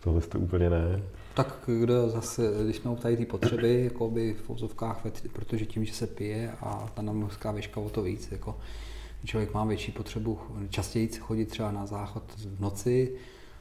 tohle 0.00 0.20
to 0.20 0.38
úplně 0.38 0.70
ne. 0.70 1.02
Tak 1.34 1.70
kdo 1.80 2.08
zase, 2.08 2.52
když 2.64 2.76
jsme 2.76 2.90
u 2.90 2.96
tady 2.96 3.16
ty 3.16 3.26
potřeby, 3.26 3.84
jako 3.84 4.10
by 4.10 4.34
v 4.34 4.42
fouzovkách, 4.42 5.06
protože 5.32 5.66
tím, 5.66 5.84
že 5.84 5.94
se 5.94 6.06
pije 6.06 6.52
a 6.60 6.90
ta 6.94 7.02
nadmořská 7.02 7.52
výška 7.52 7.80
o 7.80 7.88
to 7.88 8.02
víc, 8.02 8.28
jako 8.32 8.58
člověk 9.24 9.54
má 9.54 9.64
větší 9.64 9.92
potřebu 9.92 10.38
častěji 10.68 11.08
chodit 11.08 11.46
třeba 11.46 11.72
na 11.72 11.86
záchod 11.86 12.22
v 12.36 12.60
noci, 12.60 13.12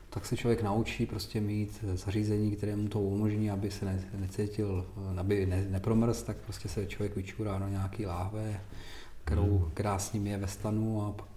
tak 0.09 0.25
se 0.25 0.37
člověk 0.37 0.63
naučí 0.63 1.05
prostě 1.05 1.41
mít 1.41 1.83
zařízení, 1.93 2.51
které 2.51 2.75
mu 2.75 2.87
to 2.87 2.99
umožní, 2.99 3.51
aby 3.51 3.71
se 3.71 3.85
ne, 3.85 4.03
necítil, 4.19 4.85
aby 5.17 5.45
ne, 5.45 5.65
nepromrz, 5.69 6.23
tak 6.23 6.37
prostě 6.37 6.69
se 6.69 6.85
člověk 6.85 7.15
vyčurá 7.15 7.59
do 7.59 7.67
nějaký 7.67 8.05
láhve, 8.05 8.61
kterou, 9.23 9.57
hmm. 9.57 9.71
která 9.73 9.99
s 9.99 10.13
ním 10.13 10.27
je 10.27 10.37
ve 10.37 10.47
stanu 10.47 11.05
a 11.05 11.11
pak 11.11 11.27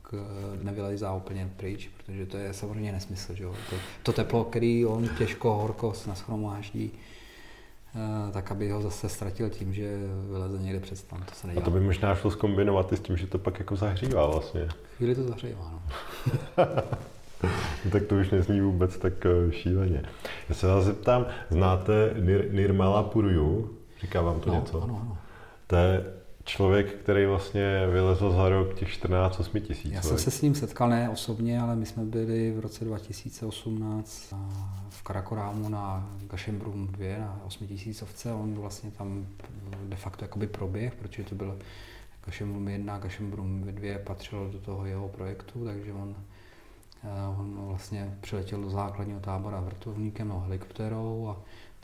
nevylezá 0.62 1.14
úplně 1.14 1.50
pryč, 1.56 1.90
protože 1.96 2.26
to 2.26 2.36
je 2.36 2.52
samozřejmě 2.52 2.92
nesmysl. 2.92 3.34
Že 3.34 3.44
jo? 3.44 3.54
To, 3.70 3.76
to 4.02 4.12
teplo, 4.12 4.44
který 4.44 4.86
on 4.86 5.08
těžko, 5.08 5.54
horko 5.54 5.92
naschromáždí, 6.06 6.90
eh, 7.94 8.32
tak 8.32 8.50
aby 8.50 8.70
ho 8.70 8.82
zase 8.82 9.08
ztratil 9.08 9.50
tím, 9.50 9.74
že 9.74 9.96
vyleze 10.30 10.58
někde 10.58 10.80
před 10.80 10.96
stan. 10.96 11.22
To 11.28 11.34
se 11.34 11.46
nedělá. 11.46 11.62
A 11.62 11.64
to 11.64 11.70
by 11.70 11.80
možná 11.80 12.14
šlo 12.14 12.30
zkombinovat 12.30 12.92
i 12.92 12.96
s 12.96 13.00
tím, 13.00 13.16
že 13.16 13.26
to 13.26 13.38
pak 13.38 13.58
jako 13.58 13.76
zahřívá 13.76 14.26
vlastně. 14.26 14.68
Chvíli 14.96 15.14
to 15.14 15.22
zahřívá, 15.22 15.72
no. 15.72 15.82
tak 17.92 18.06
to 18.06 18.14
už 18.14 18.30
nezní 18.30 18.60
vůbec 18.60 18.98
tak 18.98 19.26
eh, 19.26 19.52
šíleně. 19.52 20.02
Já 20.48 20.54
se 20.54 20.66
vás 20.66 20.84
zeptám, 20.84 21.26
znáte 21.50 22.14
Nir- 22.18 22.52
Nirmala 22.52 23.02
Purju? 23.02 23.76
Říká 24.00 24.22
vám 24.22 24.40
to 24.40 24.50
no, 24.50 24.54
něco? 24.56 24.82
Ano, 24.82 24.98
ano. 25.02 25.18
To 25.66 25.76
je 25.76 26.04
člověk, 26.46 26.94
který 26.94 27.26
vlastně 27.26 27.86
vylezl 27.86 28.32
za 28.32 28.48
rok 28.48 28.74
těch 28.74 28.88
14 28.88 29.40
8 29.40 29.60
tisíc. 29.60 29.92
Já 29.92 30.02
jsem 30.02 30.18
se 30.18 30.30
s 30.30 30.42
ním 30.42 30.54
setkal 30.54 30.88
ne 30.88 31.10
osobně, 31.10 31.60
ale 31.60 31.76
my 31.76 31.86
jsme 31.86 32.04
byli 32.04 32.52
v 32.52 32.60
roce 32.60 32.84
2018 32.84 34.34
v 34.88 35.02
Karakorámu 35.02 35.68
na 35.68 36.10
Gašembrum 36.30 36.86
2 36.86 37.18
na 37.18 37.40
8 37.46 37.66
tisícovce. 37.66 38.32
On 38.32 38.54
vlastně 38.54 38.90
tam 38.90 39.26
de 39.82 39.96
facto 39.96 40.24
jakoby 40.24 40.46
proběh, 40.46 40.94
protože 40.94 41.24
to 41.24 41.34
byl 41.34 41.58
Gašembrum 42.26 42.68
1 42.68 42.94
a 42.94 42.98
Gašembrum 42.98 43.62
2 43.62 43.98
patřilo 43.98 44.48
do 44.48 44.58
toho 44.58 44.86
jeho 44.86 45.08
projektu, 45.08 45.64
takže 45.64 45.92
on 45.92 46.14
eh, 47.04 47.38
On 47.40 47.66
vlastně 47.66 48.18
přiletěl 48.20 48.60
do 48.60 48.70
základního 48.70 49.20
tábora 49.20 49.60
vrtulníkem 49.60 50.32
a 50.32 50.40
helikopterou 50.40 51.28
a 51.28 51.36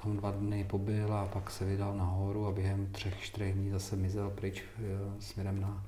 tam 0.03 0.17
dva 0.17 0.31
dny 0.31 0.65
pobyl 0.65 1.15
a 1.15 1.27
pak 1.27 1.51
se 1.51 1.65
vydal 1.65 1.97
nahoru 1.97 2.47
a 2.47 2.53
během 2.53 2.87
třech, 2.93 3.21
čtyřech 3.21 3.55
dní 3.55 3.71
zase 3.71 3.97
mizel 3.97 4.31
pryč 4.31 4.63
eh, 4.63 4.83
směrem 5.21 5.61
na, 5.61 5.85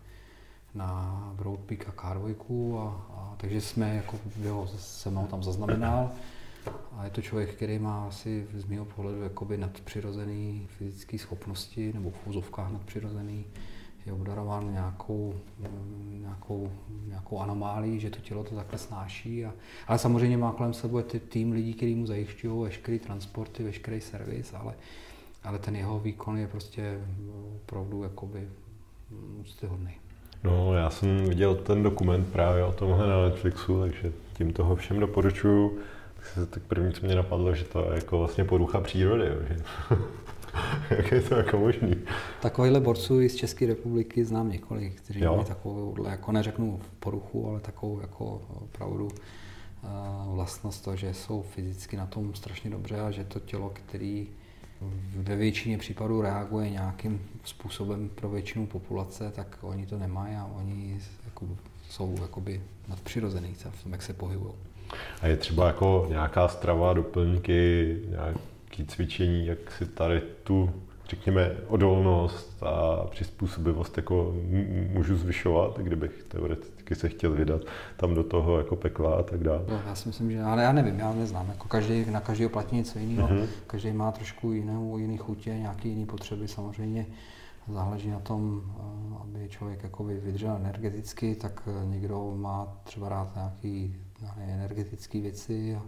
na 0.74 1.32
Broad 1.36 1.60
Peak 1.60 1.88
a 1.88 1.92
Carvojku 2.02 2.78
a, 2.78 3.06
a, 3.10 3.34
takže 3.36 3.60
jsme 3.60 3.96
jako, 3.96 4.18
jo, 4.42 4.68
jsem 4.76 5.14
ho 5.14 5.26
tam 5.26 5.42
zaznamenal. 5.42 6.12
A 6.92 7.04
je 7.04 7.10
to 7.10 7.22
člověk, 7.22 7.54
který 7.54 7.78
má 7.78 8.06
asi 8.08 8.46
z 8.54 8.64
mého 8.64 8.84
pohledu 8.84 9.22
jakoby 9.22 9.58
nadpřirozený 9.58 10.66
fyzické 10.78 11.18
schopnosti, 11.18 11.92
nebo 11.92 12.10
v 12.10 12.26
úzovkách 12.26 12.72
nadpřirozený, 12.72 13.44
je 14.06 14.12
obdarován 14.12 14.72
nějakou, 14.72 15.34
nějakou, 16.20 16.70
nějakou 17.06 17.38
anomálí, 17.38 18.00
že 18.00 18.10
to 18.10 18.20
tělo 18.20 18.44
to 18.44 18.54
takhle 18.54 18.78
snáší. 18.78 19.44
A, 19.44 19.52
ale 19.86 19.98
samozřejmě 19.98 20.36
má 20.36 20.52
kolem 20.52 20.72
sebe 20.72 21.02
ty 21.02 21.20
tým 21.20 21.52
lidí, 21.52 21.74
kteří 21.74 21.94
mu 21.94 22.06
zajišťují 22.06 22.64
veškerý 22.64 22.98
transporty, 22.98 23.64
veškerý 23.64 24.00
servis, 24.00 24.54
ale, 24.54 24.74
ale 25.44 25.58
ten 25.58 25.76
jeho 25.76 26.00
výkon 26.00 26.38
je 26.38 26.48
prostě 26.48 27.00
opravdu 27.56 28.02
jakoby 28.02 28.48
úctyhodný. 29.40 29.94
No, 30.44 30.74
já 30.74 30.90
jsem 30.90 31.24
viděl 31.24 31.54
ten 31.54 31.82
dokument 31.82 32.24
právě 32.32 32.64
o 32.64 32.72
tomhle 32.72 33.08
na 33.08 33.24
Netflixu, 33.24 33.80
takže 33.80 34.12
tím 34.36 34.52
toho 34.52 34.76
všem 34.76 35.00
doporučuju. 35.00 35.78
Tak 36.50 36.62
první, 36.62 36.92
co 36.92 37.06
mě 37.06 37.14
napadlo, 37.14 37.54
že 37.54 37.64
to 37.64 37.84
je 37.90 37.94
jako 37.94 38.18
vlastně 38.18 38.44
porucha 38.44 38.80
přírody. 38.80 39.26
Že? 39.48 39.56
Jak 40.90 41.12
je 41.12 41.20
to 41.20 41.34
jako 41.34 41.58
možný? 41.58 41.94
Takovýhle 42.40 42.80
borců 42.80 43.20
i 43.20 43.28
z 43.28 43.36
České 43.36 43.66
republiky 43.66 44.24
znám 44.24 44.50
několik, 44.50 44.94
kteří 45.00 45.20
jo. 45.20 45.36
mají 45.36 45.44
takovou, 45.44 45.96
jako 46.08 46.32
neřeknu 46.32 46.80
poruchu, 47.00 47.48
ale 47.48 47.60
takovou 47.60 48.00
jako 48.00 48.42
opravdu 48.54 49.04
uh, 49.04 50.34
vlastnost 50.34 50.84
to, 50.84 50.96
že 50.96 51.14
jsou 51.14 51.42
fyzicky 51.42 51.96
na 51.96 52.06
tom 52.06 52.34
strašně 52.34 52.70
dobře 52.70 53.00
a 53.00 53.10
že 53.10 53.24
to 53.24 53.40
tělo, 53.40 53.70
který 53.74 54.28
ve 55.16 55.36
většině 55.36 55.78
případů 55.78 56.20
reaguje 56.20 56.70
nějakým 56.70 57.26
způsobem 57.44 58.10
pro 58.14 58.28
většinu 58.28 58.66
populace, 58.66 59.30
tak 59.30 59.58
oni 59.60 59.86
to 59.86 59.98
nemají 59.98 60.36
a 60.36 60.50
oni 60.56 61.00
jako, 61.24 61.46
jsou 61.90 62.16
jakoby 62.22 62.60
nadpřirozený 62.88 63.54
v 63.70 63.82
tom, 63.82 63.92
jak 63.92 64.02
se 64.02 64.12
pohybují. 64.12 64.52
A 65.22 65.26
je 65.26 65.36
třeba 65.36 65.66
jako 65.66 66.06
nějaká 66.08 66.48
strava, 66.48 66.92
doplňky, 66.92 67.98
nějaké 68.78 68.92
cvičení, 68.92 69.46
jak 69.46 69.72
si 69.72 69.86
tady 69.86 70.20
tu 70.42 70.70
řekněme, 71.08 71.50
odolnost 71.68 72.62
a 72.62 73.06
přizpůsobivost 73.06 73.96
jako 73.96 74.34
můžu 74.92 75.16
zvyšovat, 75.16 75.78
kdybych 75.78 76.22
teoreticky 76.22 76.94
se 76.94 77.08
chtěl 77.08 77.32
vydat 77.32 77.60
tam 77.96 78.14
do 78.14 78.24
toho 78.24 78.58
jako 78.58 78.76
pekla 78.76 79.14
a 79.16 79.22
tak 79.22 79.42
dále. 79.42 79.64
No, 79.68 79.80
já 79.86 79.94
si 79.94 80.08
myslím, 80.08 80.30
že, 80.30 80.42
ale 80.42 80.62
já 80.62 80.72
nevím, 80.72 80.98
já 80.98 81.12
neznám, 81.12 81.48
jako 81.48 81.68
každý, 81.68 82.04
na 82.10 82.20
každého 82.20 82.50
platí 82.50 82.76
něco 82.76 82.98
jiného, 82.98 83.28
mm-hmm. 83.28 83.46
každý 83.66 83.92
má 83.92 84.12
trošku 84.12 84.52
jinou, 84.52 84.98
jiný 84.98 85.16
chutě, 85.16 85.50
nějaké 85.50 85.88
jiné 85.88 86.06
potřeby 86.06 86.48
samozřejmě, 86.48 87.06
záleží 87.68 88.10
na 88.10 88.20
tom, 88.20 88.62
eh, 88.66 89.16
aby 89.22 89.48
člověk 89.48 89.82
jako 89.82 90.04
vydržel 90.04 90.56
energeticky, 90.56 91.34
tak 91.34 91.62
eh, 91.66 91.86
někdo 91.86 92.34
má 92.36 92.68
třeba 92.84 93.08
rád 93.08 93.34
nějaký 93.34 93.96
energetické 94.38 95.20
věci 95.20 95.74
a 95.74 95.82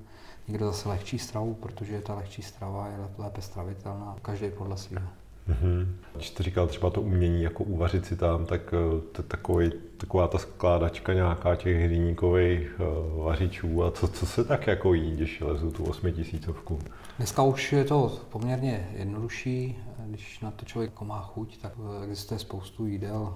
někdo 0.49 0.67
zase 0.67 0.89
lehčí 0.89 1.19
stravu, 1.19 1.55
protože 1.55 2.01
ta 2.01 2.15
lehčí 2.15 2.43
strava 2.43 2.89
je 2.89 2.97
lépe 3.19 3.43
stravitelná, 3.43 4.17
každý 4.23 4.51
podle 4.51 4.77
svého. 4.77 5.09
Mm-hmm. 5.49 5.87
Když 6.15 6.29
jste 6.29 6.43
říkal 6.43 6.67
třeba 6.67 6.91
to 6.91 7.01
umění, 7.01 7.43
jako 7.43 7.65
uvařit 7.65 8.07
si 8.07 8.17
tam, 8.17 8.47
tak 8.47 8.61
eh, 8.75 9.01
to 9.13 9.23
takový, 9.23 9.73
taková 9.97 10.29
ta 10.29 10.39
skládačka 10.39 11.13
nějaká 11.13 11.57
těch 11.57 11.87
hliníkových 11.87 12.81
uh, 12.81 13.25
vařičů 13.25 13.85
a 13.85 13.91
co, 13.91 14.09
co 14.09 14.27
se 14.27 14.45
tak 14.45 14.67
jako 14.67 14.95
jí, 14.95 15.17
když 15.17 15.41
lezu 15.41 15.71
tu 15.71 15.85
osmitisícovku? 15.85 16.79
Dneska 17.17 17.43
už 17.43 17.73
je 17.73 17.85
to 17.85 18.21
poměrně 18.31 18.89
jednodušší, 18.93 19.79
když 20.07 20.41
na 20.41 20.51
to 20.51 20.65
člověk 20.65 20.91
jako 20.91 21.05
má 21.05 21.23
chuť, 21.23 21.59
tak 21.59 21.73
eh, 21.79 22.05
existuje 22.05 22.39
spoustu 22.39 22.87
jídel 22.87 23.35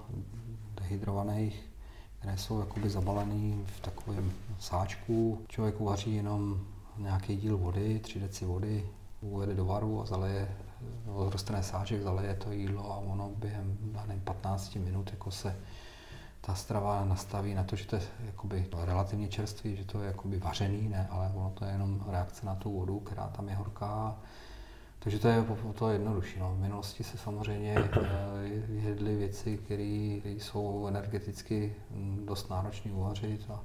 dehydrovaných, 0.81 1.63
které 2.19 2.37
jsou 2.37 2.61
jakoby 2.61 2.89
zabalené 2.91 3.57
v 3.67 3.81
takovém 3.81 4.33
sáčku. 4.59 5.45
Člověk 5.49 5.81
uvaří 5.81 6.15
jenom 6.15 6.61
nějaký 7.01 7.37
díl 7.37 7.59
vody, 7.59 7.99
3 7.99 8.21
deci 8.21 8.45
vody, 8.45 8.87
uvede 9.21 9.55
do 9.55 9.65
varu 9.65 10.03
a 10.03 10.05
zaleje 10.05 10.49
rozrostné 11.07 11.63
sáček, 11.63 12.03
zaleje 12.03 12.35
to 12.35 12.53
jídlo 12.53 12.93
a 12.93 12.97
ono 12.97 13.31
během 13.37 13.79
nevím, 14.07 14.23
15 14.23 14.75
minut 14.75 15.11
jako 15.11 15.31
se 15.31 15.57
ta 16.41 16.55
strava 16.55 17.05
nastaví 17.05 17.55
na 17.55 17.65
to, 17.65 17.77
že 17.77 17.87
to 17.87 17.97
je 17.97 18.03
jakoby 18.27 18.67
relativně 18.73 19.29
čerstvý, 19.29 19.77
že 19.77 19.85
to 19.85 20.01
je 20.01 20.07
jakoby 20.07 20.39
vařený, 20.39 20.89
ne, 20.89 21.09
ale 21.11 21.33
ono 21.35 21.51
to 21.51 21.65
je 21.65 21.73
jenom 21.73 22.05
reakce 22.09 22.47
na 22.47 22.55
tu 22.55 22.73
vodu, 22.73 23.01
která 23.01 23.29
tam 23.29 23.49
je 23.49 23.55
horká. 23.55 24.17
Takže 24.99 25.19
to 25.19 25.29
je 25.29 25.45
to 25.75 25.89
je 25.89 25.95
jednodušší. 25.95 26.39
No. 26.39 26.55
V 26.55 26.61
minulosti 26.61 27.05
se 27.05 27.19
samozřejmě 27.19 27.75
eh, 27.77 27.89
jedly 28.69 29.17
věci, 29.17 29.57
které 29.57 30.21
jsou 30.25 30.87
energeticky 30.87 31.75
dost 32.25 32.51
náročné 32.51 32.93
uvařit 32.93 33.51
a 33.51 33.61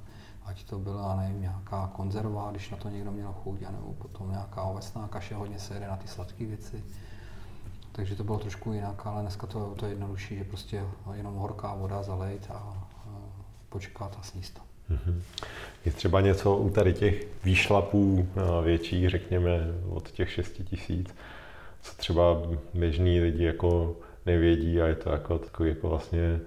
ať 0.46 0.64
to 0.64 0.80
byla, 0.80 1.16
nevím, 1.16 1.42
nějaká 1.42 1.90
konzerva, 1.94 2.52
když 2.52 2.70
na 2.70 2.78
to 2.78 2.90
někdo 2.90 3.12
měl 3.12 3.34
chuť, 3.34 3.62
nebo 3.62 3.94
potom 3.94 4.32
nějaká 4.32 4.64
ovesná 4.64 5.08
kaše, 5.08 5.36
hodně 5.36 5.60
se 5.60 5.74
jede 5.74 5.88
na 5.88 5.98
ty 5.98 6.08
sladké 6.08 6.46
věci. 6.46 6.84
Takže 7.92 8.16
to 8.16 8.24
bylo 8.24 8.40
trošku 8.40 8.74
jinak, 8.74 9.08
ale 9.08 9.22
dneska 9.22 9.48
to, 9.48 9.76
to 9.76 9.86
je 9.86 9.92
jednodušší, 9.92 10.38
že 10.38 10.44
prostě 10.44 10.84
jenom 11.14 11.36
horká 11.36 11.74
voda 11.74 12.04
zalejt 12.04 12.48
a, 12.50 12.54
a 12.54 12.86
počkat 13.70 14.18
a 14.20 14.24
sníst 14.24 14.54
to. 14.54 14.62
Mhm. 14.90 15.22
Je 15.86 15.92
třeba 15.92 16.22
něco 16.22 16.58
u 16.58 16.70
tady 16.70 16.94
těch 16.94 17.44
výšlapů 17.44 18.28
větších, 18.64 19.10
řekněme 19.10 19.60
od 19.90 20.12
těch 20.12 20.32
6 20.32 20.52
tisíc, 20.64 21.16
co 21.82 21.96
třeba 21.98 22.24
běžní 22.74 23.20
lidi 23.20 23.44
jako 23.44 23.96
nevědí 24.26 24.82
a 24.82 24.88
je 24.88 24.96
to 24.96 25.10
jako 25.10 25.38
takový 25.38 25.70
jako 25.70 25.90
vlastně 25.90 26.40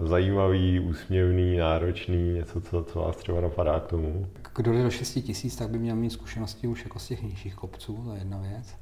uh, 0.00 0.06
zajímavý, 0.06 0.80
úsměvný, 0.80 1.56
náročný, 1.56 2.32
něco, 2.32 2.60
co, 2.60 2.84
co 2.84 3.00
vás 3.00 3.16
třeba 3.16 3.40
napadá 3.40 3.80
k 3.80 3.86
tomu. 3.86 4.26
Kdo 4.56 4.72
jde 4.72 4.82
do 4.82 4.90
6 4.90 5.12
tisíc, 5.14 5.56
tak 5.56 5.70
by 5.70 5.78
měl 5.78 5.96
mít 5.96 6.10
zkušenosti 6.10 6.66
už 6.66 6.84
jako 6.84 6.98
z 6.98 7.08
těch 7.08 7.22
nižších 7.22 7.54
kopců, 7.54 8.02
to 8.04 8.12
je 8.12 8.18
jedna 8.18 8.38
věc. 8.38 8.76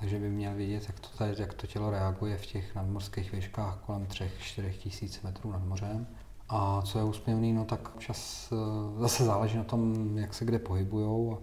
Takže 0.00 0.18
by 0.18 0.28
měl 0.28 0.54
vidět, 0.54 0.84
jak 0.86 1.00
to, 1.00 1.08
tady, 1.18 1.34
jak 1.38 1.54
to 1.54 1.66
tělo 1.66 1.90
reaguje 1.90 2.36
v 2.36 2.46
těch 2.46 2.74
nadmorských 2.74 3.32
výškách 3.32 3.78
kolem 3.86 4.06
3-4 4.06 4.72
tisíc 4.72 5.22
metrů 5.22 5.52
nad 5.52 5.64
mořem. 5.64 6.06
A 6.48 6.82
co 6.82 6.98
je 6.98 7.04
úsměvný, 7.04 7.52
no 7.52 7.64
tak 7.64 7.90
čas 7.98 8.52
eh, 8.52 9.00
zase 9.00 9.24
záleží 9.24 9.56
na 9.56 9.64
tom, 9.64 10.18
jak 10.18 10.34
se 10.34 10.44
kde 10.44 10.58
pohybujou. 10.58 11.38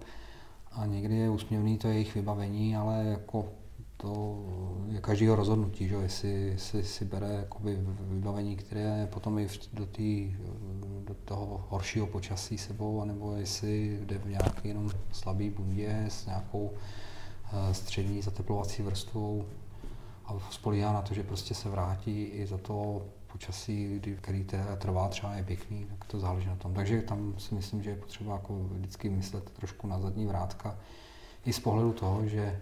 A, 0.72 0.82
a 0.82 0.86
někdy 0.86 1.16
je 1.16 1.30
úsměvný 1.30 1.78
to 1.78 1.88
jejich 1.88 2.16
vybavení, 2.16 2.76
ale 2.76 3.04
jako 3.06 3.46
to 3.98 4.44
je 4.88 5.02
každého 5.02 5.36
rozhodnutí, 5.36 5.88
že? 5.88 5.96
jestli, 5.96 6.30
jestli 6.30 6.84
si 6.84 7.06
bere 7.06 7.34
jakoby 7.34 7.78
vybavení, 8.00 8.56
které 8.56 9.08
potom 9.14 9.40
i 9.40 9.48
do, 9.74 9.86
tý, 9.86 10.36
do 11.06 11.14
toho 11.14 11.66
horšího 11.70 12.08
počasí 12.08 12.58
sebou, 12.58 13.02
anebo 13.02 13.36
jestli 13.36 14.00
jde 14.06 14.18
v 14.18 14.30
nějaký 14.30 14.68
jenom 14.68 14.90
slabý 15.12 15.50
bundě 15.50 16.06
s 16.08 16.26
nějakou 16.26 16.64
uh, 16.64 17.72
střední 17.72 18.22
zateplovací 18.22 18.84
vrstvou 18.84 19.46
a 20.26 20.40
spolíhá 20.52 20.94
na 20.94 21.02
to, 21.02 21.14
že 21.14 21.24
prostě 21.24 21.54
se 21.54 21.70
vrátí 21.70 22.24
i 22.24 22.48
za 22.48 22.58
to 22.58 23.06
počasí, 23.32 24.00
kdy, 24.00 24.16
který 24.16 24.46
trvá 24.78 25.08
třeba 25.08 25.34
je 25.34 25.44
pěkný, 25.44 25.86
tak 25.86 26.06
to 26.06 26.20
záleží 26.20 26.48
na 26.48 26.56
tom. 26.56 26.74
Takže 26.74 27.02
tam 27.02 27.34
si 27.38 27.56
myslím, 27.56 27.84
že 27.84 27.90
je 27.90 27.96
potřeba 27.96 28.34
jako 28.34 28.60
vždycky 28.64 29.10
myslet 29.10 29.50
trošku 29.50 29.88
na 29.88 30.00
zadní 30.00 30.26
vrátka 30.26 30.78
i 31.46 31.54
z 31.54 31.60
pohledu 31.60 31.94
toho, 31.94 32.28
že 32.28 32.62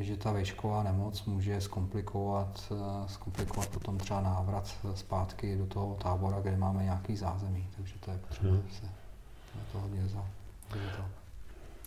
že 0.00 0.16
ta 0.16 0.32
výšková 0.32 0.82
nemoc 0.82 1.24
může 1.24 1.60
zkomplikovat, 1.60 2.72
eh, 2.72 3.08
zkomplikovat 3.08 3.68
potom 3.68 3.98
třeba 3.98 4.20
návrat 4.20 4.76
zpátky 4.94 5.56
do 5.56 5.66
toho 5.66 5.94
tábora, 5.94 6.40
kde 6.40 6.56
máme 6.56 6.84
nějaký 6.84 7.16
zázemí. 7.16 7.66
Takže 7.76 7.94
to 8.00 8.10
je 8.10 8.18
potřeba 8.18 8.50
hmm. 8.50 8.62
se 8.70 8.86
to 9.72 9.78
hodně 9.78 10.08
za. 10.08 10.24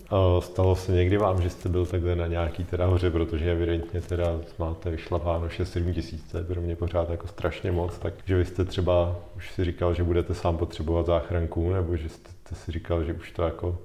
A 0.10 0.42
stalo 0.42 0.76
se 0.76 0.92
někdy 0.92 1.18
vám, 1.18 1.42
že 1.42 1.50
jste 1.50 1.70
byl 1.70 1.86
takhle 1.86 2.16
na 2.16 2.28
nějaký 2.28 2.64
teda 2.64 2.86
hoře, 2.86 3.12
protože 3.12 3.52
evidentně 3.52 4.02
teda 4.02 4.26
máte 4.60 4.90
vyšlapáno 4.90 5.48
6-7 5.48 5.94
tisíc, 5.94 6.24
to 6.32 6.38
je 6.38 6.44
pro 6.44 6.62
mě 6.62 6.76
pořád 6.76 7.10
jako 7.10 7.28
strašně 7.28 7.72
moc, 7.72 8.00
takže 8.00 8.38
vy 8.38 8.46
jste 8.46 8.66
třeba 8.66 9.16
už 9.36 9.52
si 9.52 9.66
říkal, 9.66 9.94
že 9.94 10.04
budete 10.04 10.34
sám 10.34 10.58
potřebovat 10.58 11.06
záchranku, 11.06 11.74
nebo 11.74 11.98
že 11.98 12.10
jste 12.10 12.56
si 12.56 12.72
říkal, 12.72 13.04
že 13.04 13.14
už 13.14 13.32
to 13.32 13.44
jako 13.44 13.78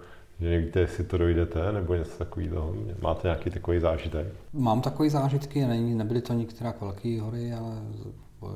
že 0.43 0.51
nevíte, 0.51 0.81
jestli 0.81 1.05
to 1.05 1.19
dojdete, 1.19 1.73
nebo 1.73 1.95
něco 1.95 2.19
takového. 2.19 2.75
Máte 3.03 3.29
nějaký 3.29 3.51
takový 3.51 3.81
zážitek? 3.81 4.27
Mám 4.53 4.81
takový 4.81 5.11
zážitky, 5.11 5.67
není, 5.67 5.95
nebyly 5.95 6.21
to 6.21 6.33
některá 6.33 6.75
velké 6.81 7.21
hory, 7.21 7.53
ale 7.53 7.83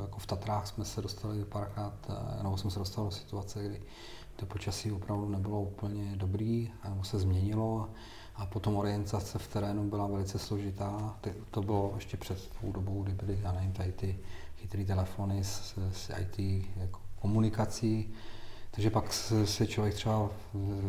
jako 0.00 0.18
v 0.18 0.26
Tatrách 0.26 0.66
jsme 0.66 0.84
se 0.84 1.02
dostali 1.02 1.44
párkrát, 1.44 1.94
eh, 2.08 2.42
nebo 2.42 2.56
jsem 2.56 2.70
se 2.70 2.78
dostal 2.78 3.04
do 3.04 3.10
situace, 3.10 3.64
kdy 3.64 3.80
to 4.36 4.46
počasí 4.46 4.92
opravdu 4.92 5.28
nebylo 5.28 5.62
úplně 5.62 6.12
dobrý, 6.16 6.70
nebo 6.88 7.04
se 7.04 7.18
změnilo 7.18 7.88
a 8.36 8.46
potom 8.46 8.76
orientace 8.76 9.38
v 9.38 9.48
terénu 9.48 9.88
byla 9.90 10.06
velice 10.06 10.38
složitá. 10.38 11.16
To 11.50 11.62
bylo 11.62 11.92
ještě 11.94 12.16
před 12.16 12.38
tou 12.60 12.72
dobou, 12.72 13.02
kdy 13.02 13.12
byly, 13.12 13.38
já 13.42 13.52
nevím, 13.52 13.72
tady 13.72 13.92
ty 13.92 14.18
chytré 14.56 14.84
telefony 14.84 15.44
s, 15.44 15.78
s 15.92 16.12
IT 16.20 16.66
jako 16.76 17.00
komunikací, 17.20 18.12
takže 18.76 18.90
pak 18.90 19.12
se 19.44 19.66
člověk 19.66 19.94
třeba 19.94 20.30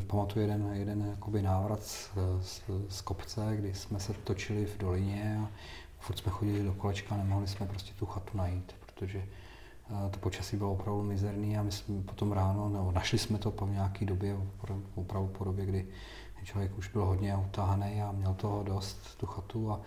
pamatuje 0.08 0.44
jeden, 0.44 0.70
jeden 0.74 1.08
jakoby 1.10 1.42
návrat 1.42 1.84
z, 1.84 2.10
z, 2.42 2.62
z 2.90 3.02
kopce, 3.02 3.56
kdy 3.56 3.74
jsme 3.74 4.00
se 4.00 4.14
točili 4.14 4.66
v 4.66 4.78
dolině 4.78 5.42
a 5.44 5.52
furt 6.00 6.18
jsme 6.18 6.32
chodili 6.32 6.64
do 6.64 6.74
kolečka, 6.74 7.18
nemohli 7.18 7.48
jsme 7.48 7.66
prostě 7.66 7.94
tu 8.00 8.06
chatu 8.06 8.38
najít, 8.38 8.76
protože 8.86 9.20
eh, 9.20 10.10
to 10.10 10.20
počasí 10.20 10.58
bylo 10.58 10.72
opravdu 10.72 11.02
mizerný 11.02 11.58
a 11.58 11.64
my 11.64 11.72
jsme 11.72 12.02
potom 12.02 12.32
ráno, 12.32 12.70
nebo 12.70 12.92
našli 12.92 13.18
jsme 13.18 13.38
to 13.38 13.52
po 13.52 13.68
nějaké 13.68 14.06
době, 14.06 14.38
opravdu 14.96 15.28
po 15.28 15.44
době, 15.44 15.66
kdy 15.66 15.88
člověk 16.44 16.78
už 16.78 16.88
byl 16.88 17.06
hodně 17.06 17.38
utahaný 17.38 18.02
a 18.02 18.12
měl 18.12 18.34
toho 18.34 18.64
dost, 18.64 19.18
tu 19.18 19.26
chatu 19.26 19.72
a, 19.72 19.76
a 19.76 19.80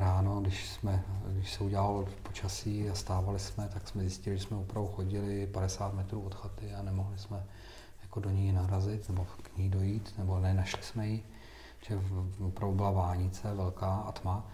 ráno, 0.00 0.40
když, 0.40 0.68
jsme, 0.68 1.04
když 1.26 1.52
se 1.52 1.64
udělalo 1.64 2.08
počasí 2.22 2.90
a 2.90 2.94
stávali 2.94 3.38
jsme, 3.38 3.68
tak 3.72 3.88
jsme 3.88 4.02
zjistili, 4.02 4.38
že 4.38 4.44
jsme 4.44 4.56
opravdu 4.56 4.90
chodili 4.90 5.46
50 5.46 5.94
metrů 5.94 6.20
od 6.20 6.34
chaty 6.34 6.74
a 6.74 6.82
nemohli 6.82 7.18
jsme 7.18 7.44
jako 8.02 8.20
do 8.20 8.30
ní 8.30 8.52
narazit 8.52 9.08
nebo 9.08 9.26
k 9.42 9.58
ní 9.58 9.70
dojít, 9.70 10.14
nebo 10.18 10.40
nenašli 10.40 10.82
jsme 10.82 11.08
ji, 11.08 11.22
že 11.86 12.00
opravdu 12.46 12.76
byla 12.76 12.90
vánice 12.90 13.54
velká 13.54 13.94
a 13.94 14.12
tma. 14.12 14.46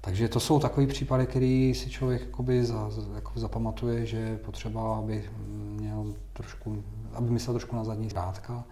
Takže 0.00 0.28
to 0.28 0.40
jsou 0.40 0.60
takové 0.60 0.86
případy, 0.86 1.26
které 1.26 1.72
si 1.76 1.90
člověk 1.90 2.20
jakoby 2.20 2.64
za, 2.64 2.90
jako 3.14 3.40
zapamatuje, 3.40 4.06
že 4.06 4.36
potřeba, 4.36 4.96
aby 4.96 5.30
měl 5.80 6.14
trošku, 6.32 6.84
aby 7.12 7.30
myslel 7.30 7.54
trošku 7.54 7.76
na 7.76 7.84
zadní 7.84 8.10
zrátka. 8.10 8.64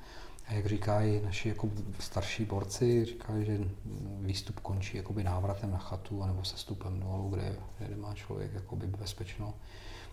A 0.47 0.53
jak 0.53 0.67
říkají 0.67 1.21
naši 1.25 1.49
jako 1.49 1.69
starší 1.99 2.45
borci, 2.45 3.05
říkají, 3.05 3.45
že 3.45 3.59
výstup 4.21 4.61
končí 4.61 4.97
jakoby 4.97 5.25
návratem 5.25 5.71
na 5.71 5.79
chatu 5.79 6.23
anebo 6.23 6.45
sestupem 6.45 7.01
dolů, 7.01 7.29
kde, 7.31 7.57
kde 7.79 7.97
má 7.97 8.15
člověk 8.15 8.55
jakoby 8.55 8.87
bezpečno. 8.87 9.55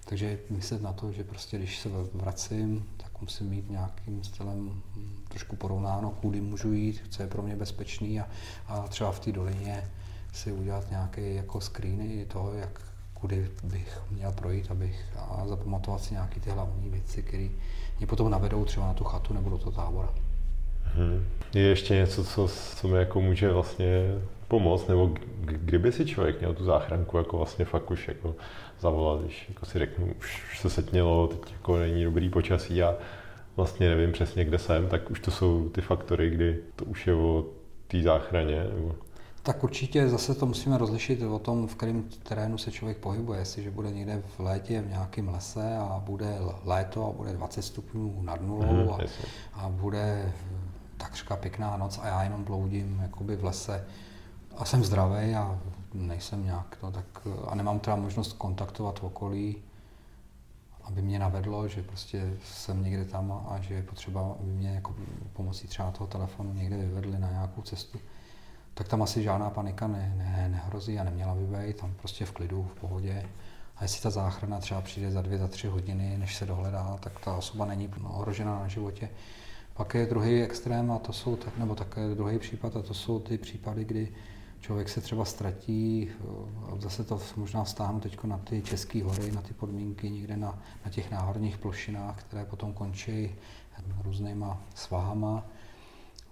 Takže 0.06 0.40
myslet 0.50 0.82
na 0.82 0.94
to, 0.94 1.12
že 1.12 1.24
prostě 1.24 1.58
když 1.58 1.80
se 1.80 1.90
vracím, 2.14 2.86
tak 2.98 3.22
musím 3.22 3.50
mít 3.50 3.70
nějakým 3.70 4.24
stylem 4.24 4.82
trošku 5.30 5.56
porovnáno, 5.56 6.12
kudy 6.12 6.42
můžu 6.42 6.74
jít, 6.74 7.04
co 7.10 7.22
je 7.22 7.28
pro 7.28 7.42
mě 7.42 7.56
bezpečný 7.56 8.20
a, 8.20 8.28
a 8.68 8.88
třeba 8.88 9.12
v 9.12 9.20
té 9.20 9.32
dolině 9.32 9.92
si 10.34 10.52
udělat 10.52 10.90
nějaké 10.90 11.34
jako 11.34 11.62
screeny 11.62 12.26
toho, 12.26 12.54
jak 12.54 12.82
kudy 13.14 13.52
bych 13.64 14.00
měl 14.12 14.32
projít, 14.32 14.72
abych 14.72 15.06
a 15.16 15.48
zapamatovat 15.48 16.04
si 16.04 16.14
nějaké 16.14 16.40
ty 16.40 16.50
hlavní 16.50 16.90
věci, 16.90 17.24
které 17.24 17.50
mě 17.98 18.08
potom 18.08 18.32
navedou 18.32 18.66
třeba 18.66 18.88
na 18.88 18.94
tu 18.94 19.04
chatu 19.04 19.34
nebo 19.34 19.50
do 19.50 19.58
toho 19.58 19.72
tábora. 19.72 20.10
Hmm. 20.84 21.26
Je 21.54 21.62
ještě 21.62 21.96
něco, 21.96 22.24
co, 22.24 22.48
co 22.76 22.88
mi 22.88 22.98
jako 22.98 23.22
může 23.22 23.52
vlastně 23.52 24.16
pomoct, 24.48 24.88
nebo 24.88 25.12
kdyby 25.42 25.92
si 25.92 26.06
člověk 26.06 26.40
měl 26.40 26.54
tu 26.54 26.64
záchranku 26.64 27.18
jako 27.18 27.38
vlastně 27.38 27.66
fakt 27.66 27.92
už 27.92 28.08
jako 28.08 28.36
zavolat, 28.80 29.22
když 29.22 29.50
jako 29.50 29.66
si 29.66 29.80
řeknu, 29.80 30.14
už, 30.20 30.44
už 30.52 30.60
se 30.60 30.70
setmělo, 30.70 31.28
teď 31.28 31.54
jako 31.54 31.78
není 31.78 32.04
dobrý 32.04 32.30
počasí 32.30 32.84
a 32.84 32.96
vlastně 33.56 33.90
nevím 33.90 34.12
přesně, 34.12 34.46
kde 34.46 34.58
jsem, 34.58 34.88
tak 34.88 35.12
už 35.12 35.20
to 35.20 35.32
jsou 35.32 35.70
ty 35.70 35.82
faktory, 35.82 36.30
kdy 36.30 36.60
to 36.76 36.86
už 36.86 37.08
je 37.08 37.14
o 37.14 37.46
té 37.88 38.02
záchraně. 38.02 38.64
Nebo... 38.76 38.96
Tak 39.48 39.64
určitě 39.64 40.10
zase 40.10 40.36
to 40.36 40.46
musíme 40.46 40.78
rozlišit 40.78 41.22
o 41.22 41.40
tom, 41.40 41.68
v 41.68 41.76
kterém 41.76 42.04
terénu 42.24 42.58
se 42.58 42.72
člověk 42.72 42.98
pohybuje. 42.98 43.40
Jestliže 43.40 43.72
bude 43.72 43.92
někde 43.92 44.24
v 44.38 44.40
létě 44.40 44.82
v 44.82 44.90
nějakém 44.90 45.30
lese 45.30 45.78
a 45.78 46.02
bude 46.06 46.38
léto 46.64 47.08
a 47.08 47.12
bude 47.12 47.34
20 47.34 47.62
stupňů 47.62 48.22
nad 48.22 48.42
nulou 48.42 48.84
mm, 48.84 48.90
a, 48.90 48.98
a 49.54 49.70
bude 49.70 50.34
takřka 50.98 51.36
pěkná 51.36 51.78
noc 51.78 52.00
a 52.04 52.08
já 52.08 52.24
jenom 52.24 52.44
bloudím 52.44 53.00
jakoby 53.02 53.36
v 53.36 53.44
lese 53.44 53.86
a 54.58 54.66
jsem 54.66 54.84
zdravý 54.84 55.36
a 55.36 55.60
nejsem 55.94 56.46
nějak 56.46 56.78
to, 56.82 56.92
tak 56.92 57.28
a 57.48 57.56
nemám 57.56 57.80
teda 57.80 57.96
možnost 57.96 58.34
kontaktovat 58.34 59.00
v 59.00 59.04
okolí, 59.04 59.56
aby 60.84 61.02
mě 61.02 61.20
navedlo, 61.20 61.68
že 61.68 61.84
prostě 61.84 62.34
jsem 62.44 62.84
někde 62.84 63.06
tam 63.06 63.32
a 63.50 63.62
že 63.62 63.74
je 63.74 63.84
potřeba, 63.84 64.36
aby 64.40 64.52
mě 64.52 64.70
jako 64.70 64.96
pomocí 65.34 65.68
třeba 65.68 65.92
toho 65.92 66.08
telefonu 66.08 66.54
někde 66.54 66.78
vyvedli 66.78 67.20
na 67.20 67.30
nějakou 67.30 67.62
cestu, 67.62 68.00
tak 68.78 68.88
tam 68.88 69.02
asi 69.02 69.24
žádná 69.24 69.50
panika 69.50 69.88
ne, 69.88 70.14
ne, 70.18 70.50
nehrozí 70.52 71.00
a 71.00 71.04
neměla 71.04 71.36
by 71.36 71.44
být, 71.44 71.78
tam 71.78 71.94
prostě 71.94 72.26
v 72.26 72.32
klidu, 72.32 72.64
v 72.64 72.80
pohodě. 72.80 73.26
A 73.78 73.84
jestli 73.84 74.02
ta 74.02 74.10
záchrana 74.10 74.60
třeba 74.60 74.82
přijde 74.82 75.12
za 75.12 75.22
dvě, 75.22 75.38
za 75.38 75.48
tři 75.48 75.68
hodiny, 75.68 76.18
než 76.18 76.36
se 76.36 76.46
dohledá, 76.46 76.98
tak 77.00 77.20
ta 77.20 77.36
osoba 77.36 77.66
není 77.66 77.90
ohrožena 78.04 78.60
na 78.60 78.68
životě. 78.68 79.10
Pak 79.74 79.94
je 79.94 80.06
druhý 80.06 80.42
extrém 80.42 80.92
a 80.92 81.00
to 81.00 81.14
jsou, 81.14 81.36
tak, 81.36 81.58
nebo 81.58 81.76
také 81.76 82.16
druhý 82.16 82.40
případ 82.40 82.76
a 82.76 82.82
to 82.82 82.94
jsou 82.94 83.20
ty 83.20 83.38
případy, 83.38 83.86
kdy 83.86 84.12
člověk 84.60 84.90
se 84.90 85.02
třeba 85.02 85.26
ztratí, 85.26 86.10
zase 86.80 87.04
to 87.04 87.20
možná 87.36 87.64
vztáhnu 87.64 88.00
teď 88.00 88.24
na 88.24 88.38
ty 88.38 88.62
české 88.62 89.04
hory, 89.04 89.32
na 89.32 89.42
ty 89.42 89.54
podmínky 89.54 90.10
někde 90.10 90.38
na, 90.38 90.60
na 90.86 90.92
těch 90.92 91.12
náhorních 91.12 91.58
plošinách, 91.58 92.24
které 92.24 92.46
potom 92.46 92.74
končí 92.74 93.36
různýma 94.04 94.62
svahama 94.76 95.44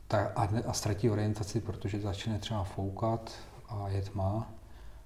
ta, 0.07 0.27
a, 0.35 0.49
a 0.67 0.73
ztratí 0.73 1.09
orientaci, 1.09 1.61
protože 1.61 2.01
začne 2.01 2.39
třeba 2.39 2.63
foukat 2.63 3.31
a 3.69 3.89
je 3.89 4.01
tma 4.01 4.47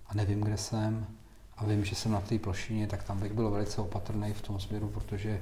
a 0.07 0.13
nevím, 0.13 0.41
kde 0.41 0.57
jsem 0.57 1.07
a 1.57 1.65
vím, 1.65 1.85
že 1.85 1.95
jsem 1.95 2.11
na 2.11 2.21
té 2.21 2.39
plošině, 2.39 2.87
tak 2.87 3.03
tam 3.03 3.19
bych 3.19 3.33
byl 3.33 3.49
velice 3.49 3.81
opatrný 3.81 4.33
v 4.33 4.41
tom 4.41 4.59
směru, 4.59 4.87
protože 4.87 5.29
e, 5.29 5.41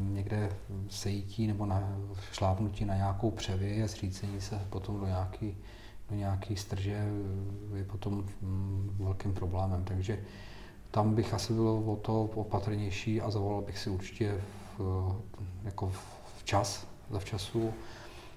někde 0.00 0.50
sejítí 0.88 1.46
nebo 1.46 1.66
na 1.66 1.98
šlápnutí 2.32 2.84
na 2.84 2.96
nějakou 2.96 3.30
převě 3.30 3.84
a 3.84 3.86
zřícení 3.86 4.40
se 4.40 4.60
potom 4.70 5.00
do 5.00 5.06
nějaký, 5.06 5.56
do 6.10 6.16
nějaký 6.16 6.56
strže 6.56 7.08
je 7.74 7.84
potom 7.84 8.24
mm, 8.42 8.96
velkým 8.98 9.34
problémem. 9.34 9.84
Takže 9.84 10.24
tam 10.90 11.14
bych 11.14 11.34
asi 11.34 11.52
byl 11.52 11.68
o 11.68 11.96
to 11.96 12.22
opatrnější 12.22 13.20
a 13.20 13.30
zavolal 13.30 13.62
bych 13.62 13.78
si 13.78 13.90
určitě 13.90 14.40
v, 14.78 15.16
jako 15.64 15.92
včas, 16.38 16.86
za 17.10 17.18
včasu 17.18 17.74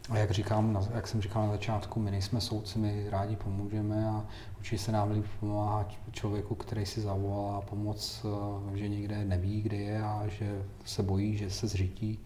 a 0.10 0.18
jak 0.18 0.32
říkám, 0.32 0.88
jak 0.93 1.07
jsem 1.07 1.22
říkal 1.22 1.45
na 1.45 1.51
začátku, 1.51 1.99
my 1.99 2.12
nejsme 2.12 2.41
soudci, 2.41 2.80
my 2.80 3.10
rádi 3.10 3.36
pomůžeme 3.36 4.10
a 4.10 4.26
určitě 4.57 4.78
se 4.78 4.91
nám 4.91 5.12
líp 5.12 5.26
pomáhá 5.39 5.88
člověku, 6.12 6.55
který 6.55 6.86
si 6.86 7.01
zavolá 7.01 7.62
pomoc, 7.62 8.26
eh, 8.74 8.78
že 8.78 8.89
někde 8.89 9.26
neví, 9.26 9.62
kde 9.62 9.78
je 9.78 10.01
a 10.01 10.24
že 10.28 10.62
se 10.86 11.03
bojí, 11.03 11.38
že 11.38 11.49
se 11.49 11.68
zřítí, 11.68 12.20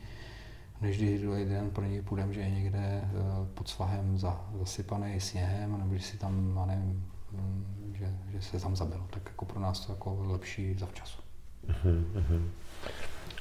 než 0.81 0.97
když 0.97 1.21
jeden 1.35 1.69
pro 1.69 1.85
něj 1.85 2.01
půjdeme, 2.01 2.33
že 2.33 2.41
je 2.41 2.49
někde 2.49 2.79
eh, 2.79 3.09
pod 3.53 3.67
svahem 3.67 4.17
zasypaný 4.59 5.19
sněhem, 5.19 5.77
nebo 5.79 5.95
že 5.95 6.01
si 6.01 6.17
tam, 6.17 6.65
nevím, 6.67 7.05
mm, 7.31 7.93
že, 7.99 8.13
že 8.31 8.41
se 8.41 8.59
tam 8.59 8.75
zabilo. 8.75 9.07
Tak 9.09 9.21
jako 9.25 9.45
pro 9.45 9.59
nás 9.59 9.85
to 9.85 9.91
jako 9.91 10.25
lepší 10.27 10.73
zavčasu. 10.73 11.21
Uh-huh, 11.67 12.49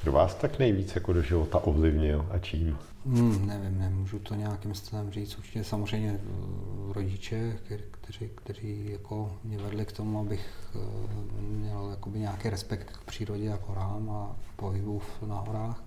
Kdo 0.02 0.12
vás 0.12 0.34
tak 0.34 0.58
nejvíc 0.58 0.94
jako 0.94 1.12
do 1.12 1.22
života 1.22 1.58
ovlivnil 1.58 2.26
a 2.30 2.38
čím? 2.38 2.78
Hmm, 3.06 3.46
nevím, 3.46 3.78
nemůžu 3.78 4.18
to 4.18 4.34
nějakým 4.34 4.74
stylem 4.74 5.10
říct. 5.10 5.38
Určitě 5.38 5.64
samozřejmě 5.64 6.20
eh, 6.24 6.92
rodiče, 6.92 7.58
kteří, 7.90 8.30
kteří 8.34 8.90
jako 8.92 9.36
mě 9.44 9.58
vedli 9.58 9.86
k 9.86 9.92
tomu, 9.92 10.20
abych 10.20 10.46
eh, 10.74 11.42
měl 11.42 11.88
jakoby 11.90 12.18
nějaký 12.18 12.50
respekt 12.50 12.96
k 12.96 13.04
přírodě 13.04 13.52
a 13.52 13.56
k 13.56 13.68
horám 13.68 14.10
a 14.10 14.36
pohybu 14.56 15.02
na 15.26 15.40
horách. 15.40 15.84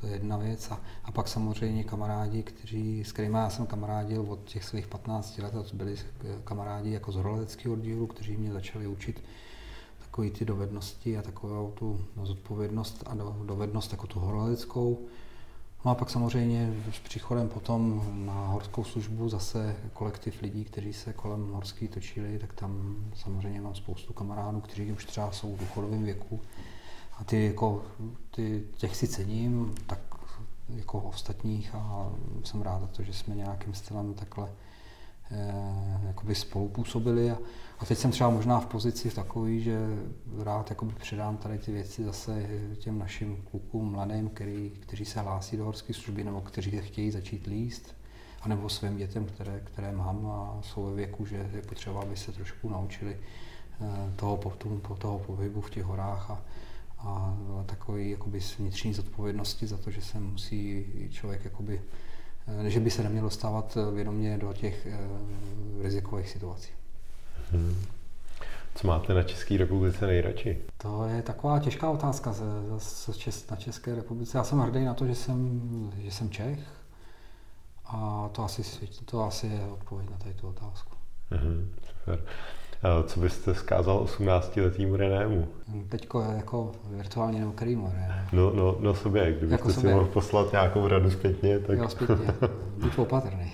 To 0.00 0.06
je 0.06 0.12
jedna 0.12 0.36
věc. 0.36 0.70
A, 0.70 0.80
a 1.04 1.12
pak 1.12 1.28
samozřejmě 1.28 1.84
kamarádi, 1.84 2.42
kteří, 2.42 3.04
s 3.04 3.12
kterými 3.12 3.36
já 3.36 3.50
jsem 3.50 3.66
kamarádil 3.66 4.26
od 4.28 4.44
těch 4.44 4.64
svých 4.64 4.86
15 4.86 5.38
let, 5.38 5.54
a 5.54 5.62
to 5.62 5.76
byli 5.76 5.96
kamarádi 6.44 6.90
jako 6.90 7.12
z 7.12 7.16
horoleckého 7.16 7.74
oddílu, 7.74 8.06
kteří 8.06 8.36
mě 8.36 8.52
začali 8.52 8.86
učit 8.86 9.24
takové 9.98 10.30
ty 10.30 10.44
dovednosti 10.44 11.18
a 11.18 11.22
takovou 11.22 11.70
tu 11.70 12.00
zodpovědnost 12.22 13.04
a 13.06 13.14
dovednost 13.44 13.92
jako 13.92 14.06
tu 14.06 14.20
horoleckou 14.20 15.08
No 15.84 15.90
a 15.90 15.94
pak 15.94 16.10
samozřejmě 16.10 16.74
s 16.92 16.98
příchodem 16.98 17.48
potom 17.48 18.04
na 18.26 18.46
horskou 18.46 18.84
službu 18.84 19.28
zase 19.28 19.76
kolektiv 19.92 20.42
lidí, 20.42 20.64
kteří 20.64 20.92
se 20.92 21.12
kolem 21.12 21.52
horský 21.52 21.88
točili, 21.88 22.38
tak 22.38 22.52
tam 22.52 22.96
samozřejmě 23.14 23.60
mám 23.60 23.74
spoustu 23.74 24.12
kamarádů, 24.12 24.60
kteří 24.60 24.92
už 24.92 25.04
třeba 25.04 25.32
jsou 25.32 25.56
v 25.56 25.58
důchodovém 25.58 26.04
věku. 26.04 26.40
A 27.18 27.24
ty, 27.24 27.44
jako, 27.44 27.82
ty, 28.30 28.64
těch 28.76 28.96
si 28.96 29.08
cením, 29.08 29.74
tak 29.86 29.98
jako 30.68 31.00
ostatních 31.00 31.74
a 31.74 32.12
jsem 32.44 32.62
rád 32.62 32.80
za 32.80 32.86
to, 32.86 33.02
že 33.02 33.12
jsme 33.12 33.34
nějakým 33.34 33.74
stylem 33.74 34.14
takhle 34.14 34.48
jakoby 36.06 36.34
spolupůsobili. 36.34 37.30
A, 37.30 37.38
a 37.78 37.84
teď 37.84 37.98
jsem 37.98 38.10
třeba 38.10 38.30
možná 38.30 38.60
v 38.60 38.66
pozici 38.66 39.10
takový, 39.10 39.62
že 39.62 39.78
rád 40.42 40.70
jakoby 40.70 40.92
předám 40.94 41.36
tady 41.36 41.58
ty 41.58 41.72
věci 41.72 42.04
zase 42.04 42.48
těm 42.78 42.98
našim 42.98 43.36
klukům, 43.50 43.92
mladým, 43.92 44.28
který, 44.28 44.70
kteří 44.80 45.04
se 45.04 45.20
hlásí 45.20 45.56
do 45.56 45.64
horské 45.64 45.94
služby 45.94 46.24
nebo 46.24 46.40
kteří 46.40 46.70
chtějí 46.70 47.10
začít 47.10 47.46
líst, 47.46 47.94
anebo 48.42 48.68
svým 48.68 48.96
dětem, 48.96 49.24
které, 49.24 49.60
které 49.64 49.92
mám 49.92 50.26
a 50.26 50.58
jsou 50.62 50.84
ve 50.84 50.94
věku, 50.94 51.26
že 51.26 51.50
je 51.54 51.62
potřeba, 51.62 52.00
aby 52.00 52.16
se 52.16 52.32
trošku 52.32 52.68
naučili 52.68 53.16
eh, 53.80 54.12
toho, 54.16 54.36
tomu, 54.58 54.80
toho 54.98 55.18
pohybu 55.18 55.60
v 55.60 55.70
těch 55.70 55.84
horách 55.84 56.30
a, 56.30 56.42
a 56.98 57.36
takový 57.66 58.10
jakoby 58.10 58.40
vnitřní 58.58 58.94
zodpovědnosti 58.94 59.66
za 59.66 59.76
to, 59.76 59.90
že 59.90 60.00
se 60.00 60.20
musí 60.20 60.86
člověk 61.10 61.44
jakoby, 61.44 61.80
eh, 61.82 62.13
že 62.66 62.80
by 62.80 62.90
se 62.90 63.02
neměl 63.02 63.22
dostávat 63.22 63.78
vědomě 63.94 64.38
do 64.38 64.52
těch 64.52 64.86
eh, 64.86 64.98
rizikových 65.82 66.28
situací. 66.28 66.70
Hmm. 67.52 67.76
Co 68.74 68.86
máte 68.86 69.14
na 69.14 69.22
České 69.22 69.56
republice 69.56 70.06
nejradši? 70.06 70.62
To 70.76 71.04
je 71.04 71.22
taková 71.22 71.58
těžká 71.58 71.90
otázka 71.90 72.32
ze, 72.32 72.44
ze, 72.78 73.12
na 73.50 73.56
České 73.56 73.94
republice. 73.94 74.38
Já 74.38 74.44
jsem 74.44 74.58
hrdý 74.58 74.84
na 74.84 74.94
to, 74.94 75.06
že 75.06 75.14
jsem, 75.14 75.60
že 75.98 76.10
jsem 76.10 76.30
Čech 76.30 76.58
a 77.84 78.28
to 78.32 78.44
asi, 78.44 78.86
to 79.04 79.24
asi 79.24 79.46
je 79.46 79.66
odpověď 79.72 80.10
na 80.10 80.16
tady 80.16 80.34
tu 80.34 80.48
otázku. 80.48 80.96
Hmm, 81.30 81.74
super. 81.98 82.24
Co 83.06 83.20
byste 83.20 83.54
zkázal 83.54 84.04
18-letýmu 84.04 84.96
Renému? 84.96 85.48
Teďko 85.88 86.20
jako 86.20 86.72
virtuálně 86.90 87.40
nebo 87.40 87.52
kterýmu 87.52 87.90
René? 87.94 88.28
No, 88.32 88.52
no, 88.54 88.76
no 88.80 88.94
sobě, 88.94 89.32
kdybyste 89.32 89.54
jako 89.54 89.72
si 89.72 89.86
mohl 89.86 90.04
poslat 90.04 90.52
nějakou 90.52 90.88
radu 90.88 91.10
zpětně, 91.10 91.58
tak... 91.58 91.78
Jo, 91.78 91.88
zpětně. 91.88 92.26
Buď 92.78 92.98
opatrný. 92.98 93.52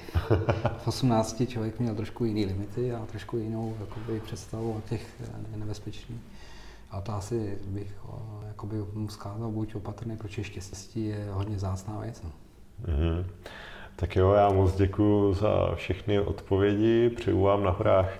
V 0.78 0.89
18 0.89 1.43
člověk 1.47 1.81
měl 1.81 1.95
trošku 1.95 2.24
jiný 2.24 2.47
limity 2.47 2.93
a 2.93 3.07
trošku 3.07 3.37
jinou 3.37 3.74
jakoby, 3.81 4.20
představu 4.20 4.72
o 4.72 4.81
těch 4.89 5.07
nebezpečných. 5.57 6.20
A 6.91 7.01
to 7.01 7.12
asi 7.12 7.59
bych 7.66 7.95
jakoby, 8.47 8.76
mu 8.95 9.09
zkázal, 9.09 9.51
buď 9.51 9.74
opatrný, 9.74 10.16
protože 10.16 10.45
štěstí 10.45 11.07
je 11.07 11.28
hodně 11.31 11.59
zácná 11.59 12.01
věc. 12.01 12.22
No. 12.22 12.31
Mm-hmm. 12.87 13.24
Tak 13.97 14.16
jo, 14.16 14.33
já 14.33 14.49
moc 14.49 14.76
děkuji 14.76 15.35
za 15.35 15.74
všechny 15.74 16.20
odpovědi. 16.20 17.11
Přeju 17.11 17.43
vám 17.43 17.64
na 17.64 17.70
horách 17.70 18.11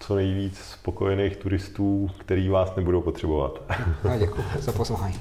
co 0.00 0.14
nejvíc 0.14 0.58
spokojených 0.58 1.36
turistů, 1.36 2.10
který 2.18 2.48
vás 2.48 2.76
nebudou 2.76 3.00
potřebovat. 3.00 3.62
Já 4.04 4.18
děkuji 4.18 4.44
za 4.58 4.72
poslouchání. 4.72 5.20